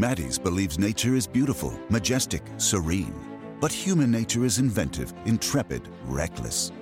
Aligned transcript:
Maddie's 0.00 0.38
believes 0.38 0.78
nature 0.78 1.14
is 1.14 1.26
beautiful, 1.26 1.78
majestic, 1.90 2.42
serene. 2.56 3.14
But 3.60 3.70
human 3.70 4.10
nature 4.10 4.46
is 4.46 4.58
inventive, 4.58 5.12
intrepid, 5.26 5.82
reckless. 6.06 6.72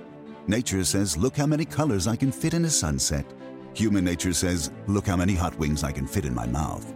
Nature 0.47 0.85
says, 0.85 1.17
look 1.17 1.35
how 1.35 1.45
many 1.45 1.65
colors 1.65 2.07
I 2.07 2.15
can 2.15 2.31
fit 2.31 2.53
in 2.53 2.63
a 2.63 2.69
sunset. 2.69 3.25
Human 3.73 4.05
nature 4.05 4.31
says, 4.31 4.71
look 4.87 5.05
how 5.05 5.17
many 5.17 5.35
hot 5.35 5.53
wings 5.59 5.83
I 5.83 5.91
can 5.91 6.07
fit 6.07 6.23
in 6.23 6.33
my 6.33 6.47
mouth. 6.47 6.93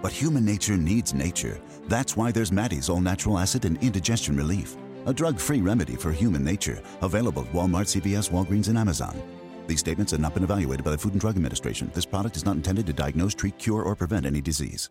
But 0.00 0.12
human 0.12 0.44
nature 0.44 0.76
needs 0.76 1.14
nature. 1.14 1.60
That's 1.88 2.16
why 2.16 2.30
there's 2.30 2.52
Maddie's 2.52 2.88
All 2.88 3.00
Natural 3.00 3.36
Acid 3.36 3.64
and 3.64 3.82
Indigestion 3.82 4.36
Relief, 4.36 4.76
a 5.06 5.12
drug 5.12 5.40
free 5.40 5.62
remedy 5.62 5.96
for 5.96 6.12
human 6.12 6.44
nature, 6.44 6.80
available 7.02 7.42
at 7.42 7.52
Walmart, 7.52 7.88
CVS, 7.90 8.30
Walgreens, 8.30 8.68
and 8.68 8.78
Amazon. 8.78 9.20
These 9.66 9.80
statements 9.80 10.12
have 10.12 10.20
not 10.20 10.34
been 10.34 10.44
evaluated 10.44 10.84
by 10.84 10.92
the 10.92 10.98
Food 10.98 11.14
and 11.14 11.20
Drug 11.20 11.34
Administration. 11.34 11.90
This 11.92 12.06
product 12.06 12.36
is 12.36 12.44
not 12.44 12.54
intended 12.54 12.86
to 12.86 12.92
diagnose, 12.92 13.34
treat, 13.34 13.58
cure, 13.58 13.82
or 13.82 13.96
prevent 13.96 14.26
any 14.26 14.40
disease. 14.40 14.90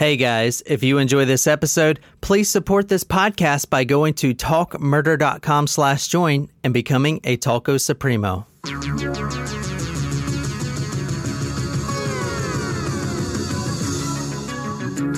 Hey 0.00 0.16
guys, 0.16 0.62
if 0.64 0.82
you 0.82 0.96
enjoy 0.96 1.26
this 1.26 1.46
episode, 1.46 2.00
please 2.22 2.48
support 2.48 2.88
this 2.88 3.04
podcast 3.04 3.68
by 3.68 3.84
going 3.84 4.14
to 4.14 4.34
talkmurder.com 4.34 5.66
slash 5.66 6.08
join 6.08 6.48
and 6.64 6.72
becoming 6.72 7.20
a 7.24 7.36
Talco 7.36 7.78
Supremo. 7.78 8.46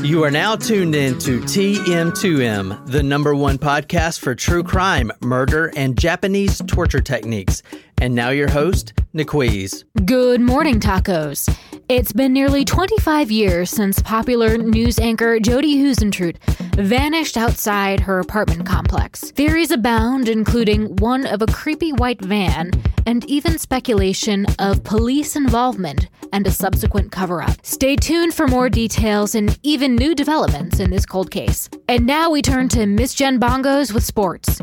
You 0.05 0.25
are 0.25 0.33
now 0.33 0.57
tuned 0.57 0.97
in 0.97 1.17
to 1.21 1.39
TM2M, 1.43 2.91
the 2.91 3.05
number 3.05 3.37
one 3.37 3.59
podcast 3.59 4.19
for 4.19 4.35
true 4.35 4.65
crime, 4.65 5.13
murder, 5.21 5.73
and 5.77 5.97
Japanese 5.97 6.61
torture 6.67 7.01
techniques. 7.01 7.63
And 7.99 8.17
now 8.17 8.31
your 8.31 8.51
host, 8.51 8.95
Niquiz. 9.15 9.85
Good 10.05 10.41
morning, 10.41 10.81
tacos. 10.81 11.49
It's 11.95 12.11
been 12.11 12.33
nearly 12.33 12.65
25 12.65 13.31
years 13.31 13.69
since 13.69 14.01
popular 14.01 14.57
news 14.57 14.99
anchor 14.99 15.39
Jodi 15.39 15.77
Huisentruit 15.77 16.39
vanished 16.77 17.37
outside 17.37 18.01
her 18.01 18.19
apartment 18.19 18.65
complex. 18.65 19.31
Theories 19.33 19.71
abound, 19.71 20.27
including 20.27 20.97
one 20.97 21.27
of 21.27 21.43
a 21.43 21.47
creepy 21.49 21.93
white 21.93 22.19
van 22.23 22.71
and 23.05 23.27
even 23.27 23.59
speculation 23.59 24.47
of 24.59 24.83
police 24.85 25.37
involvement 25.37 26.09
and 26.33 26.47
a 26.47 26.51
subsequent 26.51 27.13
cover 27.13 27.43
up. 27.43 27.59
Stay 27.63 27.95
tuned 27.95 28.33
for 28.33 28.49
more 28.49 28.71
details 28.71 29.35
and 29.35 29.59
even 29.63 29.95
new 29.95 30.15
developments 30.15 30.81
in 30.81 30.89
this 30.89 31.05
cold 31.05 31.31
case. 31.31 31.69
And 31.91 32.07
now 32.07 32.31
we 32.31 32.41
turn 32.41 32.71
to 32.71 32.87
Miss 32.87 33.13
Jen 33.13 33.39
Bongos 33.39 33.93
with 33.93 34.03
sports. 34.03 34.63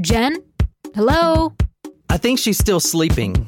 Jen? 0.00 0.36
Hello? 0.94 1.52
I 2.10 2.16
think 2.16 2.38
she's 2.38 2.58
still 2.58 2.78
sleeping. 2.78 3.44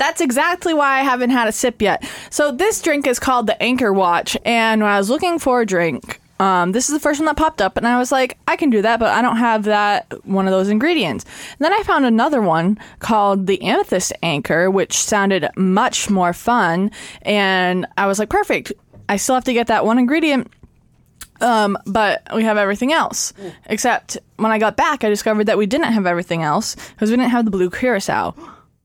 That's 0.00 0.22
exactly 0.22 0.72
why 0.72 0.98
I 0.98 1.02
haven't 1.02 1.28
had 1.28 1.46
a 1.46 1.52
sip 1.52 1.82
yet. 1.82 2.08
So 2.30 2.50
this 2.50 2.80
drink 2.80 3.06
is 3.06 3.18
called 3.18 3.46
the 3.46 3.62
Anchor 3.62 3.92
Watch, 3.92 4.34
and 4.46 4.80
when 4.80 4.90
I 4.90 4.96
was 4.96 5.10
looking 5.10 5.38
for 5.38 5.60
a 5.60 5.66
drink, 5.66 6.18
um, 6.38 6.72
this 6.72 6.88
is 6.88 6.94
the 6.94 7.00
first 7.00 7.20
one 7.20 7.26
that 7.26 7.36
popped 7.36 7.60
up, 7.60 7.76
and 7.76 7.86
I 7.86 7.98
was 7.98 8.10
like, 8.10 8.38
I 8.48 8.56
can 8.56 8.70
do 8.70 8.80
that, 8.80 8.98
but 8.98 9.10
I 9.10 9.20
don't 9.20 9.36
have 9.36 9.64
that 9.64 10.06
one 10.24 10.46
of 10.46 10.52
those 10.52 10.70
ingredients. 10.70 11.26
And 11.50 11.58
then 11.66 11.74
I 11.74 11.82
found 11.82 12.06
another 12.06 12.40
one 12.40 12.78
called 13.00 13.46
the 13.46 13.60
Amethyst 13.60 14.14
Anchor, 14.22 14.70
which 14.70 14.94
sounded 14.94 15.50
much 15.54 16.08
more 16.08 16.32
fun, 16.32 16.92
and 17.20 17.86
I 17.98 18.06
was 18.06 18.18
like, 18.18 18.30
perfect. 18.30 18.72
I 19.10 19.18
still 19.18 19.34
have 19.34 19.44
to 19.44 19.52
get 19.52 19.66
that 19.66 19.84
one 19.84 19.98
ingredient 19.98 20.50
um, 21.42 21.76
but 21.86 22.22
we 22.34 22.44
have 22.44 22.56
everything 22.56 22.92
else. 22.92 23.32
Except 23.66 24.16
when 24.36 24.52
I 24.52 24.58
got 24.58 24.76
back, 24.76 25.04
I 25.04 25.08
discovered 25.08 25.44
that 25.44 25.58
we 25.58 25.66
didn't 25.66 25.92
have 25.92 26.06
everything 26.06 26.42
else 26.42 26.74
because 26.74 27.10
we 27.10 27.16
didn't 27.16 27.30
have 27.32 27.44
the 27.44 27.50
blue 27.50 27.70
curacao. 27.70 28.34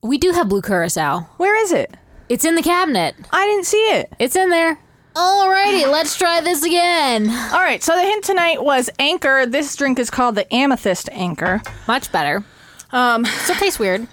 We 0.01 0.17
do 0.17 0.31
have 0.31 0.49
blue 0.49 0.61
curacao. 0.61 1.21
Where 1.37 1.55
is 1.63 1.71
it? 1.71 1.95
It's 2.29 2.45
in 2.45 2.55
the 2.55 2.61
cabinet. 2.61 3.15
I 3.31 3.45
didn't 3.45 3.65
see 3.65 3.77
it. 3.77 4.11
It's 4.19 4.35
in 4.35 4.49
there. 4.49 4.79
Alrighty, 5.15 5.89
let's 5.89 6.17
try 6.17 6.41
this 6.41 6.63
again. 6.63 7.29
All 7.29 7.61
right, 7.61 7.81
so 7.81 7.95
the 7.95 8.01
hint 8.01 8.23
tonight 8.25 8.61
was 8.63 8.89
Anchor. 8.99 9.45
This 9.45 9.73
drink 9.75 9.97
is 9.97 10.09
called 10.09 10.35
the 10.35 10.53
Amethyst 10.53 11.07
Anchor. 11.11 11.61
Much 11.87 12.11
better. 12.11 12.43
Um, 12.91 13.23
still 13.25 13.55
tastes 13.55 13.79
weird. 13.79 14.07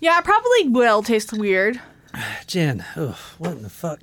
Yeah, 0.00 0.18
it 0.18 0.24
probably 0.24 0.68
will 0.68 1.02
taste 1.02 1.32
weird. 1.32 1.80
Jen, 2.46 2.84
oh, 2.96 3.18
what 3.38 3.52
in 3.52 3.62
the 3.62 3.70
fuck? 3.70 4.00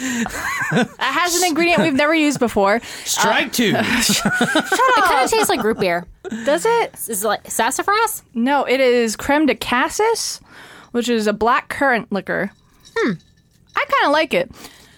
It 0.00 1.00
has 1.00 1.40
an 1.40 1.48
ingredient 1.48 1.82
we've 1.82 1.94
never 1.94 2.14
used 2.14 2.38
before. 2.38 2.80
Strike 3.04 3.52
two. 3.52 3.74
It 3.76 5.04
kind 5.04 5.24
of 5.24 5.30
tastes 5.30 5.48
like 5.48 5.62
root 5.62 5.78
beer. 5.78 6.06
Does 6.44 6.66
it? 6.66 6.94
Is 7.08 7.24
it 7.24 7.28
like 7.28 7.50
sassafras? 7.50 8.22
No, 8.34 8.64
it 8.64 8.80
is 8.80 9.16
creme 9.16 9.46
de 9.46 9.54
cassis, 9.54 10.40
which 10.92 11.08
is 11.08 11.26
a 11.26 11.32
black 11.32 11.68
currant 11.68 12.10
liquor. 12.12 12.50
Hmm. 12.96 13.12
I 13.76 13.84
kind 13.84 14.06
of 14.06 14.12
like 14.12 14.34
it. 14.34 14.50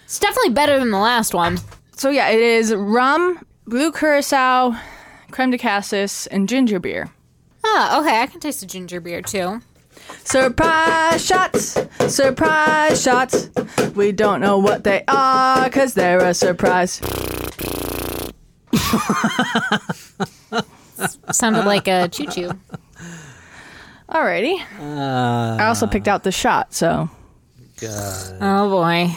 It's 0.03 0.19
definitely 0.19 0.51
better 0.51 0.77
than 0.79 0.91
the 0.91 0.97
last 0.97 1.33
one. 1.33 1.59
So 1.95 2.09
yeah, 2.09 2.29
it 2.29 2.41
is 2.41 2.73
rum, 2.73 3.45
blue 3.65 3.91
curacao, 3.91 4.75
creme 5.31 5.51
de 5.51 5.57
cassis, 5.57 6.27
and 6.27 6.49
ginger 6.49 6.79
beer. 6.79 7.09
Oh, 7.63 8.01
okay. 8.01 8.21
I 8.21 8.27
can 8.27 8.39
taste 8.39 8.59
the 8.61 8.65
ginger 8.65 8.99
beer 8.99 9.21
too. 9.21 9.61
Surprise 10.23 11.25
shots, 11.25 11.77
surprise 12.07 13.01
shots. 13.01 13.49
We 13.95 14.11
don't 14.11 14.39
know 14.41 14.57
what 14.59 14.83
they 14.83 15.03
are 15.07 15.65
because 15.65 15.93
they're 15.93 16.19
a 16.19 16.33
surprise. 16.33 17.01
Sounded 21.31 21.65
like 21.65 21.87
a 21.87 22.07
choo 22.09 22.27
choo. 22.27 22.51
Alrighty. 24.09 24.59
I 24.79 25.65
also 25.67 25.87
picked 25.87 26.07
out 26.07 26.23
the 26.23 26.31
shot, 26.31 26.73
so 26.73 27.09
Oh 27.83 28.69
boy. 28.69 29.09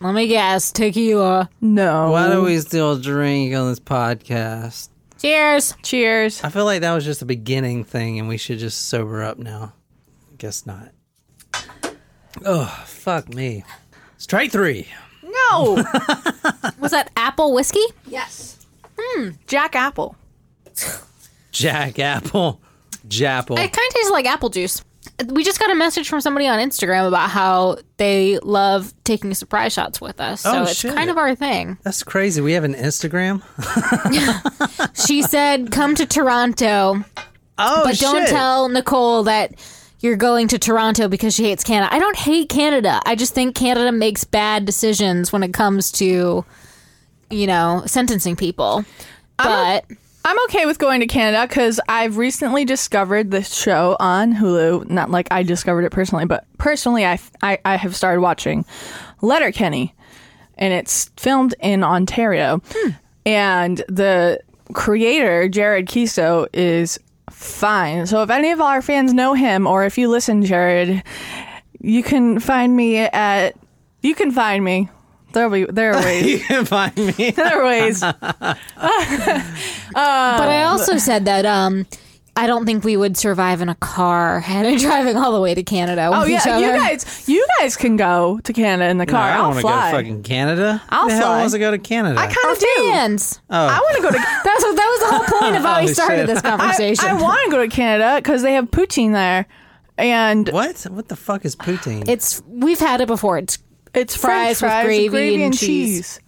Let 0.00 0.14
me 0.14 0.26
guess. 0.26 0.70
Tequila. 0.72 1.48
no. 1.60 2.10
Why 2.10 2.30
do 2.30 2.42
we 2.42 2.58
still 2.60 2.98
drink 2.98 3.54
on 3.54 3.70
this 3.70 3.80
podcast? 3.80 4.90
Cheers. 5.20 5.74
Cheers. 5.82 6.44
I 6.44 6.50
feel 6.50 6.66
like 6.66 6.82
that 6.82 6.92
was 6.92 7.04
just 7.06 7.22
a 7.22 7.24
beginning 7.26 7.84
thing 7.84 8.18
and 8.18 8.28
we 8.28 8.36
should 8.36 8.58
just 8.58 8.88
sober 8.88 9.22
up 9.22 9.38
now. 9.38 9.72
Guess 10.44 10.66
not. 10.66 10.90
Oh, 12.44 12.66
fuck 12.84 13.32
me. 13.32 13.64
Strike 14.18 14.52
three. 14.52 14.86
No. 15.22 15.72
Was 16.78 16.90
that 16.90 17.08
apple 17.16 17.54
whiskey? 17.54 17.80
yes. 18.06 18.66
Hmm. 19.00 19.30
Jack 19.46 19.74
Apple. 19.74 20.16
Jack 21.50 21.98
Apple. 21.98 22.60
Japple. 23.08 23.52
It 23.56 23.72
kind 23.72 23.88
of 23.88 23.94
tastes 23.94 24.10
like 24.10 24.26
apple 24.26 24.50
juice. 24.50 24.84
We 25.28 25.44
just 25.44 25.58
got 25.58 25.70
a 25.70 25.74
message 25.74 26.10
from 26.10 26.20
somebody 26.20 26.46
on 26.46 26.58
Instagram 26.58 27.08
about 27.08 27.30
how 27.30 27.78
they 27.96 28.38
love 28.40 28.92
taking 29.04 29.32
surprise 29.32 29.72
shots 29.72 29.98
with 29.98 30.20
us. 30.20 30.42
So 30.42 30.52
Oh, 30.52 30.62
it's 30.64 30.76
shit. 30.76 30.94
kind 30.94 31.08
of 31.08 31.16
our 31.16 31.34
thing. 31.34 31.78
That's 31.84 32.02
crazy. 32.02 32.42
We 32.42 32.52
have 32.52 32.64
an 32.64 32.74
Instagram. 32.74 33.40
She 35.06 35.22
said, 35.22 35.70
"Come 35.72 35.94
to 35.94 36.04
Toronto, 36.04 37.02
Oh, 37.58 37.80
but 37.84 37.96
don't 37.98 38.20
shit. 38.24 38.28
tell 38.28 38.68
Nicole 38.68 39.22
that 39.24 39.54
you're 40.04 40.16
going 40.16 40.48
to 40.48 40.58
Toronto 40.58 41.08
because 41.08 41.34
she 41.34 41.44
hates 41.44 41.64
Canada." 41.64 41.92
I 41.92 41.98
don't 41.98 42.16
hate 42.16 42.48
Canada. 42.48 43.00
I 43.06 43.14
just 43.16 43.34
think 43.34 43.54
Canada 43.56 43.90
makes 43.90 44.22
bad 44.24 44.64
decisions 44.64 45.32
when 45.32 45.42
it 45.42 45.52
comes 45.52 45.90
to, 45.92 46.44
you 47.30 47.46
know, 47.46 47.82
sentencing 47.86 48.36
people. 48.36 48.84
But 49.36 49.84
I'm 50.24 50.42
okay 50.44 50.64
with 50.64 50.78
going 50.78 51.00
to 51.00 51.06
Canada 51.06 51.46
because 51.46 51.80
I've 51.88 52.16
recently 52.16 52.64
discovered 52.64 53.30
this 53.30 53.52
show 53.52 53.96
on 54.00 54.34
Hulu. 54.34 54.88
Not 54.88 55.10
like 55.10 55.28
I 55.30 55.42
discovered 55.42 55.84
it 55.84 55.90
personally, 55.92 56.24
but 56.24 56.46
personally, 56.56 57.04
I, 57.04 57.18
I, 57.42 57.58
I 57.64 57.76
have 57.76 57.94
started 57.94 58.20
watching 58.20 58.64
Letterkenny, 59.20 59.94
and 60.56 60.72
it's 60.72 61.10
filmed 61.16 61.54
in 61.60 61.82
Ontario. 61.82 62.62
Hmm. 62.70 62.90
And 63.26 63.78
the 63.88 64.40
creator, 64.72 65.48
Jared 65.48 65.88
Keeso, 65.88 66.46
is 66.52 66.98
fine. 67.44 68.06
So 68.06 68.22
if 68.22 68.30
any 68.30 68.50
of 68.50 68.60
our 68.60 68.82
fans 68.82 69.12
know 69.12 69.34
him, 69.34 69.66
or 69.66 69.84
if 69.84 69.98
you 69.98 70.08
listen, 70.08 70.44
Jared, 70.44 71.02
you 71.80 72.02
can 72.02 72.40
find 72.40 72.76
me 72.76 72.98
at. 72.98 73.56
You 74.02 74.14
can 74.14 74.32
find 74.32 74.64
me. 74.64 74.88
There'll 75.32 75.50
be 75.50 75.64
there 75.64 75.94
are 75.94 76.02
ways. 76.04 76.26
You 76.26 76.38
can 76.40 76.64
find 76.64 76.96
me. 76.96 77.30
there 77.36 77.60
are 77.60 77.64
ways. 77.64 78.00
but 78.00 78.58
I 79.94 80.64
also 80.64 80.98
said 80.98 81.24
that 81.26 81.44
um 81.44 81.86
I 82.36 82.48
don't 82.48 82.66
think 82.66 82.82
we 82.82 82.96
would 82.96 83.16
survive 83.16 83.60
in 83.60 83.68
a 83.68 83.76
car 83.76 84.42
and 84.48 84.78
driving 84.80 85.16
all 85.16 85.32
the 85.32 85.40
way 85.40 85.54
to 85.54 85.62
Canada. 85.62 86.10
With 86.10 86.18
Oh 86.20 86.24
each 86.26 86.44
yeah, 86.44 86.58
you 86.58 86.72
guys, 86.72 87.28
you 87.28 87.46
guys 87.60 87.76
can 87.76 87.96
go 87.96 88.40
to 88.40 88.52
Canada 88.52 88.90
in 88.90 88.98
the 88.98 89.06
No, 89.06 89.12
car. 89.12 89.22
I 89.30 89.36
don't 89.36 89.40
I'll 89.40 89.48
want 89.50 89.56
to 89.58 89.62
go 89.62 89.68
fly. 89.68 89.90
to 89.92 89.96
fucking 89.98 90.22
Canada. 90.24 90.82
I'll 90.88 91.02
Who 91.04 91.08
the 91.10 91.14
hell 91.14 91.22
fly. 91.26 91.38
wants 91.38 91.52
to 91.52 91.58
go 91.60 91.70
to 91.70 91.78
Canada? 91.78 92.18
I 92.18 92.26
kind 92.26 92.52
of 92.52 92.58
do. 92.58 92.66
Fans. 92.90 93.40
oh. 93.50 93.56
I 93.66 93.78
want 93.78 93.96
to 93.96 94.02
go 94.02 94.10
to. 94.10 94.16
That's 94.44 94.64
what, 94.64 94.76
that 94.76 94.98
was 94.98 95.00
the 95.10 95.16
whole 95.16 95.40
point 95.40 95.56
of 95.56 95.62
how 95.62 95.80
we 95.80 95.86
started 95.88 96.16
shit. 96.18 96.26
this 96.26 96.38
I, 96.44 96.50
conversation. 96.56 97.04
I 97.04 97.22
want 97.22 97.38
to 97.44 97.50
go 97.52 97.62
to 97.62 97.68
Canada 97.68 98.16
because 98.16 98.42
they 98.42 98.54
have 98.54 98.70
poutine 98.70 99.12
there, 99.12 99.46
and 99.96 100.48
what? 100.48 100.82
What 100.90 101.06
the 101.08 101.16
fuck 101.16 101.44
is 101.44 101.54
poutine? 101.54 102.08
it's 102.08 102.42
we've 102.48 102.80
had 102.80 103.00
it 103.00 103.06
before. 103.06 103.38
It's 103.38 103.58
it's 103.94 104.16
Fries 104.16 104.58
French 104.58 104.62
with 104.62 104.70
fries 104.82 105.10
gravy 105.10 105.42
and 105.44 105.56
cheese. 105.56 106.18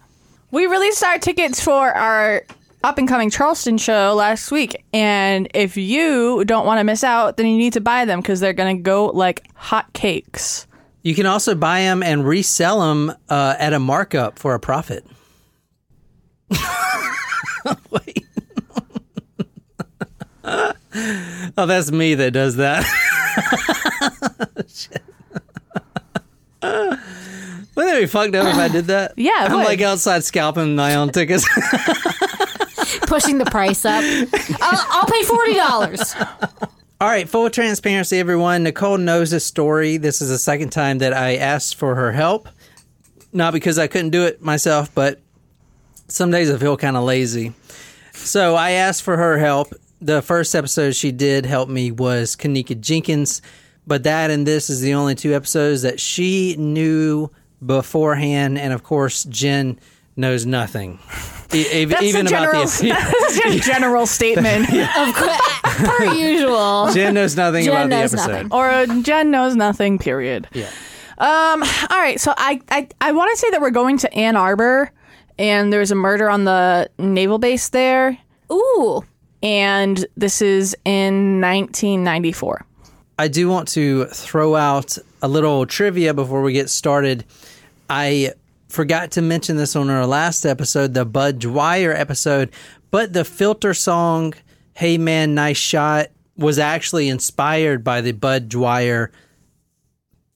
We 0.51 0.67
released 0.67 1.03
our 1.03 1.19
tickets 1.19 1.61
for 1.61 1.89
our 1.91 2.43
up 2.87 2.97
and 2.97 3.05
coming 3.07 3.29
Charleston 3.29 3.77
show 3.77 4.13
last 4.15 4.49
week, 4.49 4.81
and 4.93 5.49
if 5.53 5.75
you 5.75 6.45
don't 6.45 6.65
want 6.65 6.79
to 6.79 6.85
miss 6.85 7.03
out, 7.03 7.35
then 7.35 7.45
you 7.47 7.57
need 7.57 7.73
to 7.73 7.81
buy 7.81 8.05
them 8.05 8.21
because 8.21 8.39
they're 8.39 8.53
gonna 8.53 8.77
go 8.77 9.07
like 9.07 9.45
hot 9.55 9.91
cakes. 9.91 10.65
you 11.03 11.13
can 11.13 11.25
also 11.25 11.53
buy 11.53 11.81
them 11.81 12.01
and 12.01 12.25
resell 12.25 12.79
them 12.79 13.13
uh, 13.29 13.55
at 13.59 13.73
a 13.73 13.79
markup 13.79 14.39
for 14.39 14.53
a 14.53 14.59
profit. 14.59 15.05
Oh, 21.59 21.65
that's 21.65 21.91
me 21.91 22.15
that 22.15 22.31
does 22.31 22.55
that. 22.55 22.83
Shit. 24.67 25.03
Wouldn't 26.61 26.99
that 27.75 27.99
be 27.99 28.05
fucked 28.07 28.33
up 28.35 28.47
if 28.47 28.55
I 28.55 28.67
did 28.67 28.85
that? 28.85 29.13
Yeah, 29.17 29.45
it 29.45 29.51
I'm 29.51 29.57
would. 29.57 29.65
like 29.65 29.81
outside 29.81 30.23
scalping 30.23 30.75
my 30.75 30.95
own 30.95 31.09
tickets. 31.09 31.47
Pushing 33.07 33.37
the 33.37 33.45
price 33.45 33.85
up. 33.85 34.03
I'll, 34.61 34.85
I'll 34.89 35.05
pay 35.05 35.23
forty 35.23 35.53
dollars. 35.55 36.15
All 36.99 37.07
right, 37.07 37.29
full 37.29 37.49
transparency, 37.49 38.17
everyone. 38.17 38.63
Nicole 38.63 38.97
knows 38.97 39.29
this 39.29 39.45
story. 39.45 39.97
This 39.97 40.21
is 40.21 40.29
the 40.29 40.39
second 40.39 40.71
time 40.71 40.97
that 40.97 41.13
I 41.13 41.35
asked 41.35 41.75
for 41.75 41.93
her 41.93 42.11
help. 42.11 42.49
Not 43.31 43.53
because 43.53 43.77
I 43.77 43.85
couldn't 43.87 44.09
do 44.09 44.23
it 44.23 44.41
myself, 44.41 44.93
but 44.95 45.19
some 46.07 46.31
days 46.31 46.49
I 46.49 46.57
feel 46.57 46.75
kind 46.75 46.97
of 46.97 47.03
lazy. 47.03 47.53
So 48.13 48.55
I 48.55 48.71
asked 48.71 49.03
for 49.03 49.15
her 49.15 49.37
help. 49.37 49.73
The 50.01 50.23
first 50.23 50.55
episode 50.55 50.95
she 50.95 51.11
did 51.11 51.45
help 51.45 51.69
me 51.69 51.91
was 51.91 52.35
Kanika 52.35 52.79
Jenkins, 52.79 53.43
but 53.85 54.03
that 54.03 54.31
and 54.31 54.47
this 54.47 54.69
is 54.69 54.81
the 54.81 54.95
only 54.95 55.13
two 55.13 55.35
episodes 55.35 55.83
that 55.83 55.99
she 55.99 56.55
knew 56.57 57.29
beforehand. 57.63 58.57
And 58.57 58.73
of 58.73 58.83
course, 58.83 59.23
Jen 59.25 59.79
knows 60.17 60.45
nothing. 60.45 60.99
E- 61.53 61.65
e- 61.71 61.85
That's 61.85 62.01
even 62.03 62.25
a 62.27 62.29
about 62.29 62.39
general. 62.51 62.63
the 62.65 62.89
That's 62.89 63.37
a 63.45 63.59
general 63.59 64.05
statement. 64.05 64.67
Of 64.97 65.15
course, 65.15 65.77
per 65.77 66.13
usual. 66.13 66.89
Jen 66.93 67.13
knows 67.13 67.35
nothing 67.37 67.63
Jen 67.65 67.73
about 67.73 67.89
knows 67.89 68.11
the 68.11 68.17
episode. 68.19 68.31
nothing. 68.33 68.51
or 68.51 68.69
uh, 68.69 69.01
Jen 69.01 69.31
knows 69.31 69.55
nothing. 69.55 69.97
Period. 69.99 70.47
Yeah. 70.53 70.69
Um. 71.19 71.63
All 71.63 71.97
right. 71.97 72.19
So 72.19 72.33
I 72.35 72.59
I, 72.69 72.87
I 72.99 73.11
want 73.13 73.31
to 73.31 73.37
say 73.37 73.49
that 73.51 73.61
we're 73.61 73.69
going 73.71 73.97
to 73.99 74.13
Ann 74.13 74.35
Arbor, 74.35 74.91
and 75.39 75.71
there's 75.71 75.91
a 75.91 75.95
murder 75.95 76.29
on 76.29 76.43
the 76.43 76.89
naval 76.97 77.37
base 77.39 77.69
there, 77.69 78.17
Ooh, 78.51 79.03
and 79.41 80.05
this 80.17 80.41
is 80.41 80.75
in 80.83 81.39
1994. 81.41 82.65
I 83.19 83.27
do 83.29 83.49
want 83.49 83.67
to 83.69 84.05
throw 84.05 84.55
out 84.55 84.97
a 85.21 85.27
little 85.27 85.65
trivia 85.65 86.13
before 86.13 86.41
we 86.41 86.53
get 86.53 86.69
started. 86.69 87.23
I 87.89 88.33
forgot 88.67 89.11
to 89.11 89.21
mention 89.21 89.57
this 89.57 89.75
on 89.75 89.89
our 89.89 90.05
last 90.05 90.45
episode, 90.45 90.93
the 90.93 91.05
Bud 91.05 91.39
Dwyer 91.39 91.93
episode, 91.93 92.51
but 92.91 93.13
the 93.13 93.25
filter 93.25 93.73
song 93.73 94.33
Hey 94.73 94.97
Man, 94.97 95.33
Nice 95.33 95.57
Shot 95.57 96.07
was 96.35 96.59
actually 96.59 97.09
inspired 97.09 97.83
by 97.83 98.01
the 98.01 98.11
Bud 98.11 98.49
Dwyer 98.49 99.11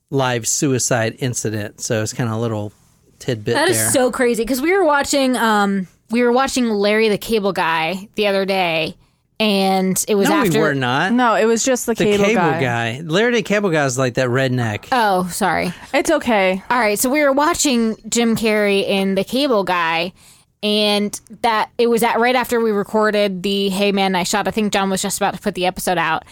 live 0.09 0.47
suicide 0.47 1.15
incident. 1.19 1.79
So 1.79 2.01
it's 2.01 2.13
kind 2.13 2.29
of 2.29 2.35
a 2.35 2.39
little 2.39 2.73
tidbit 3.19 3.53
that 3.53 3.69
is 3.69 3.93
so 3.93 4.11
crazy 4.11 4.43
because 4.43 4.61
we 4.61 4.73
were 4.75 4.83
watching. 4.83 5.37
Um, 5.37 5.87
we 6.09 6.23
were 6.23 6.31
watching 6.31 6.69
Larry 6.69 7.07
the 7.07 7.17
Cable 7.17 7.53
Guy 7.53 8.09
the 8.15 8.27
other 8.27 8.45
day, 8.45 8.97
and 9.41 10.05
it 10.07 10.13
was 10.13 10.29
no, 10.29 10.35
after. 10.35 10.51
we 10.51 10.59
were 10.59 10.75
not. 10.75 11.13
No, 11.13 11.33
it 11.33 11.45
was 11.45 11.63
just 11.63 11.87
the, 11.87 11.95
the 11.95 12.03
cable, 12.03 12.25
cable, 12.25 12.41
guy. 12.41 12.61
guy. 12.61 13.01
Larry 13.03 13.33
the 13.33 13.41
Cable 13.41 13.71
Guy 13.71 13.83
is 13.85 13.97
like 13.97 14.13
that 14.13 14.29
redneck. 14.29 14.87
Oh, 14.91 15.27
sorry. 15.29 15.73
It's 15.95 16.11
okay. 16.11 16.61
All 16.69 16.77
right, 16.77 16.99
so 16.99 17.09
we 17.09 17.23
were 17.23 17.31
watching 17.31 17.97
Jim 18.07 18.35
Carrey 18.35 18.87
in 18.87 19.15
The 19.15 19.23
Cable 19.23 19.63
Guy, 19.63 20.13
and 20.61 21.19
that 21.41 21.71
it 21.79 21.87
was 21.87 22.03
at 22.03 22.19
right 22.19 22.35
after 22.35 22.59
we 22.59 22.69
recorded 22.69 23.41
the 23.41 23.69
Hey 23.69 23.91
Man 23.91 24.15
I 24.15 24.21
Shot. 24.23 24.47
I 24.47 24.51
think 24.51 24.71
John 24.73 24.91
was 24.91 25.01
just 25.01 25.17
about 25.17 25.33
to 25.33 25.39
put 25.39 25.55
the 25.55 25.65
episode 25.65 25.97
out, 25.97 26.23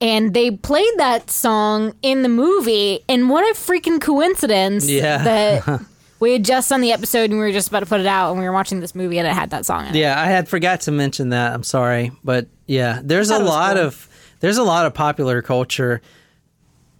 and 0.00 0.34
they 0.34 0.50
played 0.50 0.92
that 0.96 1.30
song 1.30 1.94
in 2.02 2.22
the 2.22 2.28
movie. 2.28 3.04
And 3.08 3.30
what 3.30 3.44
a 3.44 3.54
freaking 3.56 4.00
coincidence! 4.00 4.90
Yeah. 4.90 5.22
that 5.22 5.80
we 6.20 6.32
had 6.32 6.44
just 6.44 6.68
done 6.68 6.80
the 6.80 6.92
episode 6.92 7.30
and 7.30 7.34
we 7.34 7.44
were 7.44 7.52
just 7.52 7.68
about 7.68 7.80
to 7.80 7.86
put 7.86 8.00
it 8.00 8.06
out, 8.06 8.30
and 8.30 8.38
we 8.38 8.44
were 8.44 8.52
watching 8.52 8.80
this 8.80 8.94
movie 8.94 9.18
and 9.18 9.26
it 9.26 9.32
had 9.32 9.50
that 9.50 9.64
song 9.66 9.86
in 9.86 9.94
it. 9.94 9.98
Yeah, 9.98 10.20
I 10.20 10.26
had 10.26 10.48
forgot 10.48 10.82
to 10.82 10.90
mention 10.90 11.30
that. 11.30 11.52
I'm 11.52 11.62
sorry, 11.62 12.12
but 12.24 12.46
yeah, 12.66 13.00
there's 13.02 13.30
a 13.30 13.38
lot 13.38 13.76
of 13.76 14.08
there's 14.40 14.58
a 14.58 14.62
lot 14.62 14.86
of 14.86 14.94
popular 14.94 15.42
culture 15.42 16.00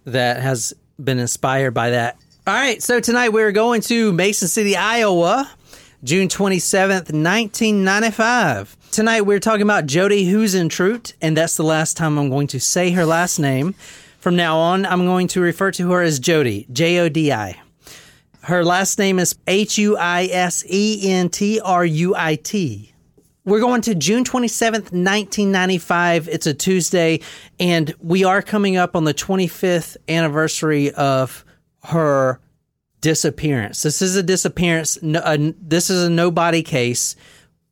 that 0.05 0.41
has 0.41 0.75
been 1.03 1.19
inspired 1.19 1.73
by 1.73 1.91
that. 1.91 2.17
All 2.47 2.55
right, 2.55 2.83
so 2.83 2.99
tonight 2.99 3.31
we're 3.31 3.53
going 3.53 3.83
to 3.83 4.13
Mason 4.13 4.49
City, 4.49 4.75
Iowa, 4.75 5.51
June 6.03 6.29
27th, 6.29 7.13
1995. 7.13 8.77
Tonight 8.91 9.21
we're 9.23 9.39
talking 9.39 9.63
about 9.63 9.85
Jodi 9.85 10.25
Huisentruit, 10.25 11.13
and 11.21 11.37
that's 11.37 11.57
the 11.57 11.63
last 11.63 11.99
time 11.99 12.19
I'm 12.19 12.31
going 12.31 12.47
to 12.49 12.59
say 12.59 12.93
her 12.93 13.05
last 13.05 13.39
name. 13.39 13.75
From 14.19 14.35
now 14.35 14.57
on, 14.57 14.87
I'm 14.87 15.05
going 15.05 15.29
to 15.29 15.41
refer 15.41 15.71
to 15.73 15.91
her 15.91 16.03
as 16.03 16.19
Jodi, 16.19 16.67
J 16.73 16.99
O 17.01 17.09
D 17.09 17.31
I. 17.33 17.61
Her 18.49 18.65
last 18.65 18.99
name 18.99 19.19
is 19.19 19.35
H 19.47 19.77
U 19.77 19.99
I 19.99 20.25
S 20.25 20.65
E 20.67 21.11
N 21.11 21.29
T 21.29 21.61
R 21.61 21.85
U 21.85 22.15
I 22.17 22.37
T. 22.37 22.95
We're 23.45 23.61
going 23.61 23.83
to 23.83 23.95
June 23.95 24.25
27th, 24.25 24.91
1995. 24.91 26.29
It's 26.29 26.47
a 26.47 26.55
Tuesday, 26.55 27.21
and 27.61 27.95
we 28.01 28.25
are 28.25 28.41
coming 28.41 28.79
up 28.79 28.97
on 28.97 29.05
the 29.05 29.13
25th 29.13 29.99
anniversary 30.09 30.91
of 30.93 31.45
her 31.83 32.41
disappearance. 33.03 33.83
This 33.83 34.01
is 34.01 34.17
a 34.17 34.23
disappearance. 34.23 34.99
No, 35.03 35.21
uh, 35.21 35.53
this 35.61 35.91
is 35.91 36.05
a 36.05 36.11
nobody 36.11 36.63
case. 36.63 37.17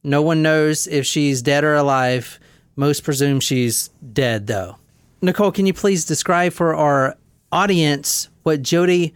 No 0.04 0.20
one 0.20 0.42
knows 0.42 0.86
if 0.86 1.06
she's 1.06 1.40
dead 1.40 1.64
or 1.64 1.74
alive. 1.74 2.38
Most 2.76 3.02
presume 3.02 3.40
she's 3.40 3.88
dead, 4.12 4.46
though. 4.46 4.76
Nicole, 5.22 5.52
can 5.52 5.64
you 5.64 5.72
please 5.72 6.04
describe 6.04 6.52
for 6.52 6.74
our 6.74 7.16
audience 7.50 8.28
what 8.42 8.60
Jodi 8.60 9.14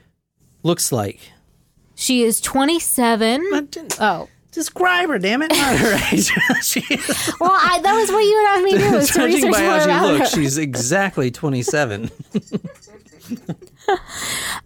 looks 0.62 0.90
like? 0.90 1.20
She 2.00 2.22
is 2.22 2.40
27. 2.40 3.68
Oh. 4.00 4.26
Describe 4.52 5.10
her, 5.10 5.18
damn 5.18 5.42
it. 5.42 5.50
Not 5.50 5.76
her 5.76 6.00
age. 6.10 6.32
she 6.62 6.80
is. 6.80 7.30
Well, 7.38 7.52
I, 7.52 7.78
that 7.82 7.92
was 7.92 8.10
what 8.10 8.20
you 8.20 8.36
had 8.38 8.54
asked 8.54 8.64
me 8.64 8.72
to 8.72 8.78
do 8.78 8.92
was 8.92 9.10
to 9.10 9.24
research 9.24 9.52
by 9.52 9.60
more 9.60 9.70
how 9.70 9.78
she 9.78 9.84
about 9.84 10.06
her. 10.06 10.12
looks, 10.14 10.30
she's 10.32 10.56
exactly 10.56 11.30
27. 11.30 12.10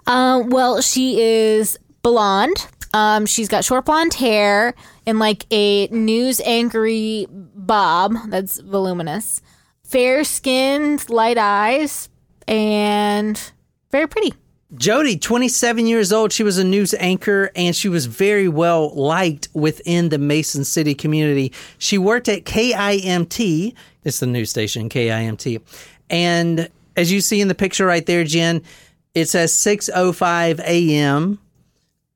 Um, 0.07 0.49
well, 0.51 0.81
she 0.81 1.21
is 1.21 1.77
blonde. 2.03 2.69
Um, 2.95 3.27
she's 3.27 3.49
got 3.49 3.65
short 3.65 3.85
blonde 3.85 4.15
hair 4.15 4.75
and 5.05 5.19
like 5.19 5.45
a 5.51 5.89
news 5.89 6.41
angry 6.43 7.27
bob 7.31 8.15
that's 8.29 8.61
voluminous. 8.61 9.43
Fair 9.83 10.23
skinned, 10.23 11.11
light 11.11 11.37
eyes, 11.37 12.09
and 12.47 13.51
very 13.91 14.07
pretty. 14.07 14.35
Jodi, 14.77 15.17
27 15.17 15.87
years 15.87 16.13
old, 16.13 16.33
she 16.33 16.43
was 16.43 16.59
a 16.59 16.65
news 16.65 16.95
anchor 16.95 17.51
and 17.55 17.77
she 17.77 17.89
was 17.89 18.07
very 18.07 18.49
well 18.49 18.95
liked 18.95 19.49
within 19.55 20.09
the 20.09 20.19
Mason 20.19 20.65
City 20.65 20.95
community. 20.95 21.53
She 21.79 21.99
worked 21.99 22.29
at 22.29 22.45
KIMT, 22.45 23.75
it's 24.05 24.21
the 24.21 24.27
news 24.27 24.51
station, 24.51 24.89
KIMT. 24.89 25.61
And 26.11 26.69
as 26.97 27.11
you 27.13 27.21
see 27.21 27.41
in 27.41 27.49
the 27.49 27.55
picture 27.55 27.87
right 27.87 28.05
there, 28.05 28.25
Jen, 28.25 28.63
it 29.15 29.29
says 29.29 29.53
6:05 29.53 30.61
a.m. 30.61 31.39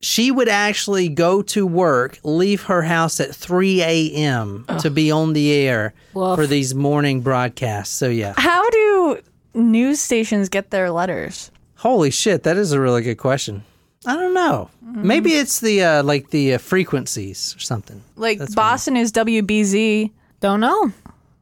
She 0.00 0.30
would 0.30 0.48
actually 0.48 1.08
go 1.08 1.42
to 1.42 1.66
work, 1.66 2.18
leave 2.22 2.64
her 2.64 2.82
house 2.82 3.18
at 3.18 3.34
3 3.34 3.82
a.m. 3.82 4.64
to 4.80 4.90
be 4.90 5.10
on 5.10 5.32
the 5.32 5.52
air 5.52 5.92
Woof. 6.14 6.36
for 6.36 6.46
these 6.46 6.72
morning 6.72 7.20
broadcasts. 7.20 7.94
So 7.94 8.08
yeah. 8.08 8.34
How 8.36 8.68
do 8.70 9.18
news 9.54 10.00
stations 10.00 10.48
get 10.48 10.70
their 10.70 10.90
letters? 10.90 11.50
Holy 11.78 12.10
shit, 12.10 12.42
that 12.42 12.56
is 12.56 12.72
a 12.72 12.80
really 12.80 13.02
good 13.02 13.18
question. 13.18 13.64
I 14.04 14.14
don't 14.14 14.34
know. 14.34 14.70
Maybe 14.82 15.32
it's 15.32 15.60
the 15.60 15.82
uh, 15.82 16.02
like 16.02 16.30
the 16.30 16.54
uh, 16.54 16.58
frequencies 16.58 17.54
or 17.56 17.60
something. 17.60 18.02
Like 18.16 18.40
Boston 18.54 18.96
is 18.96 19.12
WBZ. 19.12 20.10
Don't 20.40 20.60
know. 20.60 20.92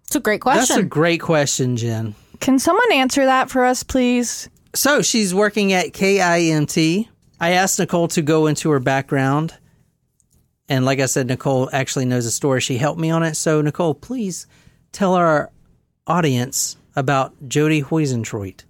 It's 0.05 0.17
a 0.17 0.21
great 0.21 0.41
question. 0.41 0.61
That's 0.61 0.77
a 0.79 0.83
great 0.83 1.21
question, 1.21 1.77
Jen. 1.77 2.15
Can 2.41 2.59
someone 2.59 2.93
answer 2.93 3.25
that 3.25 3.51
for 3.51 3.65
us, 3.65 3.83
please? 3.83 4.49
So 4.75 5.03
she's 5.03 5.35
working 5.35 5.73
at 5.73 5.93
KIMT. 5.93 7.09
I 7.41 7.51
asked 7.51 7.79
Nicole 7.79 8.09
to 8.09 8.23
go 8.23 8.47
into 8.47 8.71
her 8.71 8.81
background. 8.81 9.55
And 10.69 10.85
like 10.85 11.01
I 11.01 11.07
said, 11.07 11.29
Nicole 11.29 11.71
actually 11.73 12.05
knows 12.05 12.25
the 12.25 12.31
story. 12.31 12.61
She 12.61 12.77
helped 12.77 13.01
me 13.01 13.11
on 13.11 13.23
it. 13.23 13.37
So, 13.37 13.63
Nicole, 13.63 13.95
please 13.95 14.47
tell 14.93 15.15
our 15.15 15.51
audience 16.07 16.77
about 16.95 17.49
Jodi 17.49 17.83
Huisentruit? 17.83 18.65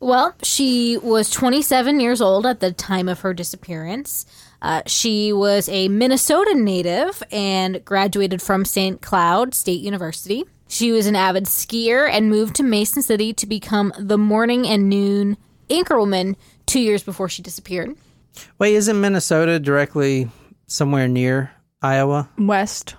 Well, 0.00 0.34
she 0.42 0.96
was 0.98 1.30
27 1.30 1.98
years 2.00 2.20
old 2.20 2.46
at 2.46 2.60
the 2.60 2.72
time 2.72 3.08
of 3.08 3.20
her 3.20 3.34
disappearance. 3.34 4.26
Uh, 4.62 4.82
she 4.86 5.32
was 5.32 5.68
a 5.68 5.88
Minnesota 5.88 6.54
native 6.54 7.22
and 7.32 7.84
graduated 7.84 8.40
from 8.42 8.64
St. 8.64 9.00
Cloud 9.00 9.54
State 9.54 9.80
University. 9.80 10.44
She 10.68 10.92
was 10.92 11.06
an 11.06 11.16
avid 11.16 11.44
skier 11.44 12.08
and 12.10 12.28
moved 12.30 12.54
to 12.56 12.62
Mason 12.62 13.02
City 13.02 13.32
to 13.34 13.46
become 13.46 13.92
the 13.98 14.18
morning 14.18 14.66
and 14.68 14.88
noon 14.88 15.36
anchorwoman 15.70 16.36
two 16.66 16.80
years 16.80 17.02
before 17.02 17.28
she 17.28 17.42
disappeared. 17.42 17.96
Wait, 18.58 18.74
isn't 18.74 19.00
Minnesota 19.00 19.58
directly 19.58 20.30
somewhere 20.66 21.08
near 21.08 21.50
Iowa? 21.82 22.28
West. 22.38 22.94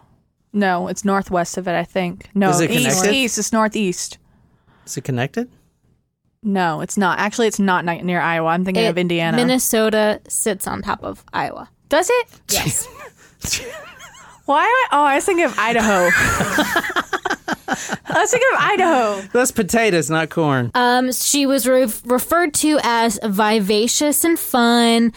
No, 0.51 0.88
it's 0.88 1.06
northwest 1.06 1.58
of 1.58 1.68
it, 1.68 1.75
I 1.75 1.84
think. 1.84 2.29
No, 2.34 2.50
Is 2.50 2.60
it 2.60 2.72
east. 2.72 2.89
connected? 2.89 3.13
East. 3.15 3.38
It's 3.38 3.53
northeast. 3.53 4.18
Is 4.86 4.98
it 4.98 5.03
connected? 5.03 5.50
No, 6.41 6.81
it's 6.81 6.98
not. 6.98 7.19
Actually, 7.19 7.48
it's 7.48 7.60
not 7.60 7.84
ni- 7.86 8.01
near 8.01 8.22
Iowa. 8.22 8.50
I'm 8.50 8.63
thinking 8.63 8.86
of 8.88 8.98
Indiana. 8.98 9.36
Minnesota 9.38 10.22
sits 10.27 10.67
on 10.67 10.81
top 10.81 11.03
of 11.03 11.24
Iowa. 11.34 11.69
Does 11.89 12.10
it? 12.10 12.27
Yes. 12.50 12.86
Why? 14.46 14.63
Am 14.63 14.67
I, 14.67 14.88
oh, 14.93 15.03
I 15.03 15.15
was 15.15 15.25
thinking 15.25 15.46
of 15.46 15.58
Idaho. 15.60 16.10
I 17.72 18.19
was 18.22 18.31
thinking 18.31 18.50
of 18.53 18.60
Idaho. 18.60 19.22
That's 19.34 19.51
potatoes, 19.51 20.10
not 20.10 20.29
corn. 20.29 20.72
Um, 20.74 21.12
she 21.12 21.46
was 21.46 21.67
re- 21.67 21.91
referred 22.05 22.53
to 22.55 22.79
as 22.84 23.19
vivacious 23.24 24.24
and 24.24 24.39
fun, 24.39 25.13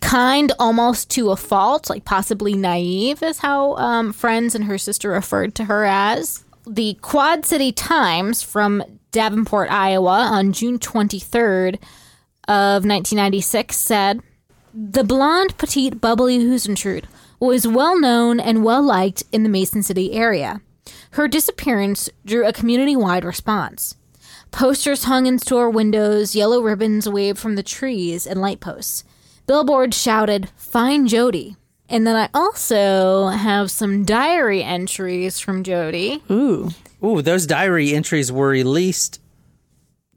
kind 0.00 0.50
almost 0.58 1.10
to 1.10 1.30
a 1.30 1.36
fault, 1.36 1.88
like 1.90 2.04
possibly 2.04 2.54
naive, 2.54 3.22
is 3.22 3.38
how 3.38 3.76
um, 3.76 4.12
friends 4.12 4.54
and 4.54 4.64
her 4.64 4.78
sister 4.78 5.10
referred 5.10 5.54
to 5.56 5.66
her 5.66 5.84
as. 5.84 6.42
The 6.66 6.94
Quad 7.02 7.44
City 7.44 7.70
Times 7.70 8.42
from 8.42 8.82
Davenport, 9.14 9.70
Iowa, 9.70 10.28
on 10.32 10.52
June 10.52 10.80
23rd 10.80 11.76
of 12.48 12.84
1996 12.84 13.76
said, 13.76 14.20
The 14.74 15.04
blonde, 15.04 15.56
petite, 15.56 16.00
bubbly 16.00 16.40
Huisentruit 16.40 17.04
was 17.38 17.66
well 17.66 17.98
known 17.98 18.40
and 18.40 18.64
well 18.64 18.82
liked 18.82 19.22
in 19.30 19.44
the 19.44 19.48
Mason 19.48 19.84
City 19.84 20.12
area. 20.14 20.60
Her 21.12 21.28
disappearance 21.28 22.10
drew 22.26 22.44
a 22.44 22.52
community 22.52 22.96
wide 22.96 23.24
response. 23.24 23.94
Posters 24.50 25.04
hung 25.04 25.26
in 25.26 25.38
store 25.38 25.70
windows, 25.70 26.34
yellow 26.34 26.60
ribbons 26.60 27.08
waved 27.08 27.38
from 27.38 27.54
the 27.54 27.62
trees 27.62 28.26
and 28.26 28.40
light 28.40 28.58
posts. 28.58 29.04
Billboards 29.46 29.96
shouted, 29.96 30.50
Find 30.56 31.06
Jodi. 31.06 31.54
And 31.88 32.06
then 32.06 32.16
I 32.16 32.28
also 32.32 33.28
have 33.28 33.70
some 33.70 34.04
diary 34.04 34.62
entries 34.62 35.38
from 35.38 35.62
Jodi. 35.62 36.22
Ooh. 36.30 36.70
Ooh, 37.02 37.20
those 37.20 37.46
diary 37.46 37.94
entries 37.94 38.32
were 38.32 38.48
released 38.48 39.20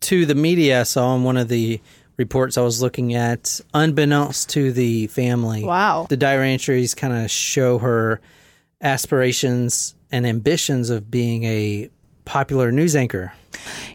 to 0.02 0.26
the 0.26 0.36
media. 0.36 0.82
I 0.82 0.84
saw 0.84 1.16
in 1.16 1.24
one 1.24 1.38
of 1.38 1.50
the 1.50 1.82
reports 2.16 2.58
I 2.58 2.62
was 2.62 2.82
looking 2.82 3.14
at, 3.14 3.60
unbeknownst 3.74 4.50
to 4.50 4.72
the 4.72 5.08
family. 5.08 5.64
Wow. 5.64 6.08
The 6.10 6.18
diary 6.18 6.52
entries 6.52 6.96
kind 6.96 7.14
of 7.14 7.30
show 7.30 7.78
her 7.80 8.22
aspirations 8.82 9.96
and 10.12 10.26
ambitions 10.26 10.90
of 10.90 11.12
being 11.12 11.44
a 11.44 11.90
popular 12.26 12.72
news 12.72 12.96
anchor. 12.96 13.34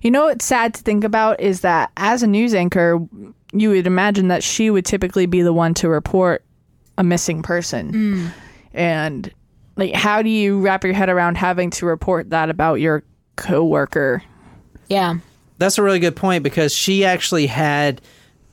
You 0.03 0.11
know 0.11 0.25
what's 0.25 0.45
sad 0.45 0.75
to 0.75 0.83
think 0.83 1.05
about 1.05 1.41
is 1.41 1.63
that 1.63 1.91
as 1.97 2.23
a 2.23 2.27
news 2.27 2.55
anchor, 2.55 3.01
you 3.53 3.71
would 3.71 3.87
imagine 3.87 4.29
that 4.29 4.43
she 4.43 4.71
would 4.71 4.85
typically 4.85 5.27
be 5.27 5.43
the 5.43 5.53
one 5.53 5.75
to 5.75 5.89
report 5.89 6.45
a 6.99 7.05
missing 7.05 7.43
person. 7.43 7.93
Mm. 7.93 8.33
And 8.75 9.33
like 9.77 9.95
how 9.95 10.23
do 10.23 10.29
you 10.29 10.61
wrap 10.61 10.85
your 10.85 10.93
head 10.93 11.09
around 11.09 11.37
having 11.37 11.71
to 11.71 11.87
report 11.87 12.31
that 12.31 12.51
about 12.51 12.75
your 12.75 13.03
coworker? 13.37 14.23
Yeah. 14.89 15.17
That's 15.59 15.79
a 15.79 15.83
really 15.83 16.01
good 16.01 16.17
point 16.17 16.43
because 16.43 16.75
she 16.75 17.05
actually 17.05 17.47
had 17.47 18.01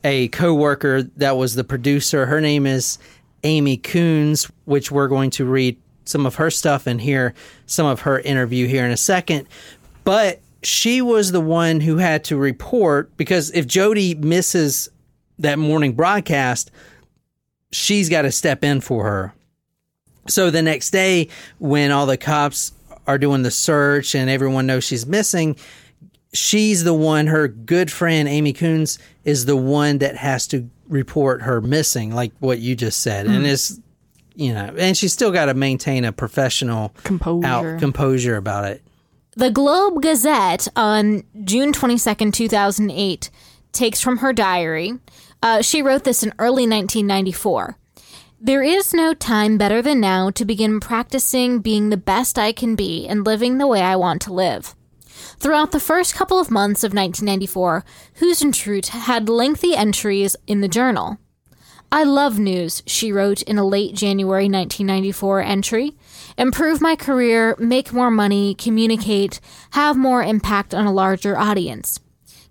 a 0.03 0.29
coworker 0.29 1.03
that 1.17 1.37
was 1.37 1.55
the 1.55 1.63
producer. 1.63 2.25
Her 2.25 2.39
name 2.39 2.65
is 2.65 2.99
Amy 3.43 3.77
Kuns, 3.77 4.49
which 4.65 4.91
we're 4.91 5.07
going 5.07 5.29
to 5.31 5.45
read 5.45 5.77
some 6.05 6.25
of 6.25 6.35
her 6.35 6.49
stuff 6.49 6.87
and 6.87 6.99
hear 6.99 7.33
some 7.65 7.85
of 7.85 8.01
her 8.01 8.19
interview 8.19 8.67
here 8.67 8.85
in 8.85 8.91
a 8.91 8.97
second. 8.97 9.47
But 10.03 10.39
she 10.63 11.01
was 11.01 11.31
the 11.31 11.41
one 11.41 11.79
who 11.79 11.97
had 11.97 12.23
to 12.25 12.37
report 12.37 13.15
because 13.17 13.51
if 13.51 13.67
Jodi 13.67 14.15
misses 14.15 14.89
that 15.37 15.59
morning 15.59 15.93
broadcast, 15.93 16.71
she's 17.71 18.09
got 18.09 18.23
to 18.23 18.31
step 18.31 18.63
in 18.63 18.81
for 18.81 19.03
her. 19.05 19.33
So 20.27 20.49
the 20.49 20.61
next 20.61 20.91
day, 20.91 21.29
when 21.57 21.91
all 21.91 22.05
the 22.05 22.17
cops 22.17 22.71
are 23.07 23.17
doing 23.17 23.41
the 23.41 23.51
search 23.51 24.13
and 24.13 24.29
everyone 24.29 24.67
knows 24.67 24.83
she's 24.83 25.05
missing, 25.05 25.55
she's 26.33 26.83
the 26.83 26.93
one, 26.93 27.27
her 27.27 27.47
good 27.47 27.91
friend 27.91 28.27
Amy 28.29 28.53
Kuns 28.53 28.99
is 29.23 29.45
the 29.45 29.57
one 29.57 29.99
that 29.99 30.15
has 30.15 30.47
to 30.47 30.69
report 30.87 31.41
her 31.41 31.61
missing, 31.61 32.13
like 32.13 32.31
what 32.39 32.59
you 32.59 32.75
just 32.75 33.01
said. 33.01 33.25
And 33.25 33.45
mm. 33.45 33.51
it's, 33.51 33.79
you 34.35 34.53
know, 34.53 34.73
and 34.77 34.97
she's 34.97 35.13
still 35.13 35.31
got 35.31 35.45
to 35.45 35.53
maintain 35.53 36.05
a 36.05 36.11
professional 36.11 36.93
Composure. 37.03 37.47
out 37.47 37.79
composure 37.79 38.35
about 38.35 38.65
it. 38.65 38.83
The 39.35 39.51
Globe 39.51 40.01
Gazette 40.01 40.67
on 40.75 41.23
June 41.43 41.71
22nd, 41.71 42.33
2008, 42.33 43.29
takes 43.71 44.01
from 44.01 44.17
her 44.17 44.33
diary. 44.33 44.93
Uh, 45.41 45.61
she 45.61 45.81
wrote 45.81 46.03
this 46.03 46.23
in 46.23 46.33
early 46.39 46.67
1994. 46.67 47.77
There 48.41 48.63
is 48.63 48.93
no 48.93 49.13
time 49.13 49.57
better 49.57 49.81
than 49.81 49.99
now 49.99 50.29
to 50.31 50.45
begin 50.45 50.79
practicing 50.79 51.59
being 51.59 51.89
the 51.89 51.97
best 51.97 52.39
I 52.39 52.51
can 52.51 52.75
be 52.75 53.07
and 53.07 53.25
living 53.25 53.57
the 53.57 53.67
way 53.67 53.81
I 53.81 53.95
want 53.95 54.21
to 54.23 54.33
live. 54.33 54.75
Throughout 55.39 55.71
the 55.71 55.79
first 55.79 56.15
couple 56.15 56.39
of 56.39 56.51
months 56.51 56.83
of 56.83 56.93
1994, 56.93 57.83
Huisentruit 58.19 58.87
had 58.87 59.29
lengthy 59.29 59.75
entries 59.75 60.35
in 60.47 60.61
the 60.61 60.67
journal. 60.67 61.17
I 61.91 62.03
love 62.03 62.37
news, 62.37 62.83
she 62.85 63.11
wrote 63.11 63.41
in 63.41 63.57
a 63.57 63.65
late 63.65 63.95
January 63.95 64.43
1994 64.43 65.41
entry. 65.41 65.97
Improve 66.37 66.81
my 66.81 66.95
career, 66.95 67.55
make 67.57 67.91
more 67.91 68.11
money, 68.11 68.53
communicate, 68.53 69.39
have 69.71 69.97
more 69.97 70.21
impact 70.21 70.73
on 70.73 70.85
a 70.85 70.93
larger 70.93 71.37
audience. 71.37 71.99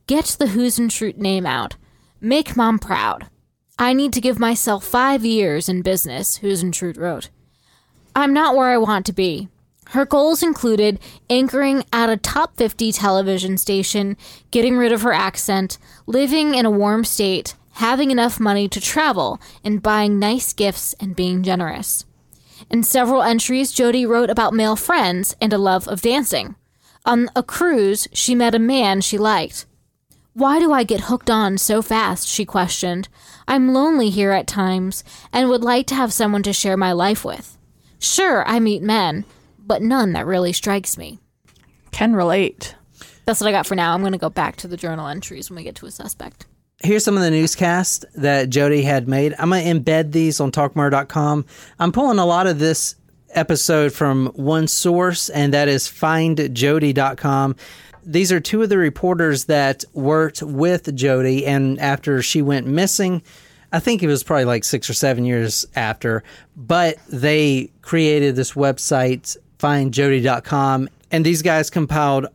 Get 0.07 0.37
the 0.39 0.47
Huisentruit 0.47 1.19
name 1.19 1.47
out. 1.47 1.77
Make 2.21 2.57
mom 2.57 2.81
proud. 2.81 3.29
I 3.79 3.93
need 3.93 4.13
to 4.15 4.21
give 4.21 4.41
myself 4.41 4.85
five 4.85 5.25
years 5.25 5.69
in 5.69 5.83
business, 5.83 6.41
Huisentruit 6.41 6.99
wrote. 6.99 7.29
I'm 8.17 8.33
not 8.33 8.57
where 8.57 8.71
I 8.71 8.79
want 8.79 9.07
to 9.07 9.13
be. 9.13 9.49
Her 9.91 10.05
goals 10.05 10.43
included 10.43 10.99
anchoring 11.31 11.85
at 11.93 12.11
a 12.11 12.17
top 12.17 12.57
50 12.57 12.91
television 12.91 13.57
station, 13.57 14.17
getting 14.51 14.77
rid 14.77 14.91
of 14.91 15.03
her 15.03 15.13
accent, 15.13 15.79
living 16.07 16.57
in 16.57 16.67
a 16.67 16.71
warm 16.73 17.05
state, 17.05 17.55
having 17.75 18.11
enough 18.11 18.41
money 18.41 18.69
to 18.69 18.81
travel, 18.81 19.41
and 19.63 19.81
buying 19.81 20.19
nice 20.19 20.53
gifts 20.53 20.97
and 20.99 21.15
being 21.15 21.45
generous. 21.45 22.05
In 22.69 22.83
several 22.83 23.23
entries, 23.23 23.71
Jodi 23.71 24.05
wrote 24.05 24.29
about 24.29 24.53
male 24.53 24.75
friends 24.75 25.37
and 25.41 25.53
a 25.53 25.59
love 25.59 25.87
of 25.87 26.03
dancing. 26.03 26.57
On 27.07 27.31
a 27.37 27.45
cruise, 27.45 28.09
she 28.13 28.35
met 28.35 28.57
a 28.57 28.59
man 28.59 29.03
she 29.03 29.17
liked. 29.17 29.67
Why 30.39 30.61
do 30.61 30.71
I 30.71 30.85
get 30.85 31.01
hooked 31.01 31.31
on 31.31 31.59
so 31.59 31.83
fast? 31.83 32.29
she 32.29 32.45
questioned. 32.45 33.09
I'm 33.49 33.73
lonely 33.75 34.09
here 34.09 34.31
at 34.31 34.47
times 34.47 35.03
and 35.33 35.49
would 35.49 35.65
like 35.65 35.89
to 35.89 35.97
have 35.97 36.13
someone 36.13 36.45
to 36.45 36.53
share 36.53 36.77
my 36.77 36.93
life 36.93 37.25
with. 37.25 37.59
Sure, 37.99 38.47
I 38.47 38.61
meet 38.61 38.81
men, 38.81 39.25
but 39.59 39.83
none 39.83 40.13
that 40.13 40.27
really 40.27 40.53
strikes 40.53 40.97
me. 40.97 41.19
Can 41.91 42.15
relate. 42.15 42.77
That's 43.25 43.41
what 43.41 43.49
I 43.49 43.51
got 43.51 43.67
for 43.67 43.75
now. 43.75 43.93
I'm 43.93 44.01
going 44.01 44.13
to 44.13 44.19
go 44.19 44.31
back 44.31 44.55
to 44.59 44.69
the 44.69 44.77
journal 44.77 45.09
entries 45.09 45.51
when 45.51 45.57
we 45.57 45.65
get 45.65 45.75
to 45.75 45.87
a 45.87 45.91
suspect. 45.91 46.47
Here's 46.85 47.03
some 47.03 47.17
of 47.17 47.25
the 47.25 47.33
newscasts 47.33 48.05
that 48.15 48.49
Jodi 48.49 48.83
had 48.83 49.09
made. 49.09 49.35
I'm 49.41 49.51
going 49.51 49.65
to 49.65 49.81
embed 49.81 50.13
these 50.13 50.39
on 50.39 50.53
talkmurder.com. 50.53 51.47
I'm 51.81 51.91
pulling 51.91 52.21
a 52.21 52.27
lot 52.27 52.47
of 52.47 52.61
this 52.61 52.95
episode 53.35 53.93
from 53.93 54.27
one 54.37 54.69
source, 54.69 55.31
and 55.31 55.53
that 55.53 55.67
is 55.67 55.89
findjodi.com. 55.89 57.57
These 58.09 58.33
are 58.33 58.41
two 58.41 58.63
of 58.63 58.71
the 58.71 58.79
reporters 58.79 59.45
that 59.45 59.85
worked 59.93 60.43
with 60.43 60.97
Jodi, 60.97 61.45
and 61.45 61.79
after 61.79 62.23
she 62.23 62.41
went 62.41 62.67
missing, 62.67 63.23
I 63.71 63.81
think 63.81 64.03
it 64.03 64.07
was 64.07 64.23
probably 64.23 64.47
like 64.47 64.65
six 64.65 64.89
or 64.89 64.95
seven 64.95 65.27
years 65.27 65.67
after, 65.77 66.25
but 66.57 66.97
they 67.11 67.71
created 67.83 68.35
this 68.35 68.53
website, 68.53 69.37
findjodi.com, 69.59 70.89
and 71.11 71.27
these 71.27 71.43
guys 71.43 71.69
compiled 71.69 72.29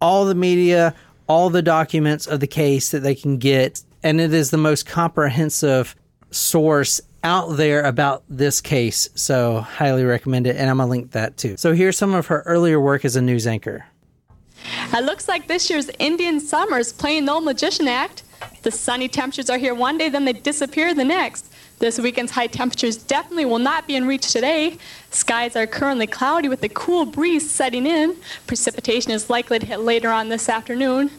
all 0.00 0.24
the 0.24 0.34
media, 0.34 0.96
all 1.28 1.48
the 1.48 1.62
documents 1.62 2.26
of 2.26 2.40
the 2.40 2.48
case 2.48 2.90
that 2.90 3.04
they 3.04 3.14
can 3.14 3.38
get, 3.38 3.84
and 4.02 4.20
it 4.20 4.34
is 4.34 4.50
the 4.50 4.58
most 4.58 4.84
comprehensive 4.84 5.94
source 6.32 7.00
out 7.22 7.56
there 7.56 7.82
about 7.82 8.24
this 8.28 8.60
case. 8.60 9.08
So, 9.14 9.60
highly 9.60 10.02
recommend 10.02 10.48
it, 10.48 10.56
and 10.56 10.68
I'm 10.68 10.78
gonna 10.78 10.90
link 10.90 11.12
that 11.12 11.36
too. 11.36 11.56
So, 11.56 11.72
here's 11.72 11.96
some 11.96 12.14
of 12.14 12.26
her 12.26 12.42
earlier 12.46 12.80
work 12.80 13.04
as 13.04 13.14
a 13.14 13.22
news 13.22 13.46
anchor. 13.46 13.84
It 14.92 15.04
looks 15.04 15.28
like 15.28 15.46
this 15.46 15.70
year's 15.70 15.90
Indian 15.98 16.40
summer 16.40 16.78
is 16.78 16.92
playing 16.92 17.24
the 17.24 17.32
old 17.32 17.44
magician 17.44 17.88
act. 17.88 18.22
The 18.62 18.70
sunny 18.70 19.08
temperatures 19.08 19.50
are 19.50 19.58
here 19.58 19.74
one 19.74 19.98
day, 19.98 20.08
then 20.08 20.24
they 20.24 20.32
disappear 20.32 20.94
the 20.94 21.04
next. 21.04 21.52
This 21.78 21.98
weekend's 21.98 22.32
high 22.32 22.46
temperatures 22.46 22.98
definitely 22.98 23.46
will 23.46 23.58
not 23.58 23.86
be 23.86 23.96
in 23.96 24.06
reach 24.06 24.32
today. 24.32 24.76
Skies 25.10 25.56
are 25.56 25.66
currently 25.66 26.06
cloudy 26.06 26.48
with 26.48 26.62
a 26.62 26.68
cool 26.68 27.06
breeze 27.06 27.50
setting 27.50 27.86
in. 27.86 28.16
Precipitation 28.46 29.12
is 29.12 29.30
likely 29.30 29.58
to 29.58 29.66
hit 29.66 29.80
later 29.80 30.10
on 30.10 30.28
this 30.28 30.48
afternoon. 30.50 31.10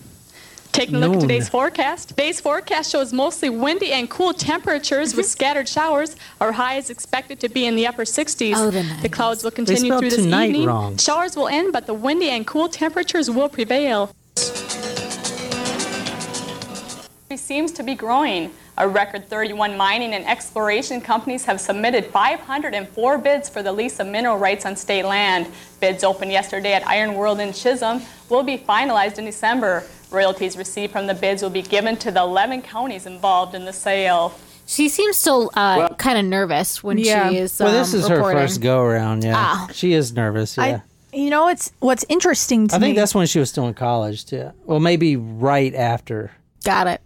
Taking 0.71 0.95
a 0.95 0.99
look 0.99 1.15
at 1.15 1.21
today's 1.21 1.49
forecast. 1.49 2.09
Today's 2.09 2.39
forecast 2.39 2.91
shows 2.91 3.11
mostly 3.11 3.49
windy 3.49 3.91
and 3.91 4.09
cool 4.09 4.33
temperatures 4.33 5.15
with 5.15 5.25
mm-hmm. 5.25 5.31
scattered 5.31 5.67
showers. 5.67 6.15
Our 6.39 6.53
high 6.53 6.75
is 6.75 6.89
expected 6.89 7.39
to 7.41 7.49
be 7.49 7.65
in 7.65 7.75
the 7.75 7.87
upper 7.87 8.03
60s. 8.03 8.53
Oh, 8.55 8.71
the 8.71 8.83
the 9.01 9.09
clouds 9.09 9.43
will 9.43 9.51
continue 9.51 9.97
through 9.97 10.09
this 10.09 10.19
evening. 10.19 10.65
wrong. 10.65 10.97
Showers 10.97 11.35
will 11.35 11.47
end, 11.47 11.73
but 11.73 11.87
the 11.87 11.93
windy 11.93 12.29
and 12.29 12.47
cool 12.47 12.69
temperatures 12.69 13.29
will 13.29 13.49
prevail. 13.49 14.15
seems 17.51 17.73
to 17.73 17.83
be 17.83 17.95
growing. 17.95 18.49
A 18.77 18.87
record 18.87 19.27
31 19.27 19.75
mining 19.75 20.13
and 20.13 20.25
exploration 20.25 21.01
companies 21.01 21.43
have 21.43 21.59
submitted 21.59 22.05
504 22.05 23.17
bids 23.17 23.49
for 23.49 23.61
the 23.61 23.73
lease 23.73 23.99
of 23.99 24.07
mineral 24.07 24.37
rights 24.37 24.65
on 24.65 24.77
state 24.77 25.03
land. 25.03 25.47
Bids 25.81 26.05
opened 26.05 26.31
yesterday 26.31 26.71
at 26.71 26.87
Iron 26.87 27.15
World 27.15 27.41
in 27.41 27.51
Chisholm 27.51 28.03
will 28.29 28.43
be 28.43 28.57
finalized 28.57 29.17
in 29.17 29.25
December. 29.25 29.83
Royalties 30.11 30.57
received 30.57 30.91
from 30.91 31.07
the 31.07 31.13
bids 31.13 31.41
will 31.41 31.49
be 31.49 31.61
given 31.61 31.95
to 31.97 32.11
the 32.11 32.19
11 32.21 32.61
counties 32.63 33.05
involved 33.05 33.55
in 33.55 33.65
the 33.65 33.73
sale. 33.73 34.33
She 34.67 34.89
seems 34.89 35.17
still 35.17 35.51
uh, 35.55 35.89
kind 35.95 36.17
of 36.17 36.25
nervous 36.25 36.83
when 36.83 36.97
Yeah. 36.97 37.29
she 37.29 37.37
is. 37.37 37.59
Well, 37.59 37.71
this 37.71 37.93
um, 37.93 37.99
is 38.01 38.09
reporting. 38.09 38.37
her 38.37 38.43
first 38.47 38.61
go 38.61 38.81
around. 38.81 39.23
Yeah, 39.23 39.33
Ah. 39.35 39.69
she 39.73 39.93
is 39.93 40.13
nervous. 40.13 40.55
Yeah, 40.57 40.63
I, 41.13 41.17
you 41.17 41.29
know, 41.29 41.47
it's 41.49 41.71
what's 41.79 42.05
interesting 42.09 42.67
to 42.69 42.75
I, 42.75 42.79
me. 42.79 42.87
think 42.87 42.97
that's 42.97 43.13
when 43.15 43.27
she 43.27 43.39
was 43.39 43.49
still 43.49 43.67
in 43.67 43.73
college 43.73 44.25
too. 44.25 44.51
Well, 44.65 44.79
maybe 44.79 45.15
right 45.17 45.73
after. 45.75 46.31
Got 46.63 46.87
it. 46.87 47.01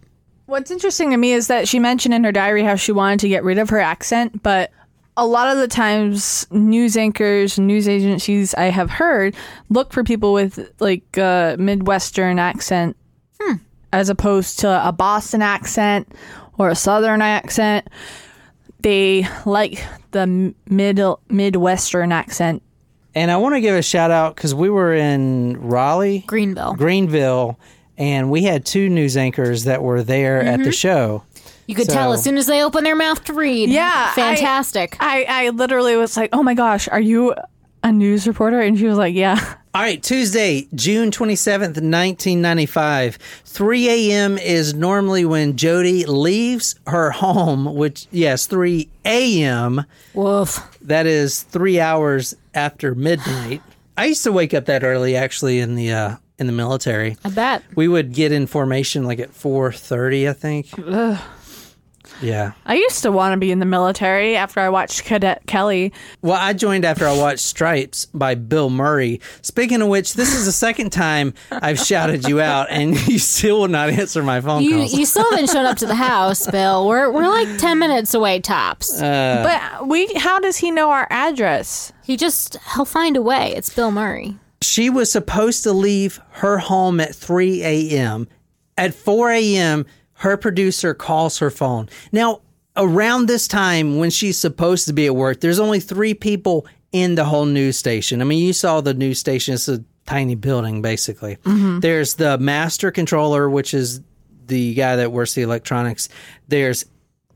What's 0.46 0.70
interesting 0.70 1.10
to 1.10 1.16
me 1.16 1.32
is 1.32 1.48
that 1.48 1.66
she 1.66 1.80
mentioned 1.80 2.14
in 2.14 2.22
her 2.22 2.30
diary 2.30 2.62
how 2.62 2.76
she 2.76 2.92
wanted 2.92 3.18
to 3.20 3.28
get 3.28 3.42
rid 3.42 3.58
of 3.58 3.70
her 3.70 3.80
accent, 3.80 4.42
but 4.44 4.70
a 5.16 5.26
lot 5.26 5.48
of 5.50 5.58
the 5.58 5.68
times 5.68 6.46
news 6.50 6.96
anchors, 6.96 7.58
news 7.58 7.88
agencies 7.88 8.54
I 8.54 8.64
have 8.64 8.90
heard 8.90 9.34
look 9.70 9.92
for 9.92 10.04
people 10.04 10.32
with 10.32 10.72
like 10.80 11.16
a 11.16 11.56
Midwestern 11.58 12.38
accent 12.38 12.96
as 13.92 14.08
opposed 14.08 14.58
to 14.60 14.86
a 14.88 14.92
Boston 14.92 15.40
accent 15.42 16.12
or 16.58 16.68
a 16.68 16.74
Southern 16.74 17.22
accent. 17.22 17.86
They 18.80 19.26
like 19.46 19.82
the 20.10 20.54
middle 20.68 21.20
Midwestern 21.28 22.12
accent. 22.12 22.62
And 23.14 23.30
I 23.30 23.38
want 23.38 23.54
to 23.54 23.60
give 23.62 23.74
a 23.74 23.82
shout 23.82 24.10
out 24.10 24.36
because 24.36 24.54
we 24.54 24.68
were 24.68 24.92
in 24.94 25.56
Raleigh, 25.58 26.24
Greenville. 26.26 26.74
Greenville, 26.74 27.58
and 27.96 28.30
we 28.30 28.42
had 28.42 28.66
two 28.66 28.90
news 28.90 29.16
anchors 29.16 29.64
that 29.64 29.82
were 29.82 30.02
there 30.02 30.42
at 30.42 30.56
Mm-hmm. 30.56 30.64
the 30.64 30.72
show. 30.72 31.22
You 31.66 31.74
could 31.74 31.88
tell 31.88 32.12
as 32.12 32.22
soon 32.22 32.36
as 32.38 32.46
they 32.46 32.62
open 32.62 32.84
their 32.84 32.96
mouth 32.96 33.24
to 33.24 33.32
read. 33.32 33.70
Yeah, 33.70 34.12
fantastic. 34.14 34.96
I, 35.00 35.24
I 35.28 35.48
literally 35.50 35.96
was 35.96 36.16
like, 36.16 36.30
oh 36.32 36.42
my 36.42 36.54
gosh, 36.54 36.88
are 36.88 37.00
you 37.00 37.34
a 37.82 37.92
news 37.92 38.26
reporter? 38.26 38.60
And 38.60 38.78
she 38.78 38.86
was 38.86 38.98
like, 38.98 39.14
yeah. 39.14 39.54
All 39.74 39.82
right, 39.82 40.02
Tuesday, 40.02 40.68
June 40.74 41.10
27th, 41.10 41.76
1995. 41.82 43.16
3 43.44 43.88
a.m. 43.90 44.38
is 44.38 44.72
normally 44.72 45.26
when 45.26 45.56
Jodi 45.56 46.06
leaves 46.06 46.76
her 46.86 47.10
home, 47.10 47.74
which, 47.74 48.06
yes, 48.10 48.46
3 48.46 48.88
a.m. 49.04 49.84
Woof. 50.14 50.78
That 50.80 51.06
is 51.06 51.42
three 51.42 51.78
hours 51.78 52.34
after 52.54 52.94
midnight. 52.94 53.60
I 53.98 54.06
used 54.06 54.24
to 54.24 54.32
wake 54.32 54.54
up 54.54 54.64
that 54.66 54.82
early, 54.82 55.14
actually, 55.14 55.60
in 55.60 55.74
the 55.74 55.92
uh, 55.92 56.16
in 56.38 56.46
the 56.46 56.52
military. 56.54 57.16
I 57.24 57.30
bet. 57.30 57.62
We 57.74 57.86
would 57.88 58.12
get 58.12 58.32
in 58.32 58.46
formation 58.46 59.04
like 59.04 59.20
at 59.20 59.30
4:30, 59.30 60.28
I 60.28 60.32
think. 60.32 60.70
Yeah. 62.22 62.52
I 62.64 62.74
used 62.76 63.02
to 63.02 63.12
want 63.12 63.32
to 63.34 63.36
be 63.36 63.50
in 63.52 63.58
the 63.58 63.66
military 63.66 64.36
after 64.36 64.60
I 64.60 64.68
watched 64.68 65.04
Cadet 65.04 65.42
Kelly. 65.46 65.92
Well, 66.22 66.36
I 66.40 66.52
joined 66.52 66.84
after 66.84 67.06
I 67.06 67.16
watched 67.16 67.40
Stripes 67.40 68.06
by 68.06 68.34
Bill 68.34 68.70
Murray. 68.70 69.20
Speaking 69.42 69.82
of 69.82 69.88
which, 69.88 70.14
this 70.14 70.34
is 70.34 70.46
the 70.46 70.52
second 70.52 70.90
time 70.90 71.34
I've 71.50 71.78
shouted 71.78 72.26
you 72.28 72.40
out, 72.40 72.68
and 72.70 72.96
you 73.08 73.18
still 73.18 73.60
will 73.60 73.68
not 73.68 73.90
answer 73.90 74.22
my 74.22 74.40
phone 74.40 74.62
You 74.62 74.76
calls. 74.78 74.94
you 74.94 75.06
still 75.06 75.30
haven't 75.30 75.50
shown 75.50 75.66
up 75.66 75.76
to 75.78 75.86
the 75.86 75.94
house, 75.94 76.50
Bill. 76.50 76.86
We're 76.86 77.10
we're 77.10 77.28
like 77.28 77.58
ten 77.58 77.78
minutes 77.78 78.14
away 78.14 78.40
tops. 78.40 79.00
Uh. 79.00 79.42
but 79.78 79.88
we, 79.88 80.06
how 80.14 80.40
does 80.40 80.56
he 80.56 80.70
know 80.70 80.90
our 80.90 81.06
address? 81.10 81.92
he 82.04 82.16
just 82.16 82.56
he'll 82.74 82.84
find 82.84 83.16
a 83.16 83.22
way. 83.22 83.52
It's 83.56 83.74
Bill 83.74 83.90
Murray. 83.90 84.36
she 84.62 84.88
was 84.90 85.10
supposed 85.10 85.64
to 85.64 85.72
leave 85.72 86.20
her 86.30 86.58
home 86.58 87.00
at 87.00 87.14
3 87.14 87.62
a.m. 87.64 88.28
At 88.78 88.94
4 88.94 89.30
a.m., 89.32 89.86
her 90.18 90.36
producer 90.36 90.94
calls 90.94 91.38
her 91.38 91.50
phone. 91.50 91.88
Now, 92.12 92.40
around 92.76 93.26
this 93.26 93.48
time 93.48 93.98
when 93.98 94.10
she's 94.10 94.38
supposed 94.38 94.86
to 94.86 94.92
be 94.92 95.06
at 95.06 95.16
work, 95.16 95.40
there's 95.40 95.58
only 95.58 95.80
three 95.80 96.14
people 96.14 96.66
in 96.92 97.14
the 97.14 97.24
whole 97.24 97.46
news 97.46 97.76
station. 97.76 98.20
I 98.20 98.24
mean, 98.24 98.44
you 98.44 98.52
saw 98.52 98.80
the 98.80 98.94
news 98.94 99.18
station, 99.18 99.54
it's 99.54 99.68
a 99.68 99.84
tiny 100.06 100.34
building, 100.34 100.82
basically. 100.82 101.36
Mm-hmm. 101.36 101.80
There's 101.80 102.14
the 102.14 102.38
master 102.38 102.90
controller, 102.90 103.50
which 103.50 103.74
is 103.74 104.00
the 104.46 104.74
guy 104.74 104.96
that 104.96 105.12
works 105.12 105.34
the 105.34 105.42
electronics. 105.42 106.08
There's 106.48 106.86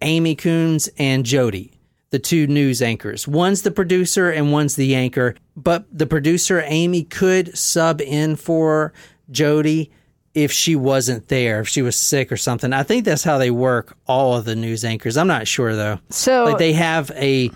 Amy 0.02 0.36
Kuns 0.36 0.88
and 0.98 1.26
Jodi, 1.26 1.72
the 2.10 2.18
two 2.18 2.46
news 2.46 2.80
anchors. 2.80 3.28
One's 3.28 3.62
the 3.62 3.70
producer 3.70 4.30
and 4.30 4.52
one's 4.52 4.76
the 4.76 4.94
anchor. 4.94 5.34
But 5.56 5.86
the 5.92 6.06
producer, 6.06 6.62
Amy, 6.64 7.04
could 7.04 7.56
sub 7.58 8.00
in 8.00 8.36
for 8.36 8.92
Jodi 9.30 9.90
if 10.34 10.52
she 10.52 10.76
wasn't 10.76 11.28
there, 11.28 11.60
if 11.60 11.68
she 11.68 11.82
was 11.82 11.96
sick 11.96 12.30
or 12.30 12.36
something. 12.36 12.72
I 12.72 12.82
think 12.84 13.04
that's 13.04 13.24
how 13.24 13.38
they 13.38 13.50
work 13.50 13.96
all 14.06 14.36
of 14.36 14.44
the 14.44 14.54
news 14.54 14.84
anchors. 14.84 15.16
I'm 15.16 15.26
not 15.26 15.48
sure 15.48 15.74
though. 15.74 15.98
So, 16.10 16.44
Like 16.44 16.58
they 16.58 16.72
have 16.74 17.10
a, 17.16 17.50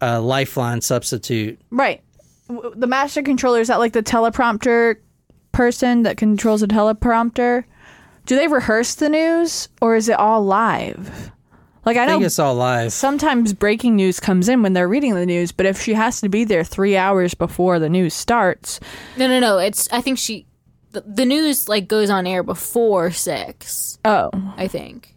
a 0.00 0.20
lifeline 0.20 0.80
substitute. 0.80 1.60
right. 1.70 2.02
The 2.48 2.86
master 2.86 3.22
controller 3.22 3.60
is 3.60 3.68
that 3.68 3.78
like 3.78 3.92
the 3.92 4.02
teleprompter 4.02 4.96
person 5.52 6.02
that 6.02 6.16
controls 6.18 6.60
the 6.60 6.66
teleprompter? 6.66 7.64
Do 8.26 8.36
they 8.36 8.46
rehearse 8.48 8.94
the 8.94 9.08
news 9.08 9.68
or 9.80 9.96
is 9.96 10.08
it 10.08 10.18
all 10.18 10.44
live? 10.44 11.30
Like 11.84 11.96
I 11.96 12.02
I 12.02 12.06
know 12.06 12.12
think 12.14 12.24
it's 12.24 12.38
all 12.38 12.54
live. 12.54 12.92
sometimes 12.92 13.52
breaking 13.52 13.96
news 13.96 14.20
comes 14.20 14.48
in 14.48 14.62
when 14.62 14.72
they're 14.72 14.88
reading 14.88 15.14
the 15.14 15.26
news, 15.26 15.50
but 15.50 15.66
if 15.66 15.80
she 15.80 15.94
has 15.94 16.20
to 16.20 16.28
be 16.28 16.44
there 16.44 16.62
three 16.62 16.96
hours 16.96 17.34
before 17.34 17.78
the 17.78 17.88
news 17.88 18.14
starts, 18.14 18.78
No, 19.16 19.26
no, 19.26 19.40
no. 19.40 19.58
It's 19.58 19.88
I 19.92 20.00
think 20.00 20.18
she 20.18 20.46
the, 20.92 21.00
the 21.06 21.24
news 21.24 21.68
like 21.68 21.88
goes 21.88 22.10
on 22.10 22.26
air 22.26 22.42
before 22.42 23.10
six. 23.10 23.98
oh, 24.04 24.30
I 24.56 24.68
think, 24.68 25.14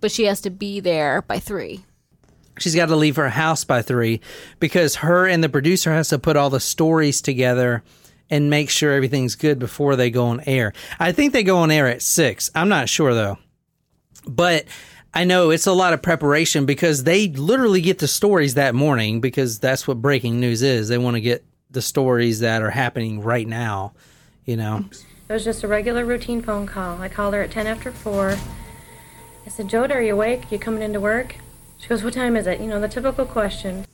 but 0.00 0.10
she 0.12 0.24
has 0.24 0.40
to 0.42 0.50
be 0.50 0.80
there 0.80 1.22
by 1.22 1.38
three. 1.38 1.84
she's 2.58 2.74
got 2.74 2.86
to 2.86 2.96
leave 2.96 3.16
her 3.16 3.28
house 3.30 3.64
by 3.64 3.82
three 3.82 4.20
because 4.60 4.96
her 4.96 5.26
and 5.26 5.42
the 5.42 5.48
producer 5.48 5.92
has 5.92 6.08
to 6.10 6.18
put 6.18 6.36
all 6.36 6.50
the 6.50 6.60
stories 6.60 7.20
together 7.22 7.82
and 8.30 8.48
make 8.48 8.70
sure 8.70 8.92
everything's 8.92 9.34
good 9.34 9.58
before 9.58 9.96
they 9.96 10.10
go 10.10 10.26
on 10.26 10.40
air. 10.46 10.72
I 10.98 11.12
think 11.12 11.32
they 11.32 11.42
go 11.42 11.58
on 11.58 11.70
air 11.70 11.88
at 11.88 12.00
six. 12.02 12.50
I'm 12.54 12.68
not 12.68 12.88
sure 12.88 13.12
though, 13.14 13.38
but 14.26 14.64
I 15.14 15.24
know 15.24 15.50
it's 15.50 15.66
a 15.66 15.72
lot 15.72 15.92
of 15.92 16.00
preparation 16.00 16.64
because 16.64 17.04
they 17.04 17.28
literally 17.28 17.82
get 17.82 17.98
the 17.98 18.08
stories 18.08 18.54
that 18.54 18.74
morning 18.74 19.20
because 19.20 19.58
that's 19.58 19.86
what 19.86 20.00
breaking 20.00 20.40
news 20.40 20.62
is. 20.62 20.88
They 20.88 20.96
want 20.96 21.16
to 21.16 21.20
get 21.20 21.44
the 21.70 21.82
stories 21.82 22.40
that 22.40 22.62
are 22.62 22.70
happening 22.70 23.20
right 23.20 23.46
now. 23.46 23.92
You 24.44 24.56
know, 24.56 24.84
It 24.90 25.32
was 25.32 25.44
just 25.44 25.62
a 25.62 25.68
regular 25.68 26.04
routine 26.04 26.42
phone 26.42 26.66
call. 26.66 27.00
I 27.00 27.08
called 27.08 27.34
her 27.34 27.42
at 27.42 27.52
10 27.52 27.66
after 27.66 27.92
4. 27.92 28.36
I 29.46 29.48
said, 29.48 29.68
Joda, 29.68 29.92
are 29.92 30.02
you 30.02 30.14
awake? 30.14 30.50
You 30.50 30.58
coming 30.58 30.82
into 30.82 31.00
work? 31.00 31.36
She 31.78 31.88
goes, 31.88 32.02
What 32.02 32.14
time 32.14 32.36
is 32.36 32.46
it? 32.46 32.60
You 32.60 32.66
know, 32.66 32.80
the 32.80 32.88
typical 32.88 33.24
question. 33.24 33.84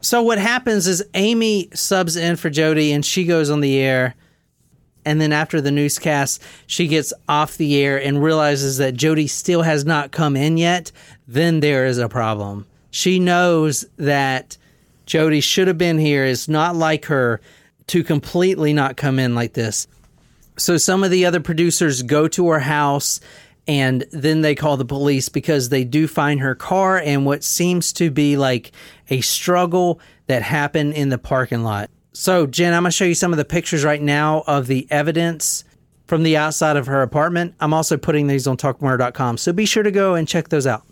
So 0.00 0.22
what 0.22 0.38
happens 0.38 0.86
is 0.86 1.04
Amy 1.14 1.68
subs 1.74 2.16
in 2.16 2.36
for 2.36 2.50
Jodi 2.50 2.92
and 2.92 3.04
she 3.04 3.24
goes 3.24 3.50
on 3.50 3.60
the 3.60 3.78
air. 3.78 4.14
And 5.04 5.20
then 5.20 5.32
after 5.32 5.60
the 5.60 5.70
newscast, 5.70 6.42
she 6.66 6.86
gets 6.86 7.12
off 7.28 7.56
the 7.56 7.76
air 7.78 8.00
and 8.00 8.22
realizes 8.22 8.78
that 8.78 8.94
Jodi 8.94 9.26
still 9.26 9.62
has 9.62 9.84
not 9.84 10.10
come 10.10 10.36
in 10.36 10.56
yet. 10.56 10.90
Then 11.28 11.60
there 11.60 11.86
is 11.86 11.98
a 11.98 12.08
problem. 12.08 12.66
She 12.90 13.18
knows 13.18 13.84
that 13.96 14.56
Jodi 15.06 15.40
should 15.40 15.68
have 15.68 15.78
been 15.78 15.98
here. 15.98 16.24
It's 16.24 16.48
not 16.48 16.76
like 16.76 17.06
her 17.06 17.40
to 17.92 18.02
completely 18.02 18.72
not 18.72 18.96
come 18.96 19.18
in 19.18 19.34
like 19.34 19.52
this. 19.52 19.86
So 20.56 20.78
some 20.78 21.04
of 21.04 21.10
the 21.10 21.26
other 21.26 21.40
producers 21.40 22.02
go 22.02 22.26
to 22.28 22.48
her 22.48 22.58
house 22.58 23.20
and 23.68 24.06
then 24.12 24.40
they 24.40 24.54
call 24.54 24.78
the 24.78 24.86
police 24.86 25.28
because 25.28 25.68
they 25.68 25.84
do 25.84 26.08
find 26.08 26.40
her 26.40 26.54
car 26.54 26.96
and 26.96 27.26
what 27.26 27.44
seems 27.44 27.92
to 27.94 28.10
be 28.10 28.38
like 28.38 28.72
a 29.10 29.20
struggle 29.20 30.00
that 30.26 30.40
happened 30.40 30.94
in 30.94 31.10
the 31.10 31.18
parking 31.18 31.64
lot. 31.64 31.90
So, 32.14 32.46
Jen, 32.46 32.72
I'm 32.72 32.84
going 32.84 32.92
to 32.92 32.96
show 32.96 33.04
you 33.04 33.14
some 33.14 33.30
of 33.30 33.36
the 33.36 33.44
pictures 33.44 33.84
right 33.84 34.00
now 34.00 34.42
of 34.46 34.68
the 34.68 34.86
evidence 34.90 35.62
from 36.06 36.22
the 36.22 36.38
outside 36.38 36.78
of 36.78 36.86
her 36.86 37.02
apartment. 37.02 37.54
I'm 37.60 37.74
also 37.74 37.98
putting 37.98 38.26
these 38.26 38.46
on 38.46 38.56
talkmurder.com. 38.56 39.36
So 39.36 39.52
be 39.52 39.66
sure 39.66 39.82
to 39.82 39.90
go 39.90 40.14
and 40.14 40.26
check 40.26 40.48
those 40.48 40.66
out. 40.66 40.86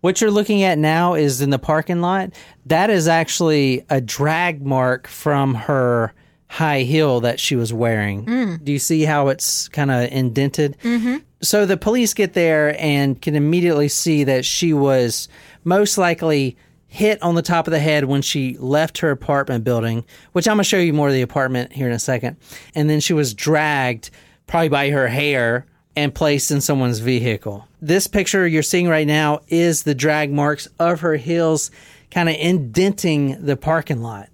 What 0.00 0.20
you're 0.20 0.30
looking 0.30 0.62
at 0.62 0.78
now 0.78 1.14
is 1.14 1.40
in 1.40 1.50
the 1.50 1.58
parking 1.58 2.00
lot. 2.00 2.32
That 2.66 2.88
is 2.90 3.08
actually 3.08 3.84
a 3.90 4.00
drag 4.00 4.64
mark 4.64 5.08
from 5.08 5.54
her 5.54 6.12
high 6.48 6.82
heel 6.82 7.20
that 7.20 7.40
she 7.40 7.56
was 7.56 7.72
wearing. 7.72 8.58
Do 8.62 8.72
you 8.72 8.78
see 8.78 9.02
how 9.02 9.28
it's 9.28 9.68
kind 9.68 9.90
of 9.90 10.10
indented? 10.10 10.76
Mm-hmm. 10.82 11.16
So 11.42 11.66
the 11.66 11.76
police 11.76 12.14
get 12.14 12.32
there 12.32 12.80
and 12.80 13.20
can 13.20 13.34
immediately 13.34 13.88
see 13.88 14.24
that 14.24 14.44
she 14.44 14.72
was 14.72 15.28
most 15.64 15.98
likely 15.98 16.56
hit 16.86 17.22
on 17.22 17.34
the 17.34 17.42
top 17.42 17.66
of 17.66 17.70
the 17.70 17.78
head 17.78 18.06
when 18.06 18.22
she 18.22 18.56
left 18.58 18.98
her 18.98 19.10
apartment 19.10 19.62
building, 19.62 20.04
which 20.32 20.48
I'm 20.48 20.56
going 20.56 20.62
to 20.62 20.68
show 20.68 20.78
you 20.78 20.94
more 20.94 21.08
of 21.08 21.14
the 21.14 21.22
apartment 21.22 21.72
here 21.72 21.86
in 21.86 21.92
a 21.92 21.98
second. 21.98 22.38
And 22.74 22.88
then 22.88 23.00
she 23.00 23.12
was 23.12 23.34
dragged 23.34 24.10
probably 24.46 24.70
by 24.70 24.88
her 24.90 25.06
hair 25.06 25.66
and 25.94 26.14
placed 26.14 26.50
in 26.50 26.62
someone's 26.62 27.00
vehicle. 27.00 27.67
This 27.80 28.06
picture 28.06 28.46
you're 28.46 28.62
seeing 28.62 28.88
right 28.88 29.06
now 29.06 29.40
is 29.48 29.84
the 29.84 29.94
drag 29.94 30.32
marks 30.32 30.66
of 30.78 31.00
her 31.00 31.16
heels 31.16 31.70
kind 32.10 32.28
of 32.28 32.34
indenting 32.36 33.44
the 33.44 33.56
parking 33.56 34.02
lot. 34.02 34.28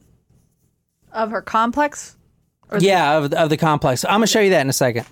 Of 1.13 1.31
her 1.31 1.43
complex? 1.43 2.17
Yeah, 2.79 3.19
of, 3.19 3.33
of 3.33 3.51
the 3.51 3.57
complex. 3.57 4.05
I'm 4.05 4.13
going 4.13 4.23
to 4.23 4.27
show 4.27 4.41
you 4.41 4.51
that 4.51 4.63
in 4.63 4.69
a 4.69 4.73
second. 4.73 5.07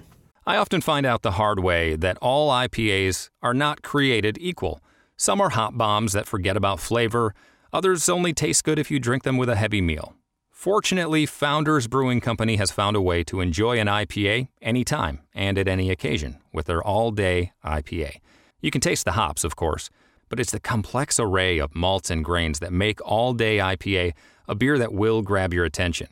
I 0.47 0.57
often 0.57 0.81
find 0.81 1.07
out 1.07 1.23
the 1.23 1.33
hard 1.33 1.61
way 1.61 1.95
that 1.95 2.18
all 2.21 2.51
IPAs 2.51 3.31
are 3.42 3.55
not 3.55 3.83
created 3.83 4.38
equal. 4.40 4.81
Some 5.16 5.40
are 5.40 5.51
hot 5.51 5.79
bombs 5.79 6.12
that 6.14 6.27
forget 6.27 6.57
about 6.57 6.81
flavor, 6.81 7.35
others 7.73 8.09
only 8.09 8.33
taste 8.33 8.64
good 8.64 8.79
if 8.79 8.90
you 8.90 8.99
drink 8.99 9.23
them 9.23 9.37
with 9.37 9.49
a 9.49 9.55
heavy 9.55 9.81
meal. 9.81 10.16
Fortunately, 10.62 11.27
Founders 11.27 11.88
Brewing 11.88 12.20
Company 12.20 12.55
has 12.55 12.70
found 12.70 12.94
a 12.94 13.03
way 13.03 13.25
to 13.25 13.40
enjoy 13.40 13.81
an 13.81 13.88
IPA 13.88 14.46
anytime 14.61 15.18
and 15.35 15.59
at 15.59 15.66
any 15.66 15.90
occasion 15.90 16.38
with 16.53 16.66
their 16.66 16.81
all 16.81 17.11
day 17.11 17.51
IPA. 17.64 18.20
You 18.61 18.70
can 18.70 18.81
taste 18.81 19.05
the 19.05 19.18
hops, 19.18 19.42
of 19.42 19.57
course, 19.57 19.90
but 20.29 20.38
it's 20.38 20.53
the 20.53 20.61
complex 20.61 21.18
array 21.18 21.59
of 21.59 21.75
malts 21.75 22.11
and 22.11 22.25
grains 22.25 22.61
that 22.61 22.72
make 22.72 23.01
all 23.05 23.33
day 23.33 23.59
IPA 23.59 24.12
a 24.46 24.55
beer 24.55 24.79
that 24.79 24.92
will 24.92 25.20
grab 25.20 25.53
your 25.53 25.64
attention. 25.64 26.07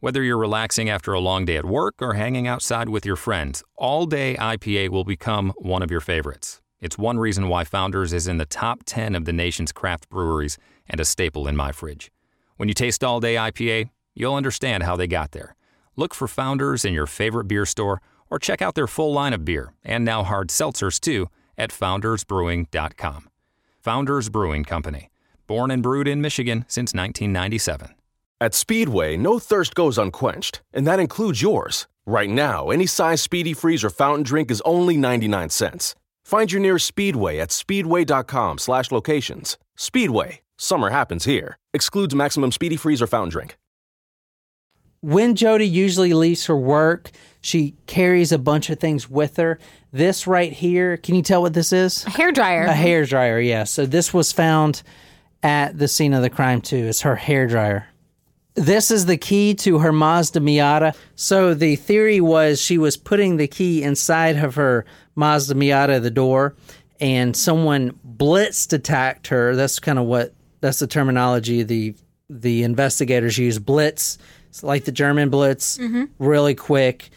Whether 0.00 0.24
you're 0.24 0.38
relaxing 0.38 0.90
after 0.90 1.12
a 1.12 1.20
long 1.20 1.44
day 1.44 1.56
at 1.56 1.64
work 1.64 1.94
or 2.00 2.14
hanging 2.14 2.48
outside 2.48 2.88
with 2.88 3.06
your 3.06 3.14
friends, 3.14 3.62
all 3.76 4.06
day 4.06 4.34
IPA 4.34 4.88
will 4.88 5.04
become 5.04 5.52
one 5.56 5.84
of 5.84 5.92
your 5.92 6.00
favorites. 6.00 6.60
It's 6.80 6.98
one 6.98 7.20
reason 7.20 7.46
why 7.46 7.62
Founders 7.62 8.12
is 8.12 8.26
in 8.26 8.38
the 8.38 8.44
top 8.44 8.80
10 8.86 9.14
of 9.14 9.24
the 9.24 9.32
nation's 9.32 9.70
craft 9.70 10.08
breweries 10.08 10.58
and 10.88 10.98
a 10.98 11.04
staple 11.04 11.46
in 11.46 11.54
my 11.54 11.70
fridge. 11.70 12.10
When 12.56 12.68
you 12.68 12.74
taste 12.74 13.02
all 13.02 13.20
day 13.20 13.34
IPA, 13.34 13.90
you'll 14.14 14.34
understand 14.34 14.82
how 14.84 14.96
they 14.96 15.06
got 15.06 15.32
there. 15.32 15.56
Look 15.96 16.14
for 16.14 16.28
Founders 16.28 16.84
in 16.84 16.92
your 16.92 17.06
favorite 17.06 17.44
beer 17.44 17.66
store 17.66 18.00
or 18.30 18.38
check 18.38 18.62
out 18.62 18.74
their 18.74 18.86
full 18.86 19.12
line 19.12 19.32
of 19.32 19.44
beer 19.44 19.72
and 19.84 20.04
now 20.04 20.22
hard 20.22 20.48
seltzers 20.48 21.00
too 21.00 21.28
at 21.58 21.70
foundersbrewing.com. 21.70 23.28
Founders 23.80 24.28
Brewing 24.28 24.64
Company, 24.64 25.10
born 25.46 25.70
and 25.70 25.82
brewed 25.82 26.08
in 26.08 26.20
Michigan 26.20 26.64
since 26.68 26.94
1997. 26.94 27.94
At 28.40 28.54
Speedway, 28.54 29.16
no 29.16 29.38
thirst 29.38 29.74
goes 29.74 29.98
unquenched, 29.98 30.62
and 30.72 30.86
that 30.86 31.00
includes 31.00 31.40
yours. 31.42 31.86
Right 32.06 32.28
now, 32.28 32.70
any 32.70 32.86
size 32.86 33.22
Speedy 33.22 33.54
Freeze 33.54 33.84
or 33.84 33.90
fountain 33.90 34.24
drink 34.24 34.50
is 34.50 34.60
only 34.62 34.96
99 34.96 35.50
cents. 35.50 35.94
Find 36.24 36.50
your 36.50 36.60
nearest 36.60 36.86
Speedway 36.86 37.38
at 37.38 37.52
speedway.com 37.52 38.58
slash 38.58 38.90
locations. 38.90 39.56
Speedway, 39.76 40.40
summer 40.56 40.90
happens 40.90 41.24
here. 41.24 41.58
Excludes 41.72 42.14
maximum 42.14 42.52
Speedy 42.52 42.76
Freeze 42.76 43.02
or 43.02 43.06
fountain 43.06 43.30
drink. 43.30 43.56
when 45.00 45.34
Jodi 45.34 45.66
usually 45.68 46.14
leaves 46.14 46.46
for 46.46 46.56
work, 46.56 47.10
she 47.42 47.74
carries 47.86 48.32
a 48.32 48.38
bunch 48.38 48.70
of 48.70 48.80
things 48.80 49.10
with 49.10 49.36
her. 49.36 49.58
This 49.92 50.26
right 50.26 50.50
here, 50.52 50.96
can 50.96 51.14
you 51.14 51.20
tell 51.22 51.42
what 51.42 51.52
this 51.52 51.72
is? 51.74 52.06
A 52.06 52.10
hair 52.10 52.32
dryer. 52.32 52.62
A 52.62 52.72
hair 52.72 53.04
dryer, 53.04 53.38
yeah. 53.38 53.64
So 53.64 53.84
this 53.84 54.14
was 54.14 54.32
found 54.32 54.82
at 55.42 55.76
the 55.78 55.88
scene 55.88 56.14
of 56.14 56.22
the 56.22 56.30
crime 56.30 56.62
too. 56.62 56.86
It's 56.86 57.02
her 57.02 57.16
hair 57.16 57.46
dryer. 57.46 57.86
This 58.54 58.90
is 58.90 59.04
the 59.04 59.18
key 59.18 59.52
to 59.56 59.80
her 59.80 59.92
Mazda 59.92 60.40
Miata. 60.40 60.96
So 61.16 61.52
the 61.52 61.76
theory 61.76 62.20
was 62.22 62.62
she 62.62 62.78
was 62.78 62.96
putting 62.96 63.36
the 63.36 63.48
key 63.48 63.82
inside 63.82 64.36
of 64.36 64.54
her 64.54 64.86
Mazda 65.16 65.54
Miata, 65.54 66.00
the 66.00 66.10
door, 66.10 66.54
and 66.98 67.36
someone 67.36 67.98
blitzed 68.16 68.72
attacked 68.72 69.26
her. 69.26 69.54
That's 69.54 69.78
kind 69.80 69.98
of 69.98 70.06
what 70.06 70.32
that's 70.64 70.78
the 70.78 70.86
terminology 70.86 71.62
the 71.62 71.94
the 72.30 72.62
investigators 72.62 73.36
use. 73.36 73.58
Blitz, 73.58 74.16
it's 74.48 74.62
like 74.62 74.86
the 74.86 74.92
German 74.92 75.28
blitz, 75.28 75.76
mm-hmm. 75.76 76.04
really 76.18 76.54
quick. 76.54 77.10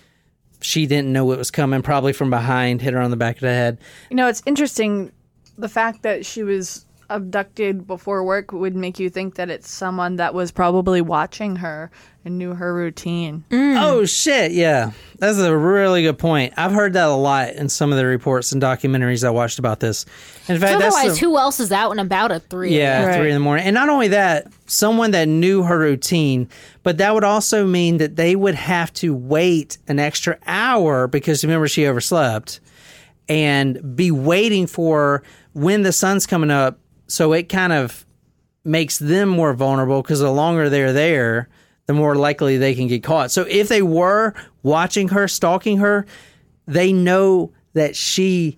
She 0.60 0.86
didn't 0.86 1.14
know 1.14 1.32
it 1.32 1.38
was 1.38 1.50
coming, 1.50 1.82
probably 1.82 2.12
from 2.12 2.30
behind, 2.30 2.82
hit 2.82 2.94
her 2.94 3.00
on 3.00 3.10
the 3.10 3.16
back 3.16 3.36
of 3.38 3.42
the 3.42 3.54
head. 3.54 3.78
You 4.10 4.18
know, 4.18 4.28
it's 4.28 4.44
interesting 4.46 5.14
the 5.58 5.70
fact 5.70 6.04
that 6.04 6.26
she 6.26 6.44
was 6.44 6.86
abducted 7.10 7.88
before 7.88 8.24
work 8.24 8.52
would 8.52 8.76
make 8.76 9.00
you 9.00 9.10
think 9.10 9.36
that 9.36 9.50
it's 9.50 9.70
someone 9.70 10.18
that 10.18 10.34
was 10.34 10.52
probably 10.52 11.02
watching 11.02 11.56
her 11.58 11.90
and 12.26 12.38
knew 12.38 12.54
her 12.54 12.74
routine. 12.74 13.46
Mm. 13.50 13.82
Oh 13.82 14.06
shit, 14.06 14.52
yeah. 14.52 14.92
That's 15.20 15.38
a 15.38 15.56
really 15.58 16.04
good 16.04 16.18
point. 16.18 16.54
I've 16.58 16.74
heard 16.74 16.94
that 16.94 17.08
a 17.08 17.14
lot 17.16 17.54
in 17.54 17.70
some 17.70 17.92
of 17.92 17.98
the 17.98 18.06
reports 18.06 18.52
and 18.52 18.62
documentaries 18.62 19.26
I 19.26 19.30
watched 19.30 19.60
about 19.60 19.80
this. 19.80 20.06
In 20.50 20.60
fact, 20.60 20.80
that's 20.80 20.96
Otherwise, 20.96 21.20
the- 21.20 21.26
who 21.26 21.38
else 21.38 21.60
is 21.62 21.72
out 21.72 21.92
and 21.92 22.00
about 22.02 22.32
at 22.32 22.50
three? 22.50 22.78
yeah, 22.78 23.06
Right. 23.06 23.18
three 23.18 23.30
in 23.30 23.34
the 23.36 23.40
morning. 23.40 23.66
And 23.66 23.74
not 23.74 23.88
only 23.90 24.10
that, 24.10 24.48
someone 24.66 25.12
that 25.12 25.28
knew 25.30 25.64
her 25.64 25.80
routine, 25.80 26.50
but 26.84 26.98
that 26.98 27.14
would 27.14 27.24
also 27.24 27.66
mean 27.66 27.98
that 27.98 28.18
they 28.18 28.36
would 28.36 28.56
have 28.56 28.92
to 28.96 29.16
wait 29.16 29.78
an 29.88 30.00
extra 30.00 30.38
hour 30.46 31.08
because 31.08 31.44
remember 31.46 31.68
she 31.70 31.86
overslept 31.88 32.60
and 33.30 33.96
be 33.96 34.12
waiting 34.12 34.68
for 34.68 35.24
when 35.54 35.84
the 35.84 35.92
sun's 35.92 36.26
coming 36.26 36.52
up. 36.52 36.80
So 37.08 37.34
it 37.34 37.50
kind 37.50 37.74
of 37.74 38.06
makes 38.64 39.00
them 39.00 39.30
more 39.30 39.54
vulnerable 39.54 40.02
because 40.02 40.20
the 40.20 40.32
longer 40.32 40.70
they're 40.70 40.94
there, 40.94 41.48
the 41.86 41.94
more 41.94 42.16
likely 42.16 42.58
they 42.58 42.76
can 42.76 42.88
get 42.88 43.02
caught. 43.04 43.32
So 43.32 43.44
if 43.50 43.70
they 43.70 43.82
were 43.82 44.34
watching 44.64 45.08
her, 45.10 45.28
stalking 45.28 45.78
her, 45.78 46.06
they 46.66 46.92
know 46.92 47.52
that 47.74 47.96
she 47.96 48.58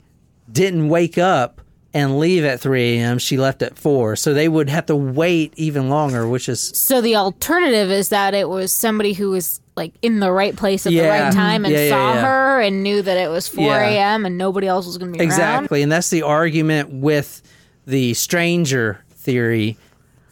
didn't 0.51 0.89
wake 0.89 1.17
up 1.19 1.61
and 1.93 2.19
leave 2.19 2.43
at 2.43 2.59
3 2.59 2.97
a.m. 2.97 3.17
She 3.19 3.37
left 3.37 3.61
at 3.61 3.77
4. 3.77 4.15
So 4.15 4.33
they 4.33 4.47
would 4.47 4.69
have 4.69 4.87
to 4.87 4.95
wait 4.95 5.53
even 5.57 5.89
longer, 5.89 6.27
which 6.27 6.47
is 6.49 6.59
So 6.75 7.01
the 7.01 7.15
alternative 7.15 7.91
is 7.91 8.09
that 8.09 8.33
it 8.33 8.47
was 8.49 8.71
somebody 8.71 9.13
who 9.13 9.31
was 9.31 9.59
like 9.75 9.93
in 10.01 10.19
the 10.19 10.31
right 10.31 10.55
place 10.55 10.85
at 10.85 10.91
the 10.91 11.01
right 11.01 11.31
time 11.33 11.65
and 11.65 11.73
Yeah, 11.73 11.83
yeah, 11.85 11.89
saw 11.89 12.13
yeah. 12.15 12.21
her 12.21 12.61
and 12.61 12.83
knew 12.83 13.01
that 13.01 13.17
it 13.17 13.29
was 13.29 13.47
4 13.47 13.63
Yeah. 13.63 13.89
a.m. 13.89 14.25
and 14.25 14.37
nobody 14.37 14.67
else 14.67 14.85
was 14.85 14.97
going 14.97 15.13
to 15.13 15.17
be 15.17 15.19
around. 15.19 15.27
Exactly. 15.31 15.81
And 15.83 15.91
that's 15.91 16.09
the 16.09 16.23
argument 16.23 16.89
with 16.91 17.41
the 17.89 18.13
stranger 18.13 19.03
theory 19.09 19.77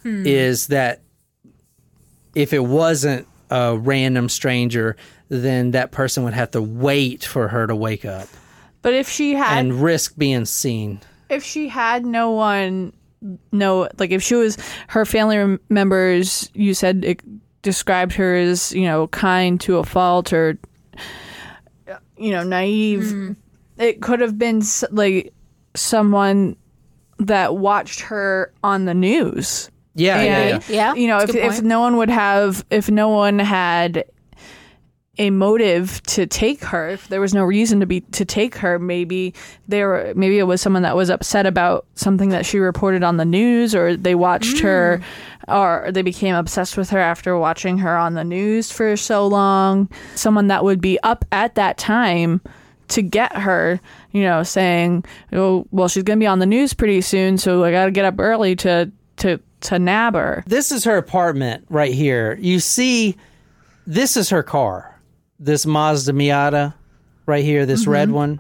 hmm. 0.04 0.26
is 0.26 0.67
that 0.67 1.02
if 2.36 2.54
it 2.54 2.63
wasn't 2.63 3.28
a 3.50 3.76
random 3.76 4.30
stranger, 4.30 4.96
then 5.30 5.72
that 5.72 5.91
person 5.91 6.24
would 6.24 6.36
have 6.36 6.52
to 6.52 6.62
wait 6.62 7.26
for 7.26 7.48
her 7.48 7.65
to 7.65 7.76
wake 7.76 8.06
up 8.06 8.28
But 8.84 8.93
if 8.93 9.10
she 9.10 9.34
had 9.34 9.58
and 9.58 9.82
risk 9.82 10.15
being 10.17 10.46
seen. 10.46 11.02
if 11.30 11.43
she 11.43 11.67
had 11.67 12.06
no 12.06 12.32
one 12.32 12.93
no 13.52 13.89
like 13.98 14.12
if 14.12 14.22
she 14.22 14.36
was 14.36 14.58
her 14.88 15.04
family 15.04 15.58
members 15.70 16.50
you 16.54 16.76
said 16.76 17.04
it 17.04 17.22
described 17.63 18.13
her 18.13 18.36
as 18.36 18.72
you 18.72 18.84
know 18.84 19.08
kind 19.08 19.60
to 19.60 19.78
a 19.78 19.84
fault 19.84 20.32
or 20.32 20.58
uh, 21.89 21.98
you 22.15 22.30
know 22.30 22.43
naive 22.43 23.10
hmm. 23.10 23.32
it 23.80 24.02
could 24.02 24.22
have 24.22 24.38
been 24.38 24.62
like 24.91 25.34
someone 25.76 26.56
that 27.19 27.58
watched 27.58 28.01
her 28.01 28.51
on 28.63 28.86
the 28.86 28.93
news. 28.93 29.69
Yeah, 29.95 30.21
yeah, 30.21 30.38
and 30.38 30.69
yeah. 30.69 30.75
Yeah, 30.75 30.93
you 30.93 31.08
know 31.08 31.19
that's 31.19 31.34
if, 31.34 31.58
if 31.60 31.62
no 31.63 31.80
one 31.80 31.97
would 31.97 32.10
have 32.10 32.63
if 32.69 32.89
no 32.89 33.10
one 33.10 33.39
had 33.39 34.06
a 35.19 35.32
motive 35.32 36.01
to 36.03 36.27
take 36.27 36.63
her 36.63 36.89
if 36.89 37.08
there 37.08 37.19
was 37.19 37.34
no 37.34 37.43
reason 37.43 37.80
to 37.80 37.88
be 37.88 38.01
to 38.01 38.23
take 38.23 38.53
her 38.56 38.77
maybe 38.77 39.34
there 39.67 40.13
maybe 40.15 40.38
it 40.38 40.43
was 40.43 40.62
someone 40.62 40.84
that 40.84 40.95
was 40.95 41.10
upset 41.10 41.47
about 41.47 41.88
something 41.95 42.30
that 42.30 42.45
she 42.45 42.60
reported 42.60 43.01
on 43.01 43.17
the 43.17 43.25
news 43.25 43.73
or 43.73 43.97
they 43.97 44.13
watched 44.13 44.60
her 44.60 45.01
or 45.47 45.89
they 45.91 46.01
became 46.01 46.36
obsessed 46.36 46.77
with 46.77 46.89
her 46.89 46.99
after 46.99 47.38
watching 47.38 47.77
her 47.80 47.97
on 47.97 48.13
the 48.13 48.23
news 48.23 48.71
for 48.71 48.97
so 48.97 49.25
long. 49.25 49.89
Someone 50.15 50.47
that 50.47 50.63
would 50.63 50.82
be 50.82 50.99
up 51.03 51.25
at 51.32 51.56
that 51.56 51.77
time 51.77 52.41
to 52.89 53.02
get 53.02 53.36
her 53.36 53.80
you 54.12 54.23
know 54.23 54.43
saying 54.43 55.04
oh 55.34 55.65
well 55.71 55.88
she's 55.88 56.04
going 56.04 56.17
to 56.19 56.23
be 56.23 56.28
on 56.28 56.39
the 56.39 56.45
news 56.45 56.73
pretty 56.73 57.02
soon 57.02 57.38
so 57.38 57.63
I 57.63 57.71
got 57.71 57.86
to 57.86 57.91
get 57.91 58.06
up 58.06 58.15
early 58.19 58.56
to 58.58 58.91
to 59.17 59.39
to 59.62 59.80
nab 59.80 60.13
her 60.13 60.43
This 60.47 60.71
is 60.71 60.84
her 60.84 60.97
apartment 60.97 61.65
right 61.69 61.93
here. 61.93 62.38
You 62.39 62.60
see, 62.60 63.17
this 63.86 64.17
is 64.17 64.30
her 64.30 64.43
car. 64.43 65.00
This 65.39 65.65
Mazda 65.65 66.13
Miata 66.13 66.73
right 67.26 67.43
here, 67.43 67.65
this 67.65 67.82
mm-hmm. 67.82 67.91
red 67.91 68.12
one. 68.12 68.39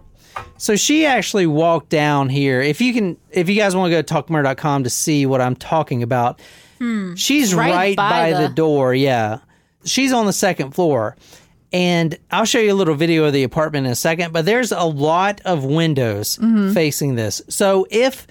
So 0.57 0.75
she 0.75 1.05
actually 1.05 1.47
walked 1.47 1.89
down 1.89 2.29
here. 2.29 2.61
If 2.61 2.81
you 2.81 2.93
can, 2.93 3.17
if 3.31 3.49
you 3.49 3.55
guys 3.55 3.75
want 3.75 3.91
to 3.91 3.95
go 3.95 4.01
to 4.01 4.13
talkmurder.com 4.13 4.83
to 4.83 4.89
see 4.89 5.25
what 5.25 5.41
I'm 5.41 5.55
talking 5.55 6.03
about, 6.03 6.39
hmm. 6.77 7.15
she's 7.15 7.53
Right 7.53 7.73
right, 7.73 7.97
by 7.97 8.31
by, 8.31 8.39
the, 8.41 8.47
the- 8.47 8.53
door. 8.53 8.93
Yeah. 8.93 9.39
She's 9.83 10.11
on 10.11 10.25
the 10.25 10.33
second 10.33 10.71
floor. 10.71 11.15
And 11.73 12.17
I'll 12.31 12.45
show 12.45 12.59
you 12.59 12.71
a 12.71 12.75
little 12.75 12.95
video 12.95 13.25
of 13.25 13.33
the 13.33 13.43
apartment 13.43 13.87
in 13.87 13.91
a 13.91 13.95
second, 13.95 14.31
but 14.31 14.45
there's 14.45 14.71
a 14.71 14.83
lot 14.83 15.41
of 15.43 15.65
windows 15.65 16.37
mm-hmm. 16.37 16.73
facing 16.73 17.15
this. 17.15 17.41
So 17.49 17.87
if 17.91 18.25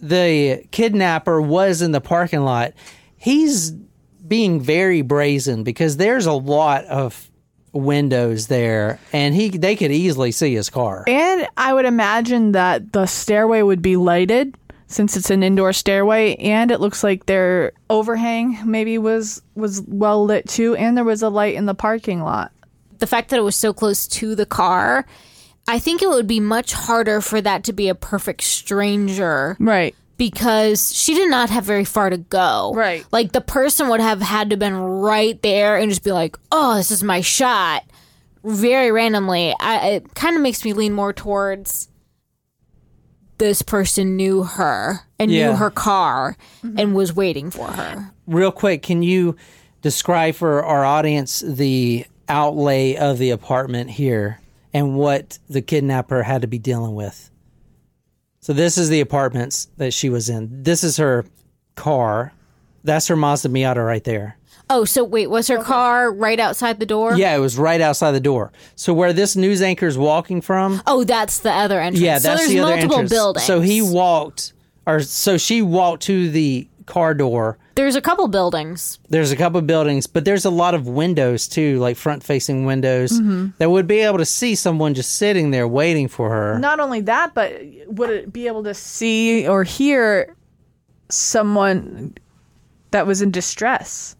the 0.00 0.64
kidnapper 0.70 1.40
was 1.40 1.82
in 1.82 1.92
the 1.92 2.00
parking 2.00 2.42
lot, 2.42 2.74
he's 3.16 3.70
being 3.70 4.60
very 4.60 5.02
brazen 5.02 5.64
because 5.64 5.96
there's 5.96 6.26
a 6.26 6.32
lot 6.32 6.84
of 6.84 7.30
windows 7.72 8.46
there 8.46 8.98
and 9.12 9.34
he 9.34 9.50
they 9.50 9.76
could 9.76 9.92
easily 9.92 10.32
see 10.32 10.54
his 10.54 10.70
car. 10.70 11.04
And 11.06 11.46
I 11.56 11.72
would 11.72 11.84
imagine 11.84 12.52
that 12.52 12.92
the 12.92 13.06
stairway 13.06 13.62
would 13.62 13.82
be 13.82 13.96
lighted 13.96 14.56
since 14.86 15.16
it's 15.16 15.30
an 15.30 15.42
indoor 15.42 15.72
stairway 15.72 16.34
and 16.36 16.70
it 16.70 16.80
looks 16.80 17.04
like 17.04 17.26
their 17.26 17.72
overhang 17.90 18.58
maybe 18.64 18.98
was 18.98 19.42
was 19.54 19.82
well 19.86 20.24
lit 20.24 20.48
too 20.48 20.74
and 20.76 20.96
there 20.96 21.04
was 21.04 21.22
a 21.22 21.28
light 21.28 21.54
in 21.54 21.66
the 21.66 21.74
parking 21.74 22.22
lot. 22.22 22.52
The 22.98 23.06
fact 23.06 23.30
that 23.30 23.38
it 23.38 23.42
was 23.42 23.56
so 23.56 23.72
close 23.72 24.06
to 24.08 24.34
the 24.34 24.46
car, 24.46 25.06
I 25.68 25.78
think 25.78 26.02
it 26.02 26.08
would 26.08 26.26
be 26.26 26.40
much 26.40 26.72
harder 26.72 27.20
for 27.20 27.40
that 27.40 27.64
to 27.64 27.72
be 27.72 27.88
a 27.88 27.94
perfect 27.94 28.42
stranger. 28.42 29.56
Right. 29.60 29.94
Because 30.16 30.92
she 30.96 31.14
did 31.14 31.30
not 31.30 31.48
have 31.50 31.64
very 31.64 31.84
far 31.84 32.10
to 32.10 32.16
go. 32.18 32.72
Right. 32.74 33.04
Like 33.12 33.32
the 33.32 33.40
person 33.40 33.88
would 33.88 34.00
have 34.00 34.20
had 34.20 34.50
to 34.50 34.56
been 34.56 34.74
right 34.74 35.40
there 35.42 35.76
and 35.76 35.90
just 35.90 36.02
be 36.02 36.10
like, 36.10 36.36
"Oh, 36.50 36.76
this 36.76 36.90
is 36.90 37.04
my 37.04 37.20
shot." 37.20 37.84
Very 38.44 38.90
randomly, 38.90 39.54
I, 39.60 39.88
it 39.90 40.14
kind 40.14 40.34
of 40.34 40.42
makes 40.42 40.64
me 40.64 40.72
lean 40.72 40.92
more 40.92 41.12
towards 41.12 41.88
this 43.38 43.62
person 43.62 44.16
knew 44.16 44.42
her 44.42 45.00
and 45.18 45.30
Yeah. 45.30 45.50
knew 45.50 45.56
her 45.56 45.70
car 45.70 46.36
mm-hmm. 46.64 46.78
and 46.78 46.94
was 46.94 47.14
waiting 47.14 47.50
for 47.50 47.68
her. 47.68 48.12
Real 48.26 48.50
quick, 48.50 48.82
can 48.82 49.02
you 49.02 49.36
describe 49.82 50.34
for 50.34 50.64
our 50.64 50.84
audience 50.84 51.40
the 51.46 52.04
outlay 52.28 52.96
of 52.96 53.18
the 53.18 53.30
apartment 53.30 53.90
here 53.90 54.40
and 54.74 54.96
what 54.96 55.38
the 55.48 55.62
kidnapper 55.62 56.22
had 56.22 56.42
to 56.42 56.46
be 56.48 56.58
dealing 56.58 56.94
with? 56.94 57.30
So 58.40 58.52
this 58.52 58.78
is 58.78 58.88
the 58.88 59.00
apartments 59.00 59.68
that 59.76 59.92
she 59.92 60.08
was 60.08 60.28
in. 60.28 60.62
This 60.62 60.82
is 60.84 60.96
her 60.96 61.24
car. 61.74 62.32
That's 62.84 63.08
her 63.08 63.16
Mazda 63.16 63.48
Miata 63.48 63.84
right 63.84 64.04
there. 64.04 64.36
Oh, 64.70 64.84
so 64.84 65.02
wait, 65.02 65.28
was 65.28 65.48
her 65.48 65.62
car 65.62 66.12
right 66.12 66.38
outside 66.38 66.78
the 66.78 66.84
door? 66.86 67.16
Yeah, 67.16 67.34
it 67.34 67.38
was 67.40 67.56
right 67.56 67.80
outside 67.80 68.12
the 68.12 68.20
door. 68.20 68.52
So 68.76 68.92
where 68.92 69.12
this 69.14 69.34
news 69.34 69.62
anchor 69.62 69.86
is 69.86 69.96
walking 69.96 70.40
from, 70.42 70.82
Oh, 70.86 71.04
that's 71.04 71.40
the 71.40 71.50
other 71.52 71.80
entrance. 71.80 72.00
yeah, 72.00 72.18
that's 72.18 72.24
so 72.24 72.36
there's 72.36 72.48
the 72.50 72.60
other 72.60 72.72
multiple 72.72 72.94
entrance. 72.96 73.10
buildings. 73.10 73.46
So 73.46 73.60
he 73.62 73.80
walked, 73.80 74.52
or 74.86 75.00
so 75.00 75.38
she 75.38 75.62
walked 75.62 76.02
to 76.04 76.30
the 76.30 76.68
car 76.84 77.14
door. 77.14 77.56
There's 77.78 77.94
a 77.94 78.00
couple 78.00 78.26
buildings. 78.26 78.98
There's 79.08 79.30
a 79.30 79.36
couple 79.36 79.60
buildings, 79.62 80.08
but 80.08 80.24
there's 80.24 80.44
a 80.44 80.50
lot 80.50 80.74
of 80.74 80.88
windows 80.88 81.46
too, 81.46 81.78
like 81.78 81.96
front-facing 81.96 82.64
windows 82.64 83.12
Mm-hmm. 83.12 83.50
that 83.58 83.70
would 83.70 83.86
be 83.86 84.00
able 84.00 84.18
to 84.18 84.24
see 84.24 84.56
someone 84.56 84.94
just 84.94 85.12
sitting 85.14 85.52
there 85.52 85.68
waiting 85.68 86.08
for 86.08 86.28
her. 86.28 86.58
Not 86.58 86.80
only 86.80 87.00
that, 87.02 87.34
but 87.34 87.52
would 87.86 88.10
it 88.10 88.32
be 88.32 88.48
able 88.48 88.64
to 88.64 88.74
see 88.74 89.46
or 89.46 89.62
hear 89.62 90.34
someone 91.08 92.14
that 92.90 93.06
was 93.06 93.22
in 93.22 93.30
distress? 93.30 94.16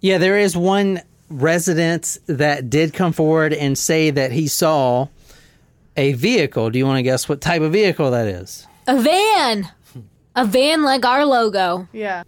Yeah, 0.00 0.18
there 0.18 0.38
is 0.38 0.56
one 0.56 1.00
resident 1.28 2.18
that 2.26 2.70
did 2.70 2.94
come 2.94 3.12
forward 3.12 3.52
and 3.52 3.76
say 3.76 4.10
that 4.10 4.30
he 4.32 4.46
saw 4.48 5.08
a 5.96 6.12
vehicle. 6.12 6.70
Do 6.70 6.78
you 6.78 6.86
want 6.86 6.98
to 6.98 7.02
guess 7.02 7.28
what 7.28 7.40
type 7.40 7.62
of 7.62 7.72
vehicle 7.72 8.10
that 8.12 8.26
is? 8.28 8.66
A 8.86 9.00
van. 9.00 9.68
A 10.36 10.44
van 10.46 10.82
like 10.84 11.04
our 11.04 11.26
logo. 11.26 11.88
Yeah. 11.92 12.22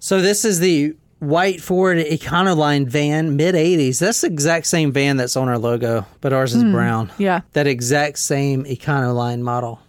So 0.00 0.20
this 0.20 0.44
is 0.44 0.60
the 0.60 0.96
white 1.18 1.60
Ford 1.60 1.98
Econoline 1.98 2.86
van, 2.86 3.36
mid 3.36 3.54
'80s. 3.54 3.98
That's 3.98 4.20
the 4.20 4.28
exact 4.28 4.66
same 4.66 4.92
van 4.92 5.16
that's 5.16 5.36
on 5.36 5.48
our 5.48 5.58
logo, 5.58 6.06
but 6.20 6.32
ours 6.32 6.54
is 6.54 6.62
hmm. 6.62 6.72
brown. 6.72 7.12
Yeah. 7.18 7.40
That 7.52 7.66
exact 7.66 8.18
same 8.18 8.64
Econoline 8.64 9.40
model. 9.40 9.80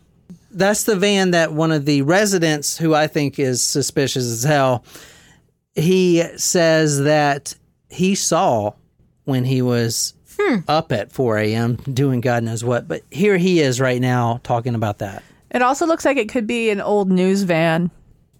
That's 0.51 0.83
the 0.83 0.95
van 0.95 1.31
that 1.31 1.53
one 1.53 1.71
of 1.71 1.85
the 1.85 2.01
residents, 2.01 2.77
who 2.77 2.95
I 2.95 3.07
think 3.07 3.37
is 3.37 3.61
suspicious 3.61 4.25
as 4.25 4.43
hell, 4.43 4.83
he 5.75 6.23
says 6.37 7.03
that 7.03 7.55
he 7.89 8.15
saw 8.15 8.73
when 9.25 9.45
he 9.45 9.61
was 9.61 10.15
hmm. 10.39 10.57
up 10.67 10.91
at 10.91 11.11
4 11.11 11.37
a.m. 11.37 11.75
doing 11.75 12.21
God 12.21 12.43
knows 12.43 12.63
what. 12.63 12.87
But 12.87 13.03
here 13.11 13.37
he 13.37 13.59
is 13.59 13.79
right 13.79 14.01
now 14.01 14.39
talking 14.43 14.73
about 14.73 14.99
that. 14.99 15.23
It 15.51 15.61
also 15.61 15.85
looks 15.85 16.05
like 16.05 16.17
it 16.17 16.29
could 16.29 16.47
be 16.47 16.69
an 16.69 16.81
old 16.81 17.11
news 17.11 17.43
van. 17.43 17.91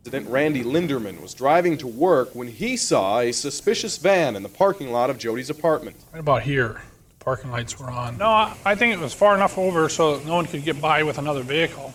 Resident 0.05 0.31
Randy 0.31 0.63
Linderman 0.63 1.21
was 1.21 1.33
driving 1.33 1.77
to 1.79 1.88
work 1.88 2.33
when 2.33 2.47
he 2.47 2.77
saw 2.77 3.19
a 3.19 3.31
suspicious 3.31 3.97
van 3.97 4.35
in 4.35 4.43
the 4.43 4.49
parking 4.49 4.91
lot 4.91 5.09
of 5.09 5.17
Jodi's 5.17 5.49
apartment. 5.49 5.97
Right 6.13 6.19
about 6.19 6.41
here, 6.43 6.81
the 7.17 7.23
parking 7.23 7.51
lights 7.51 7.77
were 7.77 7.89
on. 7.91 8.17
No, 8.17 8.27
I, 8.27 8.55
I 8.65 8.75
think 8.75 8.93
it 8.93 8.99
was 8.99 9.13
far 9.13 9.35
enough 9.35 9.57
over 9.57 9.89
so 9.89 10.19
no 10.25 10.35
one 10.35 10.45
could 10.45 10.63
get 10.63 10.81
by 10.81 11.03
with 11.03 11.17
another 11.17 11.43
vehicle. 11.43 11.93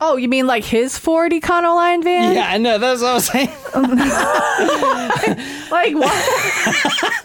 Oh, 0.00 0.16
you 0.16 0.28
mean 0.28 0.46
like 0.46 0.64
his 0.64 0.98
Ford 0.98 1.32
Econoline 1.32 2.02
van? 2.02 2.34
Yeah, 2.34 2.48
I 2.48 2.58
know. 2.58 2.78
That's 2.78 3.02
what 3.02 3.10
I 3.10 3.14
was 3.14 3.26
saying. 3.26 3.50
Like 5.70 5.94
what? 5.94 6.30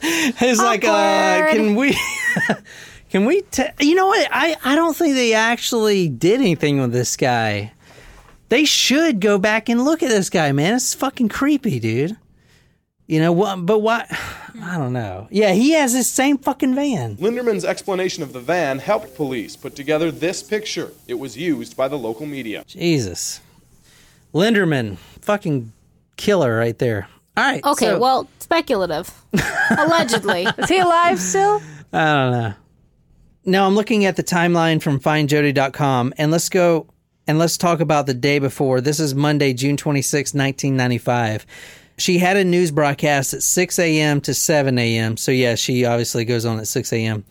It's 0.42 0.60
like, 0.60 0.84
uh, 0.86 1.52
can 1.52 1.76
we, 1.76 1.98
can 3.10 3.26
we, 3.26 3.42
t- 3.44 3.64
you 3.80 3.94
know 3.96 4.08
what? 4.08 4.28
I, 4.32 4.56
I 4.64 4.76
don't 4.76 4.96
think 4.96 5.14
they 5.16 5.34
actually 5.34 6.08
did 6.08 6.40
anything 6.40 6.80
with 6.80 6.92
this 6.92 7.16
guy. 7.16 7.74
They 8.50 8.66
should 8.66 9.20
go 9.20 9.38
back 9.38 9.70
and 9.70 9.86
look 9.86 10.02
at 10.04 10.10
this 10.10 10.30
guy, 10.30 10.52
man. 10.52 10.76
It's 10.76 10.94
fucking 10.94 11.30
creepy, 11.30 11.80
dude. 11.80 12.18
You 13.08 13.20
know 13.20 13.32
what? 13.32 13.66
But 13.66 13.80
what? 13.80 14.08
I 14.62 14.78
don't 14.78 14.94
know. 14.94 15.28
Yeah, 15.32 15.54
he 15.54 15.72
has 15.72 15.94
this 15.94 16.10
same 16.10 16.38
fucking 16.38 16.76
van. 16.76 17.16
Linderman's 17.18 17.66
explanation 17.66 18.24
of 18.24 18.34
the 18.34 18.40
van 18.40 18.80
helped 18.80 19.16
police 19.16 19.56
put 19.56 19.76
together 19.76 20.12
this 20.12 20.44
picture. 20.44 20.92
It 21.08 21.16
was 21.16 21.38
used 21.38 21.78
by 21.78 21.88
the 21.88 21.98
local 21.98 22.26
media. 22.26 22.64
Jesus. 22.68 23.42
Linderman, 24.34 24.98
fucking 25.22 25.72
killer 26.18 26.56
right 26.58 26.78
there. 26.78 27.08
All 27.38 27.44
right. 27.44 27.64
Okay, 27.64 27.86
so- 27.86 28.00
well, 28.00 28.28
speculative. 28.40 29.12
Allegedly. 29.78 30.48
Is 30.58 30.70
he 30.70 30.80
alive 30.80 31.20
still? 31.20 31.62
I 31.94 32.06
don't 32.14 32.32
know. 32.32 32.54
Now 33.46 33.66
I'm 33.66 33.76
looking 33.76 34.06
at 34.06 34.16
the 34.16 34.24
timeline 34.24 34.82
from 34.82 35.00
findjodi.com 35.00 36.14
and 36.18 36.30
let's 36.32 36.50
go 36.50 36.88
and 37.30 37.38
let's 37.38 37.58
talk 37.58 37.80
about 37.80 38.08
the 38.08 38.14
day 38.16 38.40
before. 38.40 38.82
This 38.82 39.00
is 39.00 39.14
Monday, 39.14 39.54
June 39.54 39.78
26, 39.78 40.34
1995. 40.34 41.46
She 42.00 42.18
had 42.18 42.38
a 42.38 42.44
news 42.44 42.72
broadcast 42.72 43.36
at 43.36 43.44
6 43.44 43.78
a.m. 43.78 44.20
to 44.22 44.34
7 44.34 44.80
a.m. 44.80 45.16
So, 45.16 45.32
yeah, 45.32 45.54
she 45.54 45.86
obviously 45.86 46.26
goes 46.26 46.44
on 46.44 46.58
at 46.58 46.68
6 46.68 46.92
a.m. 46.92 47.24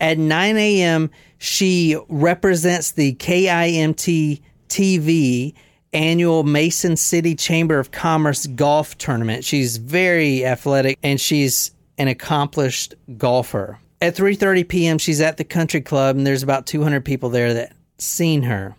At 0.00 0.18
9 0.18 0.56
a.m., 0.56 1.12
she 1.38 1.96
represents 2.08 2.90
the 2.90 3.14
KIMT 3.14 4.42
TV 4.68 5.54
annual 5.92 6.42
Mason 6.42 6.96
City 6.96 7.36
Chamber 7.36 7.78
of 7.78 7.92
Commerce 7.92 8.48
golf 8.48 8.98
tournament. 8.98 9.44
She's 9.44 9.76
very 9.76 10.44
athletic 10.44 10.98
and 11.04 11.20
she's 11.20 11.70
an 11.98 12.08
accomplished 12.08 12.96
golfer. 13.16 13.78
At 14.00 14.16
3:30 14.16 14.68
p.m., 14.68 14.98
she's 14.98 15.20
at 15.20 15.36
the 15.36 15.44
country 15.44 15.82
club 15.82 16.16
and 16.16 16.26
there's 16.26 16.42
about 16.42 16.66
200 16.66 17.04
people 17.04 17.28
there 17.28 17.54
that 17.54 17.76
seen 17.98 18.42
her. 18.42 18.74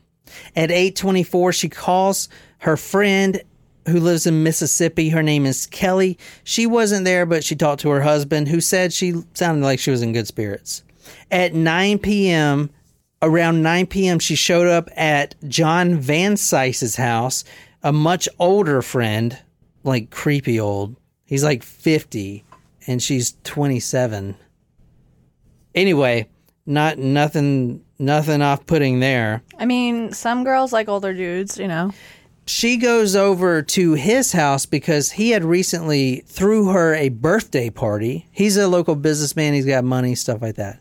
At 0.56 0.70
8:24, 0.70 1.54
she 1.54 1.70
calls 1.70 2.30
her 2.60 2.78
friend 2.78 3.42
who 3.88 4.00
lives 4.00 4.28
in 4.28 4.44
Mississippi. 4.44 5.10
Her 5.10 5.24
name 5.24 5.46
is 5.46 5.66
Kelly. 5.66 6.18
She 6.44 6.66
wasn't 6.66 7.06
there, 7.06 7.26
but 7.26 7.44
she 7.44 7.56
talked 7.56 7.82
to 7.82 7.90
her 7.90 8.02
husband, 8.02 8.50
who 8.50 8.60
said 8.60 8.92
she 8.92 9.24
sounded 9.34 9.66
like 9.66 9.80
she 9.80 9.92
was 9.92 10.02
in 10.02 10.14
good 10.14 10.28
spirits. 10.28 10.84
At 11.32 11.54
9 11.54 12.00
p.m., 12.00 12.70
around 13.22 13.64
9 13.64 13.88
p.m., 13.88 14.20
she 14.20 14.36
showed 14.36 14.68
up 14.68 14.90
at 14.98 15.36
John 15.48 16.00
Vansice's 16.00 16.98
house, 16.98 17.44
a 17.82 17.94
much 17.94 18.28
older 18.40 18.82
friend, 18.82 19.38
like 19.84 20.10
creepy 20.10 20.60
old. 20.60 20.98
He's 21.24 21.44
like 21.44 21.64
50, 21.64 22.44
and 22.88 23.02
she's 23.02 23.36
27. 23.44 24.36
Anyway, 25.76 26.28
not 26.68 27.00
nothing, 27.00 27.84
nothing 27.98 28.42
off-putting 28.44 29.00
there. 29.00 29.42
I 29.58 29.66
mean, 29.66 30.12
some 30.12 30.44
girls 30.44 30.72
like 30.72 30.88
older 30.88 31.14
dudes, 31.14 31.58
you 31.58 31.68
know. 31.68 31.94
she 32.48 32.78
goes 32.78 33.16
over 33.16 33.62
to 33.62 33.94
his 33.94 34.32
house 34.32 34.66
because 34.66 35.12
he 35.12 35.32
had 35.32 35.44
recently 35.44 36.24
threw 36.28 36.70
her 36.70 36.96
a 36.96 37.10
birthday 37.10 37.70
party. 37.70 38.26
He's 38.32 38.58
a 38.58 38.68
local 38.68 38.96
businessman, 38.96 39.54
he's 39.54 39.66
got 39.66 39.84
money, 39.84 40.16
stuff 40.16 40.42
like 40.42 40.56
that. 40.56 40.80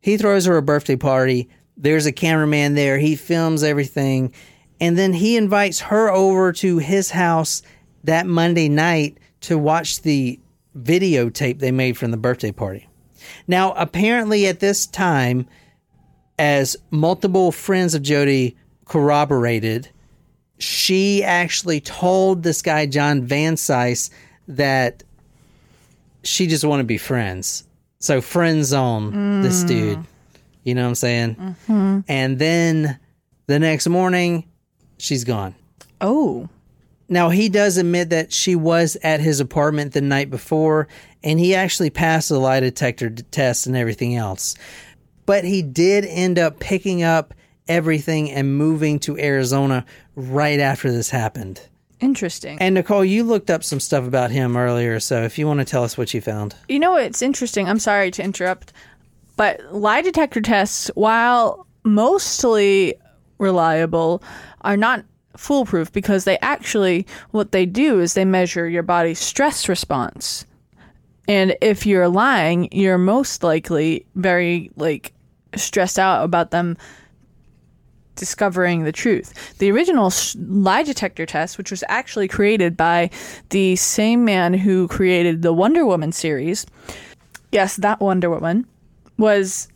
He 0.00 0.16
throws 0.16 0.46
her 0.46 0.56
a 0.56 0.62
birthday 0.62 0.96
party. 0.96 1.48
There's 1.76 2.06
a 2.06 2.12
cameraman 2.12 2.74
there. 2.74 2.98
He 2.98 3.16
films 3.16 3.62
everything. 3.62 4.32
And 4.80 4.96
then 4.96 5.12
he 5.12 5.36
invites 5.36 5.80
her 5.80 6.10
over 6.10 6.52
to 6.52 6.78
his 6.78 7.10
house 7.10 7.62
that 8.04 8.26
Monday 8.26 8.68
night 8.68 9.18
to 9.42 9.58
watch 9.58 10.02
the 10.02 10.40
videotape 10.78 11.58
they 11.58 11.72
made 11.72 11.96
from 11.98 12.10
the 12.10 12.16
birthday 12.16 12.52
party. 12.52 12.88
Now, 13.46 13.72
apparently, 13.72 14.46
at 14.46 14.60
this 14.60 14.86
time, 14.86 15.46
as 16.38 16.76
multiple 16.90 17.52
friends 17.52 17.94
of 17.94 18.02
Jodi 18.02 18.56
corroborated, 18.84 19.88
she 20.58 21.22
actually 21.22 21.80
told 21.80 22.42
this 22.42 22.62
guy 22.62 22.86
John 22.86 23.26
Vansice 23.26 24.10
that 24.48 25.02
she 26.22 26.46
just 26.46 26.64
want 26.64 26.80
to 26.80 26.84
be 26.84 26.98
friends. 26.98 27.64
So 27.98 28.20
friend 28.20 28.64
zone 28.64 29.42
this 29.42 29.64
mm. 29.64 29.68
dude. 29.68 30.04
You 30.64 30.74
know 30.74 30.82
what 30.82 30.88
I'm 30.88 30.94
saying? 30.96 31.34
Mm-hmm. 31.34 32.00
And 32.08 32.38
then 32.38 32.98
the 33.46 33.58
next 33.58 33.88
morning, 33.88 34.44
she's 34.98 35.24
gone. 35.24 35.54
Oh. 36.00 36.48
Now, 37.08 37.28
he 37.30 37.48
does 37.48 37.76
admit 37.76 38.10
that 38.10 38.32
she 38.32 38.56
was 38.56 38.96
at 39.02 39.20
his 39.20 39.38
apartment 39.38 39.92
the 39.92 40.00
night 40.00 40.30
before, 40.30 40.88
and 41.22 41.38
he 41.38 41.54
actually 41.54 41.90
passed 41.90 42.28
the 42.28 42.38
lie 42.38 42.60
detector 42.60 43.10
test 43.10 43.66
and 43.66 43.76
everything 43.76 44.16
else. 44.16 44.56
But 45.24 45.44
he 45.44 45.62
did 45.62 46.04
end 46.04 46.38
up 46.38 46.58
picking 46.58 47.02
up 47.02 47.34
everything 47.68 48.30
and 48.30 48.56
moving 48.56 48.98
to 49.00 49.18
Arizona 49.18 49.84
right 50.14 50.60
after 50.60 50.90
this 50.90 51.10
happened. 51.10 51.60
Interesting. 52.00 52.58
And 52.60 52.74
Nicole, 52.74 53.04
you 53.04 53.24
looked 53.24 53.50
up 53.50 53.64
some 53.64 53.80
stuff 53.80 54.06
about 54.06 54.30
him 54.30 54.56
earlier, 54.56 55.00
so 55.00 55.22
if 55.22 55.38
you 55.38 55.46
want 55.46 55.60
to 55.60 55.64
tell 55.64 55.82
us 55.82 55.96
what 55.96 56.12
you 56.12 56.20
found. 56.20 56.54
You 56.68 56.78
know 56.78 56.96
it's 56.96 57.22
interesting? 57.22 57.68
I'm 57.68 57.78
sorry 57.78 58.10
to 58.12 58.22
interrupt, 58.22 58.72
but 59.36 59.60
lie 59.72 60.02
detector 60.02 60.40
tests, 60.40 60.90
while 60.94 61.66
mostly 61.84 62.94
reliable, 63.38 64.22
are 64.60 64.76
not 64.76 65.04
foolproof 65.36 65.92
because 65.92 66.24
they 66.24 66.38
actually, 66.38 67.06
what 67.30 67.52
they 67.52 67.66
do 67.66 68.00
is 68.00 68.14
they 68.14 68.24
measure 68.24 68.68
your 68.68 68.82
body's 68.82 69.18
stress 69.18 69.68
response. 69.68 70.46
And 71.28 71.56
if 71.60 71.86
you're 71.86 72.08
lying, 72.08 72.68
you're 72.72 72.98
most 72.98 73.42
likely 73.42 74.06
very, 74.14 74.70
like, 74.76 75.12
stressed 75.56 75.98
out 75.98 76.24
about 76.24 76.50
them 76.50 76.76
discovering 78.14 78.84
the 78.84 78.92
truth. 78.92 79.58
The 79.58 79.70
original 79.70 80.12
lie 80.48 80.82
detector 80.82 81.26
test, 81.26 81.58
which 81.58 81.70
was 81.70 81.84
actually 81.88 82.28
created 82.28 82.76
by 82.76 83.10
the 83.50 83.76
same 83.76 84.24
man 84.24 84.54
who 84.54 84.88
created 84.88 85.42
the 85.42 85.52
Wonder 85.52 85.84
Woman 85.84 86.12
series, 86.12 86.66
yes, 87.52 87.76
that 87.76 88.00
Wonder 88.00 88.30
Woman 88.30 88.66
was 89.18 89.68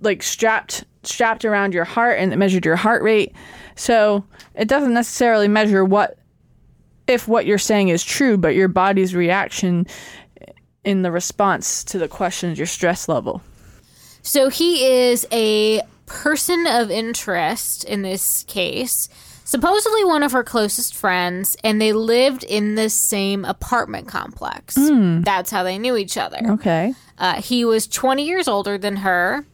like 0.00 0.22
strapped 0.22 0.84
strapped 1.02 1.44
around 1.44 1.72
your 1.72 1.84
heart 1.84 2.18
and 2.18 2.32
it 2.32 2.36
measured 2.36 2.64
your 2.64 2.76
heart 2.76 3.02
rate. 3.02 3.32
So 3.76 4.24
it 4.54 4.68
doesn't 4.68 4.94
necessarily 4.94 5.48
measure 5.48 5.84
what 5.84 6.18
if 7.06 7.28
what 7.28 7.46
you're 7.46 7.58
saying 7.58 7.88
is 7.88 8.02
true, 8.02 8.36
but 8.36 8.54
your 8.54 8.68
body's 8.68 9.14
reaction 9.14 9.86
in 10.84 11.02
the 11.02 11.12
response 11.12 11.84
to 11.84 11.98
the 11.98 12.08
questions, 12.08 12.58
your 12.58 12.66
stress 12.66 13.08
level. 13.08 13.42
So 14.22 14.48
he 14.48 14.84
is 14.84 15.26
a 15.30 15.82
person 16.06 16.66
of 16.66 16.90
interest 16.90 17.84
in 17.84 18.02
this 18.02 18.44
case, 18.44 19.08
supposedly 19.44 20.04
one 20.04 20.22
of 20.22 20.32
her 20.32 20.42
closest 20.42 20.94
friends, 20.94 21.56
and 21.62 21.80
they 21.80 21.92
lived 21.92 22.42
in 22.44 22.74
the 22.74 22.88
same 22.88 23.44
apartment 23.44 24.08
complex. 24.08 24.74
That's 25.22 25.50
how 25.50 25.62
they 25.62 25.78
knew 25.78 25.96
each 25.96 26.16
other. 26.16 26.40
Okay. 26.44 26.94
Uh, 27.18 27.40
he 27.40 27.64
was 27.64 27.86
20 27.86 28.24
years 28.24 28.48
older 28.48 28.78
than 28.78 28.96
her, 28.96 29.46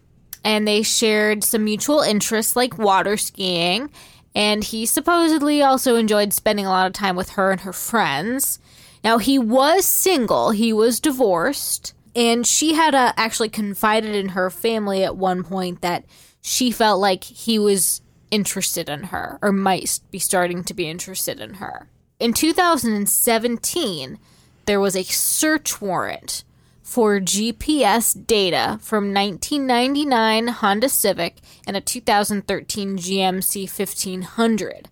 and 0.45 0.67
they 0.67 0.83
shared 0.83 1.45
some 1.45 1.65
mutual 1.65 2.01
interests 2.01 2.57
like 2.57 2.79
water 2.79 3.17
skiing. 3.17 3.91
And 4.35 4.65
he 4.65 4.87
supposedly 4.87 5.63
also 5.63 5.97
enjoyed 5.97 6.33
spending 6.33 6.65
a 6.65 6.71
lot 6.71 6.87
of 6.87 6.93
time 6.93 7.17
with 7.17 7.31
her 7.31 7.51
and 7.51 7.61
her 7.61 7.73
friends. 7.73 8.59
Now, 9.05 9.19
he 9.19 9.39
was 9.39 9.85
single, 9.85 10.51
he 10.51 10.73
was 10.73 11.01
divorced, 11.01 11.93
and 12.15 12.47
she 12.47 12.75
had 12.75 12.95
uh, 12.95 13.13
actually 13.17 13.49
confided 13.49 14.15
in 14.15 14.31
her 14.31 14.49
family 14.49 15.05
at 15.05 15.17
one 15.17 15.43
point 15.43 15.81
that 15.83 16.05
she 16.41 16.71
felt 16.71 17.01
like 17.01 17.25
he 17.25 17.59
was 17.59 18.01
interested 18.31 18.89
in 18.89 19.05
her 19.05 19.39
or 19.43 19.53
might 19.53 20.01
be 20.11 20.19
starting 20.19 20.65
to 20.65 20.75
be 20.75 20.89
interested 20.89 21.41
in 21.41 21.55
her. 21.55 21.89
In 22.19 22.33
2017, 22.33 24.19
there 24.67 24.81
was 24.81 24.97
a 24.97 25.03
search 25.03 25.81
warrant 25.81 26.45
for 26.83 27.21
GPS 27.21 28.15
data 28.27 28.79
from 28.83 29.15
1999 29.15 30.49
Honda 30.49 30.89
Civic 30.89 31.39
and 31.67 31.77
a 31.77 31.81
2013 31.81 32.99
GMC 32.99 33.61
1500. 33.63 34.89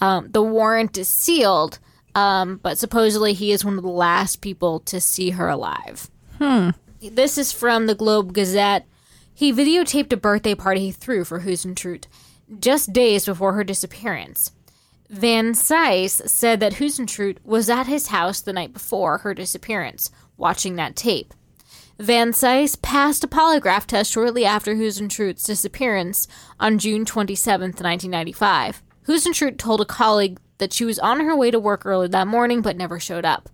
Um, 0.00 0.30
the 0.30 0.42
warrant 0.42 0.96
is 0.96 1.08
sealed, 1.08 1.78
um, 2.14 2.60
but 2.62 2.78
supposedly 2.78 3.32
he 3.32 3.52
is 3.52 3.64
one 3.64 3.76
of 3.76 3.82
the 3.82 3.90
last 3.90 4.40
people 4.40 4.80
to 4.80 5.00
see 5.00 5.30
her 5.30 5.48
alive. 5.48 6.10
Hmm. 6.38 6.70
This 7.00 7.38
is 7.38 7.52
from 7.52 7.86
the 7.86 7.94
Globe 7.94 8.32
Gazette. 8.32 8.86
He 9.32 9.52
videotaped 9.52 10.12
a 10.12 10.16
birthday 10.16 10.54
party 10.54 10.80
he 10.80 10.92
threw 10.92 11.24
for 11.24 11.40
Huisentruit 11.40 12.04
just 12.58 12.92
days 12.92 13.24
before 13.24 13.54
her 13.54 13.64
disappearance. 13.64 14.52
Vansice 15.12 16.28
said 16.28 16.60
that 16.60 16.74
Huisentruit 16.74 17.38
was 17.42 17.68
at 17.68 17.86
his 17.86 18.08
house 18.08 18.40
the 18.40 18.52
night 18.52 18.72
before 18.72 19.18
her 19.18 19.34
disappearance, 19.34 20.10
watching 20.40 20.76
that 20.76 20.96
tape. 20.96 21.34
Vansice 21.98 22.80
passed 22.80 23.22
a 23.24 23.28
polygraph 23.28 23.84
test 23.84 24.10
shortly 24.10 24.46
after 24.46 24.74
Huisentruit's 24.74 25.44
disappearance 25.44 26.26
on 26.58 26.78
June 26.78 27.04
27, 27.04 27.68
1995. 27.72 28.82
Huisentruit 29.06 29.58
told 29.58 29.82
a 29.82 29.84
colleague 29.84 30.40
that 30.58 30.72
she 30.72 30.84
was 30.84 30.98
on 30.98 31.20
her 31.20 31.36
way 31.36 31.50
to 31.50 31.60
work 31.60 31.84
early 31.84 32.08
that 32.08 32.26
morning 32.26 32.62
but 32.62 32.76
never 32.76 32.98
showed 32.98 33.26
up. 33.26 33.50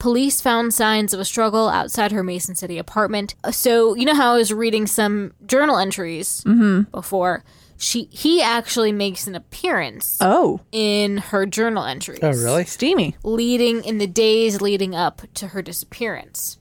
Police 0.00 0.40
found 0.40 0.74
signs 0.74 1.14
of 1.14 1.20
a 1.20 1.24
struggle 1.24 1.68
outside 1.68 2.10
her 2.10 2.24
Mason 2.24 2.54
City 2.56 2.78
apartment. 2.78 3.34
So, 3.52 3.94
you 3.94 4.04
know 4.04 4.14
how 4.14 4.32
I 4.34 4.38
was 4.38 4.52
reading 4.52 4.86
some 4.88 5.32
journal 5.46 5.76
entries 5.78 6.42
before? 6.90 7.44
She 7.76 8.08
he 8.10 8.42
actually 8.42 8.92
makes 8.92 9.26
an 9.26 9.34
appearance 9.34 10.18
Oh, 10.20 10.60
in 10.72 11.16
her 11.18 11.46
journal 11.46 11.84
entries. 11.84 12.18
Oh, 12.22 12.30
really? 12.32 12.64
steamy. 12.64 13.16
Leading 13.22 13.84
in 13.84 13.98
the 13.98 14.06
days 14.06 14.60
leading 14.60 14.94
up 14.94 15.22
to 15.34 15.48
her 15.48 15.62
disappearance. 15.62 16.58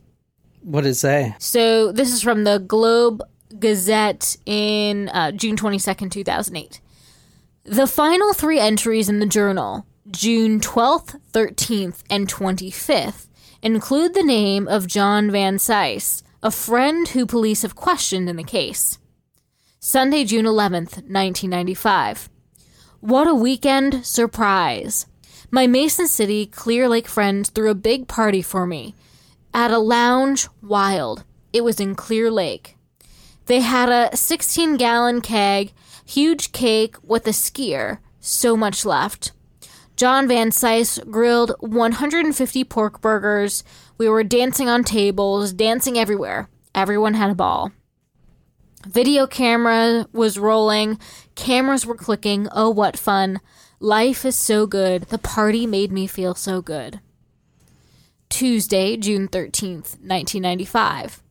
What 0.62 0.82
did 0.84 0.91
it 0.91 0.95
say? 0.95 1.36
So 1.39 1.91
this 1.91 2.13
is 2.13 2.21
from 2.21 2.43
the 2.43 2.60
Globe 2.60 3.21
Gazette 3.58 4.38
in 4.45 5.10
uh, 5.10 5.32
June 5.32 5.56
22nd, 5.56 6.12
2008. 6.12 6.80
The 7.63 7.88
final 7.88 8.34
three 8.34 8.60
entries 8.60 9.10
in 9.10 9.19
the 9.19 9.25
journal, 9.25 9.86
June 10.12 10.60
12th, 10.60 11.19
13th, 11.34 12.04
and 12.10 12.28
25th, 12.28 13.28
include 13.62 14.13
the 14.13 14.24
name 14.24 14.67
of 14.67 14.88
John 14.88 15.30
Vansice, 15.30 16.24
a 16.41 16.52
friend 16.52 17.08
who 17.10 17.26
police 17.26 17.62
have 17.62 17.76
questioned 17.76 18.30
in 18.30 18.36
the 18.36 18.43
case. 18.43 18.98
Sunday, 19.80 20.24
June 20.24 20.45
11th, 20.45 21.04
1995. 21.08 22.30
What 23.02 23.28
a 23.28 23.36
weekend 23.36 24.06
surprise! 24.06 25.06
My 25.52 25.67
Mason 25.67 26.08
City 26.08 26.45
Clear 26.45 26.88
Lake 26.88 27.08
friend 27.08 27.48
threw 27.48 27.69
a 27.69 27.76
big 27.76 28.08
party 28.08 28.41
for 28.41 28.67
me 28.67 28.93
at 29.54 29.72
a 29.72 29.80
lounge 29.80 30.48
wild. 30.62 31.24
It 31.52 31.63
was 31.63 31.80
in 31.80 31.95
Clear 31.95 32.30
Lake. 32.30 32.78
They 33.48 33.62
had 33.62 33.89
a 33.89 34.15
16 34.15 34.78
gallon 34.78 35.22
keg, 35.22 35.72
huge 36.06 36.52
cake 36.52 36.95
with 37.02 37.26
a 37.26 37.32
skier, 37.32 37.98
so 38.19 38.56
much 38.56 38.86
left. 38.86 39.32
John 40.00 40.30
Vansice 40.30 40.98
grilled 41.12 41.52
150 41.60 42.64
pork 42.64 43.02
burgers. 43.02 43.66
We 43.98 44.08
were 44.08 44.24
dancing 44.24 44.70
on 44.70 44.86
tables, 44.86 45.52
dancing 45.52 45.98
everywhere. 46.00 46.48
Everyone 46.74 47.16
had 47.16 47.32
a 47.32 47.36
ball. 47.36 47.74
Video 48.88 49.28
camera 49.28 50.08
was 50.14 50.40
rolling, 50.40 50.98
cameras 51.36 51.86
were 51.86 51.96
clicking. 51.96 52.48
Oh, 52.54 52.70
what 52.70 52.98
fun! 52.98 53.42
Life 53.82 54.24
is 54.24 54.38
so 54.38 54.66
good. 54.66 55.02
The 55.10 55.18
party 55.18 55.68
made 55.68 55.92
me 55.92 56.08
feel 56.08 56.34
so 56.34 56.62
good. 56.62 57.02
Tuesday, 58.30 58.96
June 58.96 59.28
13th, 59.28 60.00
1995. 60.00 61.22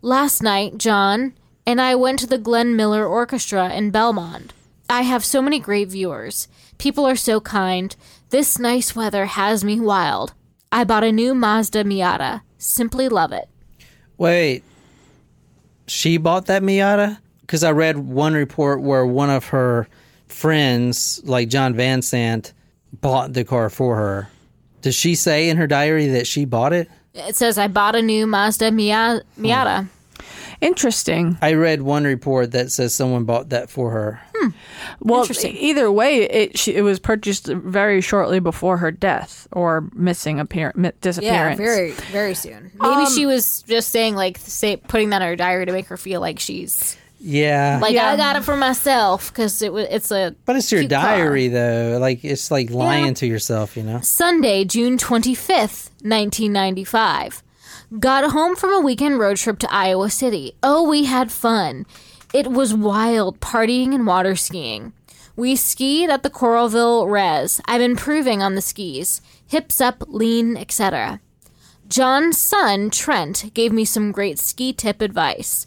Last 0.00 0.42
night, 0.42 0.78
John 0.78 1.34
and 1.66 1.78
I 1.82 1.96
went 1.96 2.18
to 2.20 2.26
the 2.26 2.38
Glenn 2.38 2.74
Miller 2.74 3.06
Orchestra 3.06 3.68
in 3.74 3.90
Belmont. 3.90 4.54
I 4.88 5.02
have 5.02 5.22
so 5.24 5.40
many 5.42 5.60
great 5.60 5.88
viewers. 5.88 6.48
People 6.80 7.06
are 7.06 7.14
so 7.14 7.42
kind. 7.42 7.94
This 8.30 8.58
nice 8.58 8.96
weather 8.96 9.26
has 9.26 9.62
me 9.62 9.78
wild. 9.78 10.32
I 10.72 10.84
bought 10.84 11.04
a 11.04 11.12
new 11.12 11.34
Mazda 11.34 11.84
Miata. 11.84 12.40
Simply 12.56 13.10
love 13.10 13.32
it. 13.32 13.50
Wait, 14.16 14.62
she 15.86 16.16
bought 16.16 16.46
that 16.46 16.62
Miata? 16.62 17.18
Because 17.42 17.64
I 17.64 17.72
read 17.72 17.98
one 17.98 18.32
report 18.32 18.80
where 18.80 19.04
one 19.04 19.28
of 19.28 19.44
her 19.48 19.88
friends, 20.28 21.20
like 21.24 21.50
John 21.50 21.74
Van 21.74 22.00
Sant, 22.00 22.54
bought 22.92 23.34
the 23.34 23.44
car 23.44 23.68
for 23.68 23.96
her. 23.96 24.28
Does 24.80 24.94
she 24.94 25.14
say 25.14 25.50
in 25.50 25.58
her 25.58 25.66
diary 25.66 26.06
that 26.06 26.26
she 26.26 26.46
bought 26.46 26.72
it? 26.72 26.88
It 27.12 27.36
says 27.36 27.58
I 27.58 27.68
bought 27.68 27.94
a 27.94 28.00
new 28.00 28.26
Mazda 28.26 28.70
Mia- 28.70 29.20
Miata. 29.38 29.86
Interesting. 30.60 31.38
I 31.40 31.54
read 31.54 31.82
one 31.82 32.04
report 32.04 32.52
that 32.52 32.70
says 32.70 32.94
someone 32.94 33.24
bought 33.24 33.48
that 33.50 33.70
for 33.70 33.90
her. 33.90 34.20
Hmm. 34.36 34.48
Well, 35.00 35.26
either 35.44 35.90
way, 35.90 36.22
it 36.22 36.58
she, 36.58 36.74
it 36.74 36.82
was 36.82 36.98
purchased 36.98 37.46
very 37.46 38.00
shortly 38.00 38.40
before 38.40 38.76
her 38.78 38.90
death 38.90 39.48
or 39.52 39.88
missing 39.94 40.38
appear 40.40 40.72
mi- 40.76 40.92
Yeah, 41.20 41.54
very 41.56 41.92
very 42.12 42.34
soon. 42.34 42.70
Maybe 42.80 43.06
she 43.10 43.24
um, 43.24 43.30
was 43.32 43.62
just 43.62 43.88
saying 43.90 44.16
like 44.16 44.38
say 44.38 44.76
putting 44.76 45.10
that 45.10 45.22
in 45.22 45.28
her 45.28 45.36
diary 45.36 45.66
to 45.66 45.72
make 45.72 45.86
her 45.86 45.96
feel 45.96 46.20
like 46.20 46.38
she's 46.38 46.96
Yeah. 47.20 47.78
like 47.80 47.94
Yeah. 47.94 48.10
I 48.10 48.16
got 48.16 48.36
it 48.36 48.44
for 48.44 48.56
myself 48.56 49.30
because 49.32 49.62
it 49.62 49.72
was 49.72 49.86
it's 49.90 50.10
a 50.10 50.34
but 50.44 50.56
it's 50.56 50.70
your 50.72 50.82
cute 50.82 50.90
car. 50.92 51.02
diary, 51.16 51.48
though. 51.48 51.98
Like, 52.00 52.24
it's 52.24 52.50
like 52.50 52.70
lying 52.70 53.14
to 53.14 53.26
yourself, 53.26 53.76
you 53.76 53.82
know? 53.82 54.00
Sunday, 54.00 54.64
June 54.64 54.98
25th, 54.98 55.90
1995. 56.02 57.42
Got 57.98 58.30
home 58.30 58.54
from 58.54 58.72
a 58.72 58.80
weekend 58.80 59.18
road 59.18 59.36
trip 59.36 59.58
to 59.58 59.74
Iowa 59.74 60.10
City. 60.10 60.52
Oh, 60.62 60.88
we 60.88 61.06
had 61.06 61.32
fun. 61.32 61.86
It 62.32 62.46
was 62.46 62.72
wild 62.72 63.40
partying 63.40 63.92
and 63.92 64.06
water 64.06 64.36
skiing. 64.36 64.92
We 65.34 65.56
skied 65.56 66.08
at 66.08 66.22
the 66.22 66.30
Coralville 66.30 67.10
Res. 67.10 67.60
I'm 67.64 67.80
improving 67.80 68.44
on 68.44 68.54
the 68.54 68.60
skis. 68.60 69.20
Hips 69.44 69.80
up, 69.80 70.04
lean, 70.06 70.56
etc. 70.56 71.20
John's 71.88 72.38
son, 72.38 72.90
Trent, 72.90 73.52
gave 73.54 73.72
me 73.72 73.84
some 73.84 74.12
great 74.12 74.38
ski 74.38 74.72
tip 74.72 75.02
advice. 75.02 75.66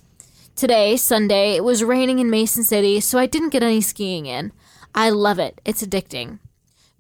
Today, 0.56 0.96
Sunday, 0.96 1.58
it 1.58 1.66
was 1.66 1.84
raining 1.84 2.20
in 2.20 2.30
Mason 2.30 2.64
City, 2.64 3.02
so 3.02 3.20
I 3.20 3.26
didn't 3.26 3.50
get 3.50 3.64
any 3.64 3.82
skiing 3.82 4.28
in. 4.28 4.54
I 4.96 5.10
love 5.10 5.40
it. 5.40 5.60
It's 5.66 5.84
addicting. 5.84 6.40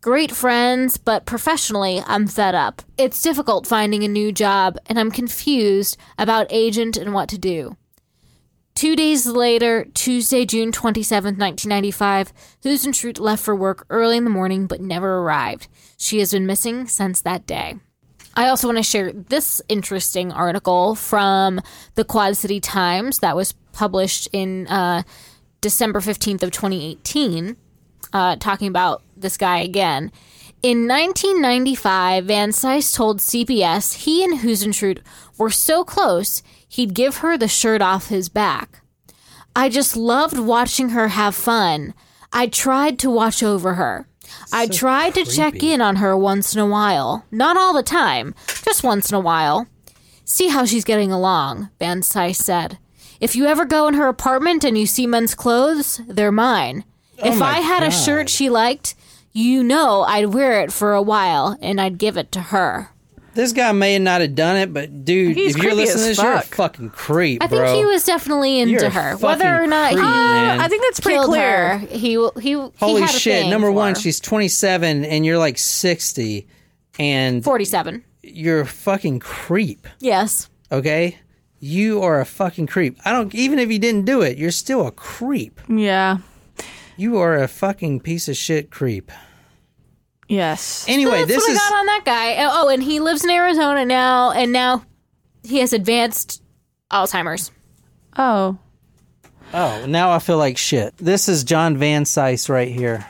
Great 0.03 0.33
friends, 0.33 0.97
but 0.97 1.25
professionally, 1.25 2.03
I'm 2.05 2.27
fed 2.27 2.53
up. 2.55 2.81
It's 2.97 3.21
difficult 3.21 3.65
finding 3.65 4.03
a 4.03 4.09
new 4.09 4.33
job, 4.33 4.77
and 4.87 4.99
I'm 4.99 5.09
confused 5.09 5.95
about 6.17 6.45
agent 6.49 6.97
and 6.97 7.13
what 7.13 7.29
to 7.29 7.37
do. 7.37 7.77
Two 8.75 8.97
days 8.97 9.25
later, 9.25 9.85
Tuesday, 9.93 10.45
June 10.45 10.73
27, 10.73 11.37
1995, 11.37 12.33
Susan 12.59 12.91
Huisentruit 12.91 13.17
left 13.17 13.45
for 13.45 13.55
work 13.55 13.85
early 13.89 14.17
in 14.17 14.25
the 14.25 14.29
morning 14.29 14.67
but 14.67 14.81
never 14.81 15.19
arrived. 15.19 15.69
She 15.97 16.19
has 16.19 16.33
been 16.33 16.45
missing 16.45 16.85
since 16.85 17.21
that 17.21 17.47
day. 17.47 17.75
I 18.35 18.49
also 18.49 18.67
want 18.67 18.79
to 18.79 18.83
share 18.83 19.13
this 19.13 19.61
interesting 19.69 20.33
article 20.33 20.95
from 20.95 21.61
the 21.95 22.03
Quad 22.03 22.35
City 22.35 22.59
Times 22.59 23.19
that 23.19 23.37
was 23.37 23.53
published 23.71 24.27
in 24.33 24.67
uh, 24.67 25.03
December 25.61 26.01
15th 26.01 26.43
of 26.43 26.51
2018, 26.51 27.55
uh, 28.13 28.35
talking 28.37 28.67
about 28.67 29.03
this 29.17 29.37
guy 29.37 29.59
again. 29.59 30.11
In 30.61 30.87
1995, 30.87 32.25
Vansice 32.25 32.95
told 32.95 33.19
CBS 33.19 34.05
he 34.05 34.23
and 34.23 34.39
Huisentruit 34.39 34.99
were 35.37 35.49
so 35.49 35.83
close 35.83 36.41
he'd 36.69 36.93
give 36.93 37.17
her 37.17 37.37
the 37.37 37.49
shirt 37.49 37.81
off 37.81 38.07
his 38.07 38.29
back. 38.29 38.81
I 39.55 39.67
just 39.67 39.97
loved 39.97 40.39
watching 40.39 40.89
her 40.89 41.09
have 41.09 41.35
fun. 41.35 41.93
I 42.31 42.47
tried 42.47 42.97
to 42.99 43.09
watch 43.09 43.43
over 43.43 43.73
her. 43.73 44.07
I 44.51 44.67
tried 44.67 45.15
to 45.15 45.25
check 45.25 45.61
in 45.61 45.81
on 45.81 45.97
her 45.97 46.17
once 46.17 46.55
in 46.55 46.61
a 46.61 46.65
while. 46.65 47.25
Not 47.29 47.57
all 47.57 47.73
the 47.73 47.83
time, 47.83 48.33
just 48.47 48.83
once 48.83 49.09
in 49.11 49.15
a 49.15 49.19
while. 49.19 49.67
See 50.23 50.47
how 50.47 50.65
she's 50.65 50.85
getting 50.85 51.11
along, 51.11 51.69
Vansice 51.79 52.37
said. 52.37 52.77
If 53.19 53.35
you 53.35 53.45
ever 53.45 53.65
go 53.65 53.87
in 53.87 53.93
her 53.95 54.07
apartment 54.07 54.63
and 54.63 54.77
you 54.77 54.85
see 54.85 55.05
men's 55.05 55.35
clothes, 55.35 56.01
they're 56.07 56.31
mine. 56.31 56.85
Oh 57.21 57.27
if 57.33 57.41
I 57.41 57.59
had 57.59 57.83
a 57.83 57.91
shirt 57.91 58.29
she 58.29 58.49
liked, 58.49 58.95
you 59.31 59.63
know 59.63 60.01
I'd 60.03 60.27
wear 60.33 60.61
it 60.61 60.71
for 60.73 60.93
a 60.93 61.01
while 61.01 61.57
and 61.61 61.79
I'd 61.79 61.97
give 61.97 62.17
it 62.17 62.31
to 62.33 62.39
her. 62.41 62.89
This 63.35 63.51
guy 63.51 63.71
may 63.71 63.97
not 63.97 64.21
have 64.21 64.35
done 64.35 64.57
it, 64.57 64.71
but 64.71 65.05
dude, 65.05 65.35
He's 65.35 65.55
if 65.55 65.63
you're 65.63 65.73
listening 65.73 66.03
to 66.05 66.09
as 66.11 66.17
this, 66.17 66.23
you're 66.23 66.33
a 66.33 66.41
fucking 66.43 66.91
creep, 66.91 67.41
I 67.41 67.47
think 67.47 67.65
he 67.67 67.83
was 67.83 68.05
definitely 68.05 68.59
into 68.59 68.73
You're 68.73 68.89
her. 68.91 69.17
Whether 69.17 69.63
or 69.63 69.65
not 69.65 69.93
creep, 69.93 70.03
he 70.03 70.07
uh, 70.07 70.11
man. 70.11 70.59
I 70.61 70.67
think 70.67 70.83
that's 70.83 70.99
pretty 70.99 71.17
killed 71.17 71.29
clear. 71.29 71.77
her, 71.79 71.87
he 71.87 72.29
he 72.39 72.49
he 72.51 72.69
Holy 72.77 73.01
had 73.01 73.09
a 73.09 73.13
shit! 73.13 73.41
thing 73.41 73.49
Number 73.49 73.71
one, 73.71 73.95
her. 73.95 73.99
she's 73.99 74.19
27 74.19 75.03
and 75.05 75.25
you're 75.25 75.39
like 75.39 75.57
60, 75.57 76.47
and 76.99 77.43
47. 77.43 78.03
you're 78.21 78.61
a 78.61 78.65
fucking 78.67 79.17
creep. 79.19 79.87
Yes. 79.99 80.47
Okay, 80.71 81.17
you 81.59 82.03
are 82.03 82.19
a 82.21 82.25
fucking 82.27 82.67
creep. 82.67 82.99
I 83.03 83.11
don't 83.11 83.33
even 83.33 83.57
if 83.57 83.71
you 83.71 83.79
didn't 83.79 84.05
do 84.05 84.21
it, 84.21 84.37
you're 84.37 84.51
still 84.51 84.85
a 84.85 84.91
creep. 84.91 85.59
Yeah. 85.67 86.19
You 86.95 87.17
are 87.17 87.35
a 87.35 87.47
fucking 87.47 88.01
piece 88.01 88.27
of 88.27 88.37
shit 88.37 88.69
creep. 88.69 89.11
Yes. 90.27 90.85
Anyway, 90.87 91.19
That's 91.19 91.27
this 91.27 91.37
what 91.37 91.51
is 91.51 91.57
I 91.57 91.69
got 91.69 91.79
on 91.79 91.85
that 91.87 92.01
guy. 92.05 92.35
Oh, 92.39 92.69
and 92.69 92.81
he 92.81 92.99
lives 92.99 93.23
in 93.23 93.29
Arizona 93.29 93.85
now, 93.85 94.31
and 94.31 94.51
now 94.51 94.85
he 95.43 95.59
has 95.59 95.73
advanced 95.73 96.41
Alzheimer's. 96.91 97.51
Oh. 98.17 98.57
oh 99.53 99.85
now 99.87 100.11
I 100.11 100.19
feel 100.19 100.37
like 100.37 100.57
shit. 100.57 100.95
This 100.97 101.27
is 101.27 101.43
John 101.43 101.77
Vansice 101.77 102.49
right 102.49 102.71
here. 102.71 103.05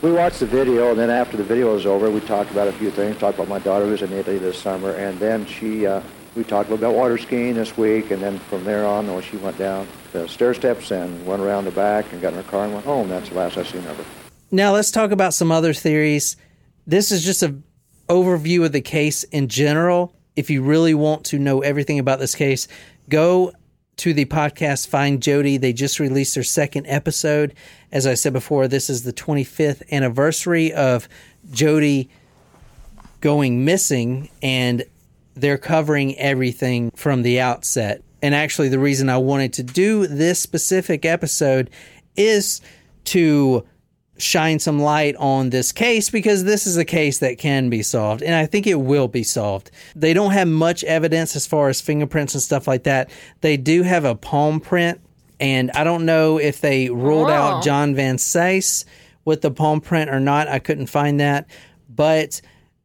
We 0.00 0.10
watched 0.10 0.40
the 0.40 0.46
video, 0.46 0.90
and 0.90 0.98
then 0.98 1.10
after 1.10 1.36
the 1.36 1.44
video 1.44 1.74
was 1.74 1.86
over, 1.86 2.10
we 2.10 2.20
talked 2.20 2.50
about 2.50 2.66
a 2.66 2.72
few 2.72 2.90
things. 2.90 3.18
Talked 3.18 3.38
about 3.38 3.48
my 3.48 3.60
daughter 3.60 3.86
who's 3.86 4.02
in 4.02 4.12
Italy 4.12 4.38
this 4.38 4.58
summer, 4.58 4.90
and 4.92 5.18
then 5.20 5.46
she, 5.46 5.86
uh, 5.86 6.02
we 6.34 6.44
talked 6.44 6.70
about 6.70 6.94
water 6.94 7.18
skiing 7.18 7.54
this 7.54 7.76
week, 7.76 8.10
and 8.10 8.22
then 8.22 8.38
from 8.38 8.64
there 8.64 8.86
on, 8.86 9.06
well, 9.06 9.20
she 9.20 9.36
went 9.36 9.58
down 9.58 9.86
the 10.12 10.28
stair 10.28 10.54
steps 10.54 10.90
and 10.90 11.26
went 11.26 11.42
around 11.42 11.64
the 11.64 11.70
back 11.70 12.10
and 12.12 12.22
got 12.22 12.32
in 12.32 12.42
her 12.42 12.50
car 12.50 12.64
and 12.64 12.72
went 12.72 12.86
home. 12.86 13.08
That's 13.08 13.28
the 13.28 13.34
last 13.34 13.56
I 13.58 13.64
seen 13.64 13.86
of 13.86 13.96
her. 13.96 14.04
Now 14.50 14.72
let's 14.72 14.90
talk 14.90 15.10
about 15.10 15.34
some 15.34 15.50
other 15.50 15.72
theories. 15.72 16.36
This 16.86 17.12
is 17.12 17.24
just 17.24 17.42
an 17.42 17.62
overview 18.08 18.64
of 18.64 18.72
the 18.72 18.80
case 18.80 19.24
in 19.24 19.48
general. 19.48 20.14
If 20.36 20.50
you 20.50 20.62
really 20.62 20.94
want 20.94 21.24
to 21.26 21.38
know 21.38 21.60
everything 21.60 21.98
about 21.98 22.18
this 22.18 22.34
case, 22.34 22.68
go 23.08 23.52
to 23.98 24.14
the 24.14 24.24
podcast 24.24 24.88
Find 24.88 25.22
Jodi. 25.22 25.58
They 25.58 25.72
just 25.72 26.00
released 26.00 26.34
their 26.34 26.44
second 26.44 26.86
episode. 26.86 27.54
As 27.90 28.06
I 28.06 28.14
said 28.14 28.32
before, 28.32 28.68
this 28.68 28.88
is 28.88 29.02
the 29.02 29.12
25th 29.12 29.82
anniversary 29.92 30.72
of 30.72 31.08
Jodi 31.50 32.08
going 33.20 33.64
missing, 33.64 34.28
and 34.42 34.84
they're 35.34 35.58
covering 35.58 36.18
everything 36.18 36.90
from 36.94 37.22
the 37.22 37.40
outset. 37.40 38.02
And 38.22 38.34
actually, 38.34 38.68
the 38.68 38.78
reason 38.78 39.08
I 39.08 39.18
wanted 39.18 39.52
to 39.54 39.62
do 39.62 40.06
this 40.06 40.38
specific 40.40 41.04
episode 41.04 41.70
is 42.16 42.60
to 43.06 43.64
shine 44.18 44.58
some 44.60 44.78
light 44.80 45.16
on 45.16 45.50
this 45.50 45.72
case 45.72 46.08
because 46.10 46.44
this 46.44 46.66
is 46.66 46.76
a 46.76 46.84
case 46.84 47.18
that 47.18 47.38
can 47.38 47.68
be 47.70 47.82
solved 47.82 48.22
and 48.22 48.34
I 48.34 48.46
think 48.46 48.68
it 48.68 48.76
will 48.76 49.08
be 49.08 49.24
solved. 49.24 49.70
They 49.96 50.12
don't 50.14 50.30
have 50.30 50.46
much 50.46 50.84
evidence 50.84 51.34
as 51.34 51.46
far 51.46 51.68
as 51.70 51.80
fingerprints 51.80 52.34
and 52.34 52.42
stuff 52.42 52.68
like 52.68 52.84
that. 52.84 53.10
They 53.40 53.56
do 53.56 53.82
have 53.82 54.04
a 54.04 54.14
palm 54.14 54.60
print 54.60 55.00
and 55.40 55.72
I 55.72 55.82
don't 55.82 56.04
know 56.06 56.38
if 56.38 56.60
they 56.60 56.88
ruled 56.90 57.30
Oh. 57.30 57.32
out 57.32 57.64
John 57.64 57.96
Vansice 57.96 58.84
with 59.24 59.40
the 59.40 59.50
palm 59.50 59.80
print 59.80 60.08
or 60.08 60.20
not. 60.20 60.46
I 60.46 60.60
couldn't 60.60 60.86
find 60.86 61.18
that, 61.18 61.46
but 61.88 62.40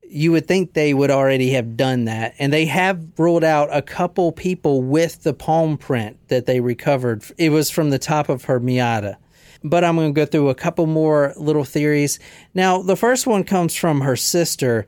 you 0.09 0.31
would 0.31 0.47
think 0.47 0.73
they 0.73 0.93
would 0.93 1.11
already 1.11 1.51
have 1.51 1.75
done 1.75 2.05
that. 2.05 2.33
And 2.39 2.51
they 2.51 2.65
have 2.65 3.05
ruled 3.17 3.43
out 3.43 3.69
a 3.71 3.81
couple 3.81 4.31
people 4.31 4.81
with 4.81 5.23
the 5.23 5.33
palm 5.33 5.77
print 5.77 6.17
that 6.29 6.45
they 6.45 6.59
recovered. 6.59 7.23
It 7.37 7.49
was 7.49 7.69
from 7.69 7.89
the 7.89 7.99
top 7.99 8.29
of 8.29 8.45
her 8.45 8.59
Miata. 8.59 9.17
But 9.63 9.83
I'm 9.83 9.95
going 9.95 10.13
to 10.13 10.19
go 10.19 10.25
through 10.25 10.49
a 10.49 10.55
couple 10.55 10.85
more 10.85 11.33
little 11.35 11.63
theories. 11.63 12.19
Now, 12.53 12.81
the 12.81 12.95
first 12.95 13.27
one 13.27 13.43
comes 13.43 13.75
from 13.75 14.01
her 14.01 14.15
sister. 14.15 14.85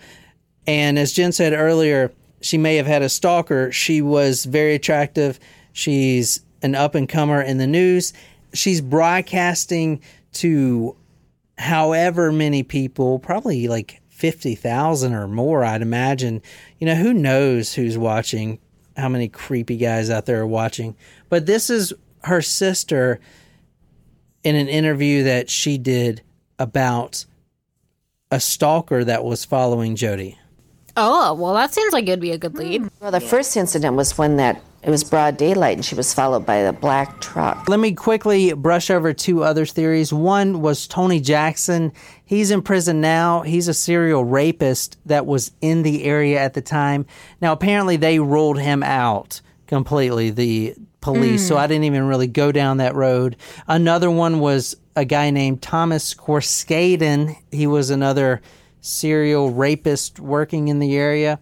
And 0.65 0.97
as 0.97 1.11
Jen 1.11 1.31
said 1.31 1.53
earlier, 1.53 2.13
she 2.41 2.57
may 2.57 2.75
have 2.77 2.87
had 2.87 3.01
a 3.01 3.09
stalker. 3.09 3.71
She 3.71 4.01
was 4.01 4.45
very 4.45 4.75
attractive. 4.75 5.39
She's 5.73 6.41
an 6.61 6.75
up 6.75 6.95
and 6.95 7.09
comer 7.09 7.41
in 7.41 7.57
the 7.57 7.67
news. 7.67 8.13
She's 8.53 8.79
broadcasting 8.79 10.01
to 10.33 10.95
however 11.57 12.31
many 12.31 12.63
people, 12.63 13.19
probably 13.19 13.67
like 13.67 13.98
50,000 14.19 15.13
or 15.13 15.29
more, 15.29 15.63
I'd 15.63 15.81
imagine. 15.81 16.41
You 16.77 16.87
know, 16.87 16.95
who 16.95 17.13
knows 17.13 17.73
who's 17.73 17.97
watching, 17.97 18.59
how 18.97 19.07
many 19.07 19.29
creepy 19.29 19.77
guys 19.77 20.09
out 20.09 20.25
there 20.25 20.41
are 20.41 20.47
watching. 20.47 20.97
But 21.29 21.45
this 21.45 21.69
is 21.69 21.93
her 22.23 22.41
sister 22.41 23.21
in 24.43 24.55
an 24.55 24.67
interview 24.67 25.23
that 25.23 25.49
she 25.49 25.77
did 25.77 26.21
about 26.57 27.25
a 28.29 28.41
stalker 28.41 29.05
that 29.05 29.23
was 29.23 29.45
following 29.45 29.95
Jodi. 29.95 30.37
Oh, 30.97 31.33
well, 31.33 31.53
that 31.53 31.73
seems 31.73 31.93
like 31.93 32.03
it'd 32.03 32.19
be 32.19 32.31
a 32.31 32.37
good 32.37 32.55
lead. 32.55 32.89
Well, 32.99 33.11
the 33.11 33.21
first 33.21 33.55
incident 33.55 33.95
was 33.95 34.17
when 34.17 34.35
that 34.35 34.61
it 34.81 34.89
was 34.89 35.03
broad 35.03 35.37
daylight 35.37 35.77
and 35.77 35.85
she 35.85 35.95
was 35.95 36.13
followed 36.13 36.45
by 36.45 36.55
a 36.55 36.73
black 36.73 37.19
truck. 37.19 37.67
Let 37.67 37.79
me 37.79 37.93
quickly 37.93 38.53
brush 38.53 38.89
over 38.89 39.13
two 39.13 39.43
other 39.43 39.65
theories. 39.65 40.13
One 40.13 40.61
was 40.61 40.87
Tony 40.87 41.19
Jackson. 41.19 41.91
He's 42.23 42.49
in 42.51 42.61
prison 42.61 43.01
now. 43.01 43.41
He's 43.41 43.67
a 43.67 43.73
serial 43.73 44.23
rapist 44.23 44.97
that 45.05 45.25
was 45.25 45.51
in 45.61 45.83
the 45.83 46.05
area 46.05 46.39
at 46.39 46.53
the 46.53 46.61
time. 46.61 47.05
Now, 47.41 47.51
apparently, 47.51 47.97
they 47.97 48.19
ruled 48.19 48.59
him 48.59 48.83
out 48.83 49.41
completely, 49.67 50.29
the 50.29 50.75
police, 51.01 51.47
so 51.47 51.55
hmm. 51.55 51.61
I 51.61 51.67
didn't 51.67 51.85
even 51.85 52.07
really 52.07 52.27
go 52.27 52.51
down 52.51 52.77
that 52.77 52.95
road. 52.95 53.35
Another 53.67 54.09
one 54.09 54.39
was 54.39 54.75
a 54.95 55.05
guy 55.05 55.29
named 55.29 55.61
Thomas 55.61 56.13
Corskaden. 56.13 57.35
He 57.51 57.67
was 57.67 57.89
another 57.89 58.41
serial 58.81 59.51
rapist 59.51 60.19
working 60.19 60.69
in 60.69 60.79
the 60.79 60.95
area. 60.95 61.39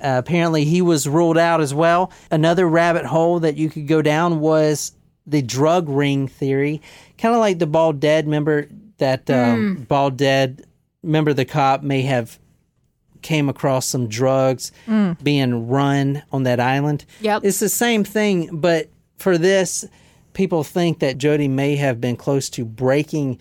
Uh, 0.00 0.16
apparently, 0.24 0.64
he 0.64 0.80
was 0.82 1.08
ruled 1.08 1.38
out 1.38 1.60
as 1.60 1.74
well. 1.74 2.12
Another 2.30 2.68
rabbit 2.68 3.04
hole 3.04 3.40
that 3.40 3.56
you 3.56 3.68
could 3.68 3.86
go 3.86 4.02
down 4.02 4.40
was 4.40 4.92
the 5.26 5.42
drug 5.42 5.88
ring 5.88 6.28
theory, 6.28 6.80
kind 7.18 7.34
of 7.34 7.40
like 7.40 7.58
the 7.58 7.66
bald 7.66 8.00
dead. 8.00 8.24
Remember 8.26 8.68
that 8.98 9.28
um, 9.30 9.84
bald 9.88 10.16
dead? 10.16 10.66
Remember 11.02 11.32
the 11.32 11.44
cop 11.44 11.82
may 11.82 12.02
have 12.02 12.38
came 13.22 13.48
across 13.48 13.86
some 13.86 14.08
drugs 14.08 14.72
being 15.22 15.68
run 15.68 16.22
on 16.32 16.44
that 16.44 16.60
island. 16.60 17.04
Yep. 17.20 17.44
it's 17.44 17.60
the 17.60 17.68
same 17.68 18.04
thing, 18.04 18.60
but 18.60 18.88
for 19.16 19.36
this, 19.36 19.84
people 20.34 20.62
think 20.62 21.00
that 21.00 21.18
Jodi 21.18 21.48
may 21.48 21.76
have 21.76 22.00
been 22.00 22.16
close 22.16 22.48
to 22.50 22.64
breaking 22.64 23.38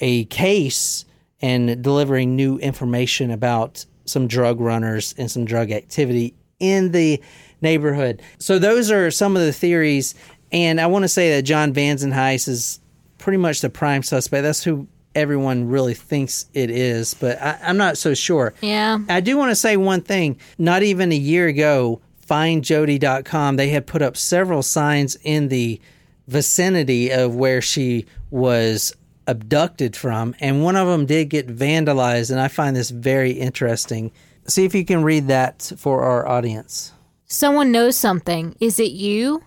a 0.00 0.24
case 0.26 1.04
and 1.40 1.82
delivering 1.82 2.36
new 2.36 2.58
information 2.58 3.30
about 3.30 3.86
some 4.10 4.26
drug 4.26 4.60
runners 4.60 5.14
and 5.16 5.30
some 5.30 5.44
drug 5.44 5.70
activity 5.70 6.34
in 6.58 6.92
the 6.92 7.22
neighborhood. 7.62 8.22
So 8.38 8.58
those 8.58 8.90
are 8.90 9.10
some 9.10 9.36
of 9.36 9.42
the 9.42 9.52
theories. 9.52 10.14
And 10.52 10.80
I 10.80 10.86
want 10.86 11.04
to 11.04 11.08
say 11.08 11.36
that 11.36 11.42
John 11.42 11.72
Vanzenheis 11.72 12.48
is 12.48 12.80
pretty 13.18 13.38
much 13.38 13.60
the 13.60 13.70
prime 13.70 14.02
suspect. 14.02 14.42
That's 14.42 14.64
who 14.64 14.88
everyone 15.14 15.68
really 15.68 15.94
thinks 15.94 16.46
it 16.54 16.70
is, 16.70 17.14
but 17.14 17.40
I, 17.40 17.58
I'm 17.62 17.76
not 17.76 17.98
so 17.98 18.14
sure. 18.14 18.54
Yeah. 18.60 18.98
I 19.08 19.20
do 19.20 19.36
want 19.36 19.50
to 19.50 19.56
say 19.56 19.76
one 19.76 20.02
thing. 20.02 20.38
Not 20.58 20.82
even 20.82 21.12
a 21.12 21.16
year 21.16 21.46
ago, 21.46 22.00
findjodi.com, 22.26 23.56
they 23.56 23.70
had 23.70 23.86
put 23.86 24.02
up 24.02 24.16
several 24.16 24.62
signs 24.62 25.16
in 25.22 25.48
the 25.48 25.80
vicinity 26.28 27.10
of 27.10 27.34
where 27.34 27.60
she 27.60 28.06
was 28.30 28.94
abducted 29.30 29.96
from, 29.96 30.34
and 30.40 30.62
one 30.62 30.76
of 30.76 30.88
them 30.88 31.06
did 31.06 31.30
get 31.30 31.46
vandalized, 31.46 32.30
and 32.30 32.40
I 32.40 32.48
find 32.48 32.74
this 32.74 32.90
very 32.90 33.32
interesting. 33.32 34.12
See 34.46 34.64
if 34.64 34.74
you 34.74 34.84
can 34.84 35.02
read 35.02 35.28
that 35.28 35.72
for 35.76 36.02
our 36.02 36.26
audience. 36.26 36.92
Someone 37.26 37.70
knows 37.70 37.96
something. 37.96 38.56
Is 38.60 38.80
it 38.80 38.90
you? 38.90 39.42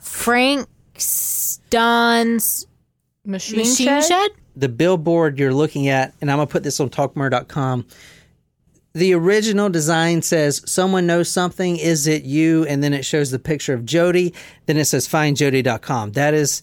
Frank 0.00 0.68
Ston's 0.96 2.66
Machine, 3.24 3.58
machine 3.58 3.86
shed? 3.86 4.04
shed? 4.04 4.30
the 4.56 4.68
billboard 4.68 5.38
you're 5.38 5.54
looking 5.54 5.88
at, 5.88 6.14
and 6.20 6.30
I'm 6.30 6.38
going 6.38 6.46
to 6.46 6.52
put 6.52 6.62
this 6.62 6.80
on 6.80 6.90
talkmurder.com. 6.90 7.86
The 8.92 9.14
original 9.14 9.68
design 9.68 10.22
says, 10.22 10.62
Someone 10.66 11.06
knows 11.06 11.28
something. 11.28 11.76
Is 11.76 12.06
it 12.06 12.22
you? 12.22 12.64
And 12.66 12.82
then 12.82 12.94
it 12.94 13.04
shows 13.04 13.30
the 13.30 13.40
picture 13.40 13.74
of 13.74 13.84
Jodi. 13.84 14.32
Then 14.66 14.76
it 14.76 14.84
says, 14.84 15.08
findjodi.com. 15.08 16.12
That 16.12 16.32
is 16.32 16.62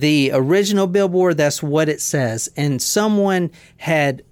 the 0.00 0.30
original 0.32 0.86
billboard. 0.86 1.36
That's 1.36 1.62
what 1.62 1.88
it 1.88 2.00
says. 2.00 2.48
And 2.56 2.80
someone 2.80 3.50
had 3.78 4.22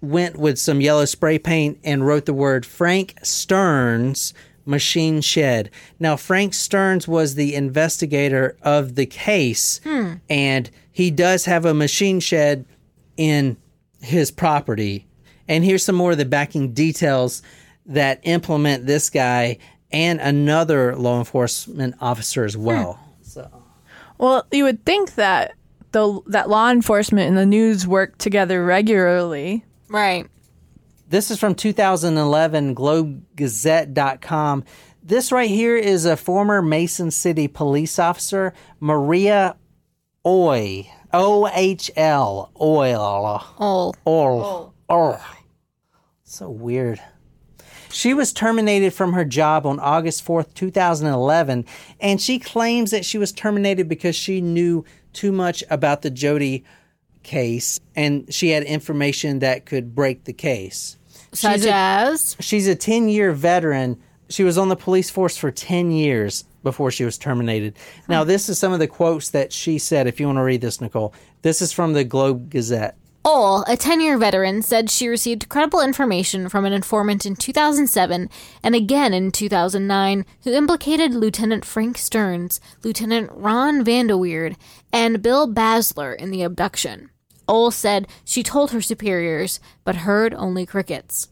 went 0.00 0.36
with 0.36 0.58
some 0.58 0.80
yellow 0.80 1.04
spray 1.04 1.38
paint 1.38 1.78
and 1.84 2.06
wrote 2.06 2.26
the 2.26 2.34
word 2.34 2.66
Frank 2.66 3.14
Stearns 3.22 4.34
Machine 4.64 5.20
Shed. 5.20 5.70
Now, 5.98 6.16
Frank 6.16 6.52
Stearns 6.52 7.06
was 7.06 7.34
the 7.34 7.54
investigator 7.54 8.56
of 8.62 8.96
the 8.96 9.06
case, 9.06 9.80
hmm. 9.84 10.14
and 10.28 10.70
he 10.90 11.10
does 11.10 11.44
have 11.44 11.64
a 11.64 11.74
machine 11.74 12.20
shed 12.20 12.66
in 13.16 13.56
his 14.00 14.30
property. 14.30 15.06
And 15.48 15.64
here's 15.64 15.84
some 15.84 15.94
more 15.94 16.12
of 16.12 16.18
the 16.18 16.24
backing 16.24 16.72
details 16.72 17.42
that 17.86 18.20
implement 18.24 18.86
this 18.86 19.08
guy 19.08 19.58
and 19.92 20.20
another 20.20 20.96
law 20.96 21.18
enforcement 21.18 21.94
officer 22.00 22.44
as 22.44 22.54
hmm. 22.54 22.64
well. 22.64 22.94
So, 22.94 23.05
Well, 24.18 24.46
you 24.50 24.64
would 24.64 24.84
think 24.84 25.14
that 25.14 25.54
the 25.92 26.20
that 26.26 26.48
law 26.48 26.70
enforcement 26.70 27.28
and 27.28 27.36
the 27.36 27.46
news 27.46 27.86
work 27.86 28.18
together 28.18 28.64
regularly. 28.64 29.64
Right. 29.88 30.26
This 31.08 31.30
is 31.30 31.38
from 31.38 31.54
2011, 31.54 32.74
GlobeGazette.com. 32.74 34.64
This 35.04 35.30
right 35.30 35.48
here 35.48 35.76
is 35.76 36.04
a 36.04 36.16
former 36.16 36.60
Mason 36.60 37.12
City 37.12 37.46
police 37.46 37.98
officer, 37.98 38.52
Maria 38.80 39.56
Oy. 40.26 40.90
O 41.12 41.48
H 41.54 41.90
L. 41.96 42.50
Oil. 42.60 43.42
Oh. 43.58 43.94
Oil. 44.06 44.74
Oh. 44.88 45.20
So 46.24 46.50
weird. 46.50 47.00
She 47.90 48.14
was 48.14 48.32
terminated 48.32 48.92
from 48.92 49.12
her 49.12 49.24
job 49.24 49.66
on 49.66 49.78
August 49.80 50.24
4th, 50.26 50.54
2011, 50.54 51.64
and 52.00 52.20
she 52.20 52.38
claims 52.38 52.90
that 52.90 53.04
she 53.04 53.18
was 53.18 53.32
terminated 53.32 53.88
because 53.88 54.16
she 54.16 54.40
knew 54.40 54.84
too 55.12 55.32
much 55.32 55.64
about 55.70 56.02
the 56.02 56.10
Jodi 56.10 56.64
case 57.22 57.80
and 57.96 58.32
she 58.32 58.50
had 58.50 58.62
information 58.62 59.40
that 59.40 59.66
could 59.66 59.94
break 59.94 60.24
the 60.24 60.32
case. 60.32 60.96
Such 61.32 61.54
She's 61.56 61.66
a- 61.66 61.72
as? 61.74 62.36
She's 62.40 62.68
a 62.68 62.74
10 62.76 63.08
year 63.08 63.32
veteran. 63.32 63.98
She 64.28 64.44
was 64.44 64.56
on 64.58 64.68
the 64.68 64.76
police 64.76 65.10
force 65.10 65.36
for 65.36 65.50
10 65.50 65.90
years 65.90 66.44
before 66.62 66.90
she 66.90 67.04
was 67.04 67.16
terminated. 67.18 67.76
Now, 68.08 68.24
this 68.24 68.48
is 68.48 68.58
some 68.58 68.72
of 68.72 68.78
the 68.80 68.88
quotes 68.88 69.30
that 69.30 69.52
she 69.52 69.78
said, 69.78 70.06
if 70.06 70.18
you 70.18 70.26
want 70.26 70.38
to 70.38 70.42
read 70.42 70.60
this, 70.60 70.80
Nicole. 70.80 71.14
This 71.42 71.62
is 71.62 71.72
from 71.72 71.92
the 71.92 72.04
Globe 72.04 72.50
Gazette. 72.50 72.96
Ohl, 73.28 73.64
a 73.66 73.76
10 73.76 74.00
year 74.00 74.16
veteran, 74.16 74.62
said 74.62 74.88
she 74.88 75.08
received 75.08 75.48
credible 75.48 75.80
information 75.80 76.48
from 76.48 76.64
an 76.64 76.72
informant 76.72 77.26
in 77.26 77.34
2007 77.34 78.30
and 78.62 78.74
again 78.76 79.12
in 79.12 79.32
2009 79.32 80.24
who 80.44 80.52
implicated 80.52 81.12
Lieutenant 81.12 81.64
Frank 81.64 81.98
Stearns, 81.98 82.60
Lieutenant 82.84 83.28
Ron 83.32 83.84
Vanderweerd, 83.84 84.54
and 84.92 85.22
Bill 85.22 85.52
Basler 85.52 86.14
in 86.14 86.30
the 86.30 86.44
abduction. 86.44 87.10
Ohl 87.48 87.72
said 87.72 88.06
she 88.24 88.44
told 88.44 88.70
her 88.70 88.80
superiors, 88.80 89.58
but 89.82 89.96
heard 89.96 90.32
only 90.32 90.64
crickets. 90.64 91.26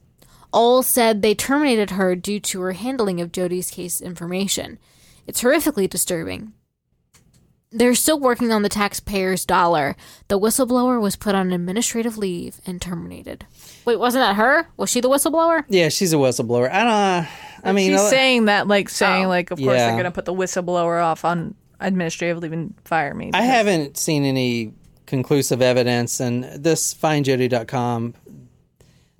Ohl 0.52 0.82
said 0.82 1.22
they 1.22 1.36
terminated 1.36 1.90
her 1.90 2.16
due 2.16 2.40
to 2.40 2.60
her 2.62 2.72
handling 2.72 3.20
of 3.20 3.30
Jodi's 3.30 3.70
case 3.70 4.00
information. 4.00 4.80
It's 5.28 5.44
horrifically 5.44 5.88
disturbing. 5.88 6.54
They're 7.76 7.96
still 7.96 8.20
working 8.20 8.52
on 8.52 8.62
the 8.62 8.68
taxpayer's 8.68 9.44
dollar. 9.44 9.96
The 10.28 10.38
whistleblower 10.38 11.00
was 11.00 11.16
put 11.16 11.34
on 11.34 11.52
administrative 11.52 12.16
leave 12.16 12.60
and 12.64 12.80
terminated. 12.80 13.46
Wait, 13.84 13.98
wasn't 13.98 14.22
that 14.22 14.36
her? 14.36 14.68
Was 14.76 14.90
she 14.90 15.00
the 15.00 15.08
whistleblower? 15.08 15.64
Yeah, 15.68 15.88
she's 15.88 16.12
a 16.12 16.16
whistleblower. 16.16 16.70
I 16.70 16.84
don't. 16.84 17.28
I 17.68 17.72
mean, 17.72 17.90
she's 17.90 18.00
uh, 18.00 18.10
saying 18.10 18.44
that, 18.44 18.68
like 18.68 18.88
saying, 18.88 19.26
like, 19.26 19.50
of 19.50 19.58
course 19.58 19.76
Yeah. 19.76 19.88
they're 19.88 19.96
gonna 19.96 20.12
put 20.12 20.24
the 20.24 20.32
whistleblower 20.34 21.02
off 21.02 21.24
on 21.24 21.56
administrative 21.80 22.38
leave 22.38 22.52
and 22.52 22.74
fire 22.84 23.12
me. 23.12 23.30
I 23.34 23.42
haven't 23.42 23.96
seen 23.96 24.24
any 24.24 24.72
conclusive 25.06 25.60
evidence, 25.60 26.20
and 26.20 26.44
this 26.44 26.94
findjodi.com, 26.94 28.14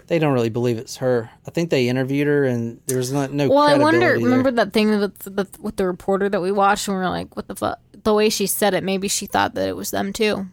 they 0.06 0.18
don't 0.18 0.32
really 0.32 0.48
believe 0.50 0.78
it's 0.78 0.98
her. 0.98 1.30
I 1.46 1.50
think 1.50 1.70
they 1.70 1.88
interviewed 1.88 2.26
her, 2.28 2.44
and 2.44 2.80
there's 2.86 3.12
not 3.12 3.32
no. 3.32 3.48
well, 3.48 3.58
I 3.58 3.78
wonder. 3.78 3.98
there. 4.00 4.14
Remember 4.14 4.50
that 4.52 4.72
thing 4.72 4.90
with 5.00 5.18
the, 5.18 5.48
with 5.58 5.76
the 5.76 5.86
reporter 5.86 6.28
that 6.28 6.40
we 6.40 6.52
watched, 6.52 6.86
and 6.86 6.96
we 6.96 7.02
were 7.02 7.08
like, 7.10 7.34
"What 7.34 7.48
the 7.48 7.56
fuck?" 7.56 7.80
The 8.04 8.14
way 8.14 8.28
she 8.28 8.46
said 8.46 8.74
it, 8.74 8.84
maybe 8.84 9.08
she 9.08 9.26
thought 9.26 9.54
that 9.54 9.68
it 9.68 9.76
was 9.76 9.90
them 9.90 10.12
too. 10.12 10.46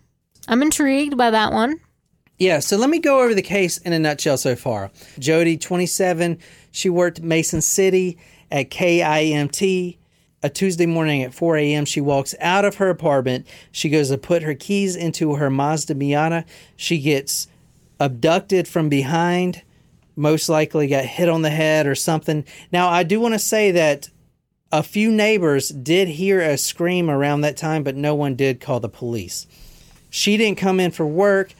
I'm 0.47 0.61
intrigued 0.61 1.17
by 1.17 1.29
that 1.29 1.51
one. 1.51 1.79
Yeah, 2.39 2.59
so 2.59 2.75
let 2.75 2.89
me 2.89 2.97
go 2.97 3.21
over 3.21 3.35
the 3.35 3.43
case 3.43 3.77
in 3.77 3.93
a 3.93 3.99
nutshell 3.99 4.37
so 4.37 4.55
far. 4.55 4.89
Jodi, 5.19 5.57
27, 5.57 6.39
she 6.71 6.89
worked 6.89 7.21
Mason 7.21 7.61
City 7.61 8.17
at 8.49 8.71
KIMT. 8.71 9.97
A 10.43 10.49
Tuesday 10.49 10.87
morning 10.87 11.21
at 11.21 11.35
4 11.35 11.57
a.m., 11.57 11.85
she 11.85 12.01
walks 12.01 12.33
out 12.39 12.65
of 12.65 12.77
her 12.77 12.89
apartment. 12.89 13.45
She 13.71 13.89
goes 13.89 14.09
to 14.09 14.17
put 14.17 14.41
her 14.41 14.55
keys 14.55 14.95
into 14.95 15.35
her 15.35 15.51
Mazda 15.51 15.93
Miata. 15.93 16.45
She 16.75 16.97
gets 16.97 17.47
abducted 17.99 18.67
from 18.67 18.89
behind, 18.89 19.61
most 20.15 20.49
likely 20.49 20.87
got 20.87 21.05
hit 21.05 21.29
on 21.29 21.43
the 21.43 21.51
head 21.51 21.85
or 21.85 21.93
something. 21.93 22.43
Now, 22.71 22.89
I 22.89 23.03
do 23.03 23.19
want 23.19 23.35
to 23.35 23.39
say 23.39 23.69
that 23.69 24.09
a 24.71 24.83
few 24.83 25.11
neighbors 25.11 25.69
did 25.69 26.07
hear 26.07 26.41
a 26.41 26.57
scream 26.57 27.09
around 27.09 27.41
that 27.41 27.57
time, 27.57 27.83
but 27.83 27.95
no 27.95 28.15
one 28.15 28.35
did 28.35 28.61
call 28.61 28.79
the 28.79 28.89
police. 28.89 29.47
She 30.09 30.37
didn't 30.37 30.57
come 30.57 30.79
in 30.79 30.91
for 30.91 31.05
work. 31.05 31.53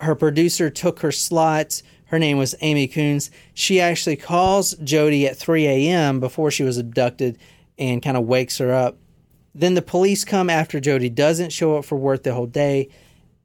Her 0.00 0.14
producer 0.14 0.70
took 0.70 1.00
her 1.00 1.12
slot. 1.12 1.82
Her 2.06 2.18
name 2.18 2.38
was 2.38 2.54
Amy 2.60 2.88
Kuns. 2.88 3.30
She 3.54 3.80
actually 3.80 4.16
calls 4.16 4.74
Jodi 4.76 5.26
at 5.26 5.36
3 5.36 5.66
a.m. 5.66 6.20
before 6.20 6.50
she 6.50 6.62
was 6.62 6.78
abducted 6.78 7.38
and 7.78 8.02
kind 8.02 8.16
of 8.16 8.24
wakes 8.24 8.58
her 8.58 8.72
up. 8.72 8.96
Then 9.54 9.74
the 9.74 9.82
police 9.82 10.24
come 10.24 10.48
after 10.48 10.80
Jodi 10.80 11.08
doesn't 11.10 11.52
show 11.52 11.76
up 11.76 11.84
for 11.84 11.96
work 11.96 12.22
the 12.22 12.34
whole 12.34 12.46
day. 12.46 12.88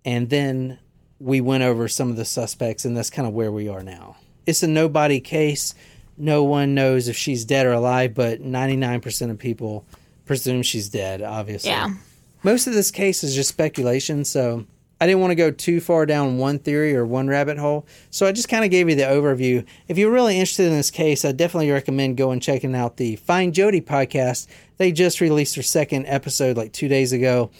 And 0.05 0.29
then 0.29 0.79
we 1.19 1.41
went 1.41 1.63
over 1.63 1.87
some 1.87 2.09
of 2.09 2.17
the 2.17 2.25
suspects, 2.25 2.85
and 2.85 2.95
that's 2.95 3.09
kind 3.09 3.27
of 3.27 3.33
where 3.33 3.51
we 3.51 3.69
are 3.69 3.83
now. 3.83 4.17
It's 4.45 4.63
a 4.63 4.67
nobody 4.67 5.19
case. 5.19 5.73
No 6.23 6.45
one 6.45 6.73
knows 6.73 7.09
if 7.09 7.17
she's 7.17 7.43
dead 7.43 7.65
or 7.65 7.73
alive, 7.73 8.13
but 8.13 8.41
99% 8.41 9.29
of 9.29 9.37
people 9.37 9.85
presume 10.25 10.63
she's 10.63 10.87
dead, 10.87 11.21
obviously. 11.21 11.71
Yeah. 11.71 11.95
Most 12.43 12.65
of 12.65 12.73
this 12.73 12.91
case 12.91 13.25
is 13.25 13.35
just 13.35 13.49
speculation, 13.49 14.23
so 14.23 14.65
I 15.01 15.05
didn't 15.05 15.19
want 15.19 15.31
to 15.31 15.35
go 15.35 15.51
too 15.51 15.81
far 15.81 16.05
down 16.05 16.37
one 16.37 16.59
theory 16.59 16.95
or 16.95 17.05
one 17.05 17.27
rabbit 17.27 17.57
hole. 17.57 17.85
So 18.09 18.25
I 18.25 18.31
just 18.31 18.47
kind 18.47 18.63
of 18.63 18.71
gave 18.71 18.87
you 18.87 18.95
the 18.95 19.03
overview. 19.03 19.65
If 19.89 19.97
you're 19.97 20.13
really 20.13 20.39
interested 20.39 20.67
in 20.67 20.71
this 20.71 20.91
case, 20.91 21.25
I 21.25 21.33
definitely 21.33 21.71
recommend 21.71 22.15
going 22.15 22.39
checking 22.39 22.73
out 22.73 22.95
the 22.95 23.17
Find 23.17 23.53
Jodi 23.53 23.81
podcast. 23.81 24.47
They 24.77 24.93
just 24.93 25.19
released 25.19 25.55
their 25.55 25.63
second 25.63 26.05
episode 26.05 26.55
like 26.55 26.71
two 26.71 26.87
days 26.87 27.11
ago, 27.11 27.51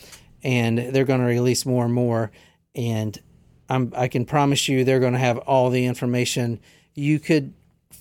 and 0.42 0.78
they're 0.78 1.04
going 1.04 1.20
to 1.20 1.26
release 1.26 1.66
more 1.66 1.84
and 1.84 1.94
more. 1.94 2.32
And 2.76 3.20
I'm, 3.68 3.92
I 3.94 4.08
can 4.08 4.24
promise 4.24 4.70
you 4.70 4.86
they're 4.86 5.02
going 5.02 5.12
to 5.12 5.20
have 5.20 5.40
all 5.40 5.70
the 5.70 5.86
information 5.86 6.62
you 6.96 7.20
could 7.20 7.54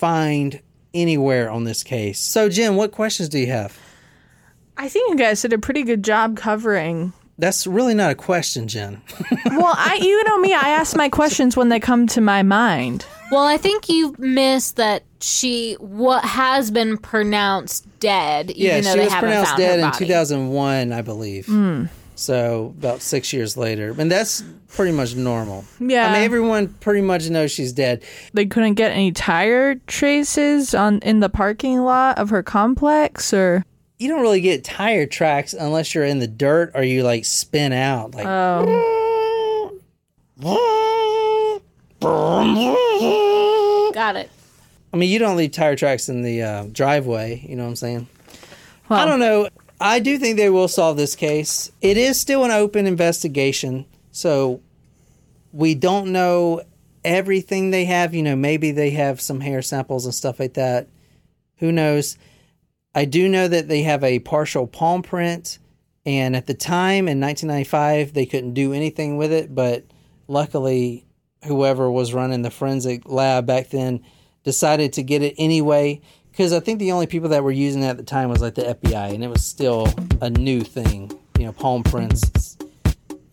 find 0.02 0.60
anywhere 0.92 1.48
on 1.48 1.62
this 1.62 1.84
case. 1.84 2.18
So, 2.18 2.48
Jen, 2.48 2.74
what 2.74 2.90
questions 2.90 3.28
do 3.28 3.38
you 3.38 3.46
have? 3.46 3.78
I 4.76 4.88
think 4.88 5.10
you 5.10 5.16
guys 5.16 5.40
did 5.40 5.52
a 5.52 5.58
pretty 5.58 5.84
good 5.84 6.02
job 6.02 6.36
covering. 6.36 7.12
That's 7.38 7.68
really 7.68 7.94
not 7.94 8.10
a 8.10 8.16
question, 8.16 8.66
Jen. 8.66 9.00
well, 9.46 9.74
I 9.78 10.00
you 10.02 10.24
know 10.24 10.38
me, 10.38 10.54
I 10.54 10.70
ask 10.70 10.96
my 10.96 11.08
questions 11.08 11.56
when 11.56 11.68
they 11.68 11.78
come 11.78 12.08
to 12.08 12.20
my 12.20 12.42
mind. 12.42 13.06
Well, 13.30 13.44
I 13.44 13.58
think 13.58 13.88
you 13.88 14.16
missed 14.18 14.74
that 14.74 15.04
she 15.20 15.74
what 15.74 16.24
has 16.24 16.72
been 16.72 16.98
pronounced 16.98 17.86
dead, 18.00 18.50
even 18.50 18.64
yeah, 18.64 18.80
though 18.80 18.92
she 18.94 18.98
they 18.98 19.04
was 19.04 19.14
pronounced 19.14 19.56
dead 19.56 19.78
in 19.78 19.92
2001, 19.92 20.92
I 20.92 21.02
believe. 21.02 21.46
Mm. 21.46 21.88
So 22.14 22.74
about 22.78 23.00
six 23.00 23.32
years 23.32 23.56
later, 23.56 23.94
and 23.98 24.10
that's 24.10 24.44
pretty 24.68 24.92
much 24.92 25.14
normal. 25.16 25.64
Yeah. 25.80 26.08
I 26.08 26.12
mean 26.12 26.22
everyone 26.22 26.68
pretty 26.80 27.00
much 27.02 27.28
knows 27.30 27.50
she's 27.50 27.72
dead. 27.72 28.02
They 28.32 28.46
couldn't 28.46 28.74
get 28.74 28.92
any 28.92 29.12
tire 29.12 29.76
traces 29.86 30.74
on 30.74 30.98
in 31.00 31.20
the 31.20 31.28
parking 31.28 31.80
lot 31.80 32.18
of 32.18 32.30
her 32.30 32.42
complex 32.42 33.32
or 33.32 33.64
you 33.98 34.08
don't 34.08 34.20
really 34.22 34.40
get 34.40 34.64
tire 34.64 35.06
tracks 35.06 35.52
unless 35.54 35.94
you're 35.94 36.04
in 36.04 36.18
the 36.18 36.26
dirt 36.26 36.72
or 36.74 36.82
you 36.82 37.02
like 37.04 37.24
spin 37.24 37.72
out. 37.72 38.14
Like, 38.14 38.26
Oh. 38.26 39.78
Got 43.94 44.16
it. 44.16 44.30
I 44.92 44.96
mean, 44.96 45.10
you 45.10 45.18
don't 45.18 45.36
leave 45.36 45.52
tire 45.52 45.76
tracks 45.76 46.08
in 46.08 46.22
the 46.22 46.42
uh, 46.42 46.64
driveway. 46.72 47.44
You 47.48 47.56
know 47.56 47.62
what 47.62 47.70
I'm 47.70 47.76
saying? 47.76 48.08
I 48.90 49.04
don't 49.06 49.20
know. 49.20 49.48
I 49.84 49.98
do 49.98 50.16
think 50.16 50.36
they 50.36 50.48
will 50.48 50.68
solve 50.68 50.96
this 50.96 51.16
case. 51.16 51.72
It 51.80 51.96
is 51.96 52.18
still 52.18 52.44
an 52.44 52.52
open 52.52 52.86
investigation, 52.86 53.84
so 54.12 54.60
we 55.50 55.74
don't 55.74 56.12
know 56.12 56.62
everything 57.04 57.70
they 57.70 57.86
have. 57.86 58.14
You 58.14 58.22
know, 58.22 58.36
maybe 58.36 58.70
they 58.70 58.90
have 58.90 59.20
some 59.20 59.40
hair 59.40 59.60
samples 59.60 60.04
and 60.04 60.14
stuff 60.14 60.38
like 60.38 60.54
that. 60.54 60.86
Who 61.56 61.72
knows? 61.72 62.16
I 62.94 63.06
do 63.06 63.28
know 63.28 63.48
that 63.48 63.66
they 63.66 63.82
have 63.82 64.04
a 64.04 64.20
partial 64.20 64.68
palm 64.68 65.02
print, 65.02 65.58
and 66.06 66.36
at 66.36 66.46
the 66.46 66.54
time 66.54 67.08
in 67.08 67.20
1995, 67.20 68.12
they 68.12 68.24
couldn't 68.24 68.54
do 68.54 68.72
anything 68.72 69.16
with 69.16 69.32
it, 69.32 69.52
but 69.52 69.84
luckily, 70.28 71.04
whoever 71.44 71.90
was 71.90 72.14
running 72.14 72.42
the 72.42 72.52
forensic 72.52 73.08
lab 73.08 73.46
back 73.46 73.70
then 73.70 74.04
decided 74.44 74.92
to 74.92 75.02
get 75.02 75.22
it 75.22 75.34
anyway 75.38 76.00
because 76.32 76.54
I 76.54 76.60
think 76.60 76.78
the 76.78 76.92
only 76.92 77.06
people 77.06 77.28
that 77.28 77.44
were 77.44 77.52
using 77.52 77.82
it 77.82 77.88
at 77.88 77.98
the 77.98 78.02
time 78.02 78.30
was 78.30 78.40
like 78.40 78.54
the 78.54 78.62
FBI, 78.62 79.14
and 79.14 79.22
it 79.22 79.28
was 79.28 79.44
still 79.44 79.86
a 80.20 80.30
new 80.30 80.62
thing. 80.62 81.12
You 81.38 81.46
know, 81.46 81.52
palm 81.52 81.82
prints 81.82 82.56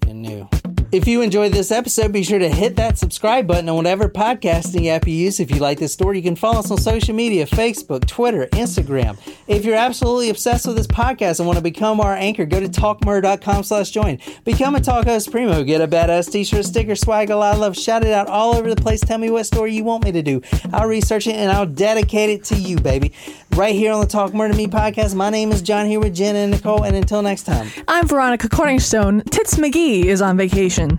and 0.05 0.21
new. 0.21 0.47
If 0.91 1.07
you 1.07 1.21
enjoyed 1.21 1.51
this 1.51 1.69
episode, 1.69 2.11
be 2.11 2.23
sure 2.23 2.39
to 2.39 2.49
hit 2.49 2.75
that 2.77 2.97
subscribe 2.97 3.45
button 3.45 3.69
on 3.69 3.75
whatever 3.75 4.09
podcasting 4.09 4.87
app 4.87 5.07
you 5.07 5.13
use. 5.13 5.39
If 5.39 5.51
you 5.51 5.57
like 5.57 5.77
this 5.77 5.93
story, 5.93 6.17
you 6.17 6.23
can 6.23 6.35
follow 6.35 6.61
us 6.61 6.71
on 6.71 6.79
social 6.79 7.13
media 7.13 7.45
Facebook, 7.45 8.07
Twitter, 8.07 8.47
Instagram. 8.53 9.15
If 9.47 9.65
you're 9.65 9.75
absolutely 9.75 10.31
obsessed 10.31 10.65
with 10.65 10.77
this 10.77 10.87
podcast 10.87 11.39
and 11.39 11.45
want 11.45 11.57
to 11.57 11.63
become 11.63 11.99
our 11.99 12.15
anchor, 12.15 12.43
go 12.43 12.59
to 12.59 12.67
talkmurder.com 12.67 13.65
slash 13.65 13.91
join. 13.91 14.17
Become 14.45 14.73
a 14.73 14.81
Talk 14.81 15.05
Host 15.05 15.29
Primo. 15.29 15.63
Get 15.63 15.79
a 15.79 15.87
badass 15.87 16.31
t-shirt, 16.31 16.65
sticker, 16.65 16.95
swag, 16.95 17.29
a 17.29 17.35
lot 17.35 17.53
of 17.53 17.59
love. 17.59 17.77
Shout 17.77 18.03
it 18.03 18.11
out 18.11 18.27
all 18.27 18.55
over 18.55 18.73
the 18.73 18.81
place. 18.81 18.99
Tell 18.99 19.19
me 19.19 19.29
what 19.29 19.45
story 19.45 19.75
you 19.75 19.83
want 19.83 20.05
me 20.05 20.11
to 20.11 20.23
do. 20.23 20.41
I'll 20.73 20.87
research 20.87 21.27
it 21.27 21.35
and 21.35 21.51
I'll 21.51 21.67
dedicate 21.67 22.31
it 22.31 22.43
to 22.45 22.55
you, 22.55 22.77
baby. 22.77 23.13
Right 23.55 23.75
here 23.75 23.91
on 23.91 24.01
the 24.01 24.07
Talk 24.07 24.33
Murder 24.33 24.55
Me 24.55 24.65
podcast. 24.65 25.13
My 25.13 25.29
name 25.29 25.51
is 25.51 25.61
John 25.61 25.85
here 25.85 25.99
with 25.99 26.15
Jen 26.15 26.35
and 26.35 26.51
Nicole. 26.51 26.83
And 26.83 26.95
until 26.95 27.21
next 27.21 27.43
time. 27.43 27.69
I'm 27.87 28.07
Veronica 28.07 28.49
Corningstone. 28.49 29.29
Tits 29.29 29.55
McGee 29.55 30.05
is 30.05 30.21
on 30.23 30.35
vacation. 30.35 30.78
At 30.79 30.97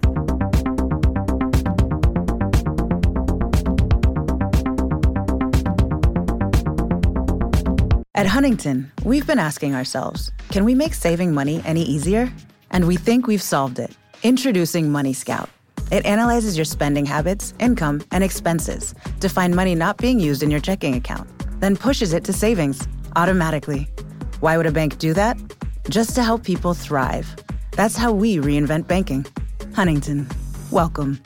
Huntington, 8.26 8.92
we've 9.04 9.26
been 9.26 9.38
asking 9.38 9.74
ourselves 9.74 10.30
can 10.50 10.66
we 10.66 10.74
make 10.74 10.92
saving 10.92 11.32
money 11.32 11.62
any 11.64 11.82
easier? 11.82 12.30
And 12.70 12.86
we 12.86 12.96
think 12.96 13.26
we've 13.26 13.42
solved 13.42 13.78
it. 13.78 13.96
Introducing 14.22 14.92
Money 14.92 15.14
Scout. 15.14 15.48
It 15.90 16.04
analyzes 16.04 16.58
your 16.58 16.66
spending 16.66 17.06
habits, 17.06 17.54
income, 17.58 18.02
and 18.12 18.22
expenses 18.22 18.94
to 19.20 19.30
find 19.30 19.56
money 19.56 19.74
not 19.74 19.96
being 19.96 20.20
used 20.20 20.42
in 20.42 20.50
your 20.50 20.60
checking 20.60 20.94
account, 20.94 21.26
then 21.60 21.74
pushes 21.74 22.12
it 22.12 22.22
to 22.24 22.34
savings 22.34 22.86
automatically. 23.16 23.88
Why 24.40 24.58
would 24.58 24.66
a 24.66 24.72
bank 24.72 24.98
do 24.98 25.14
that? 25.14 25.38
Just 25.88 26.14
to 26.16 26.22
help 26.22 26.44
people 26.44 26.74
thrive. 26.74 27.34
That's 27.72 27.96
how 27.96 28.12
we 28.12 28.36
reinvent 28.36 28.86
banking. 28.86 29.24
Huntington, 29.74 30.28
welcome. 30.70 31.22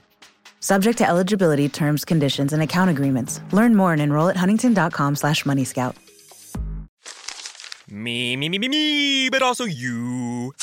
Subject 0.60 0.96
to 0.98 1.06
eligibility, 1.06 1.68
terms, 1.68 2.04
conditions, 2.04 2.52
and 2.52 2.62
account 2.62 2.90
agreements. 2.90 3.40
Learn 3.52 3.74
more 3.74 3.92
and 3.92 4.00
enroll 4.00 4.28
at 4.28 4.36
huntington.com 4.36 5.16
slash 5.16 5.44
moneyscout. 5.44 5.94
Me, 7.90 8.34
me, 8.36 8.48
me, 8.48 8.58
me, 8.58 8.68
me, 8.68 9.28
but 9.28 9.42
also 9.42 9.64
you. 9.64 10.54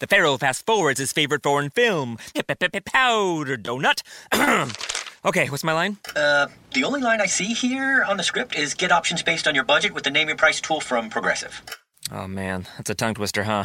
The 0.00 0.06
Pharaoh 0.08 0.36
fast 0.36 0.66
forwards 0.66 0.98
his 0.98 1.12
favorite 1.12 1.42
foreign 1.42 1.70
film, 1.70 2.18
Powder 2.34 3.56
Donut. 3.56 4.02
okay, 5.24 5.48
what's 5.48 5.62
my 5.62 5.72
line? 5.72 5.98
Uh, 6.16 6.48
the 6.74 6.84
only 6.84 7.00
line 7.00 7.20
I 7.20 7.26
see 7.26 7.52
here 7.54 8.02
on 8.02 8.16
the 8.16 8.24
script 8.24 8.56
is 8.56 8.74
get 8.74 8.90
options 8.90 9.22
based 9.22 9.46
on 9.46 9.54
your 9.54 9.64
budget 9.64 9.94
with 9.94 10.04
the 10.04 10.10
name 10.10 10.28
your 10.28 10.36
price 10.36 10.60
tool 10.60 10.80
from 10.80 11.08
Progressive. 11.08 11.62
Oh 12.10 12.26
man, 12.26 12.66
that's 12.76 12.90
a 12.90 12.94
tongue 12.94 13.14
twister, 13.14 13.44
huh? 13.44 13.64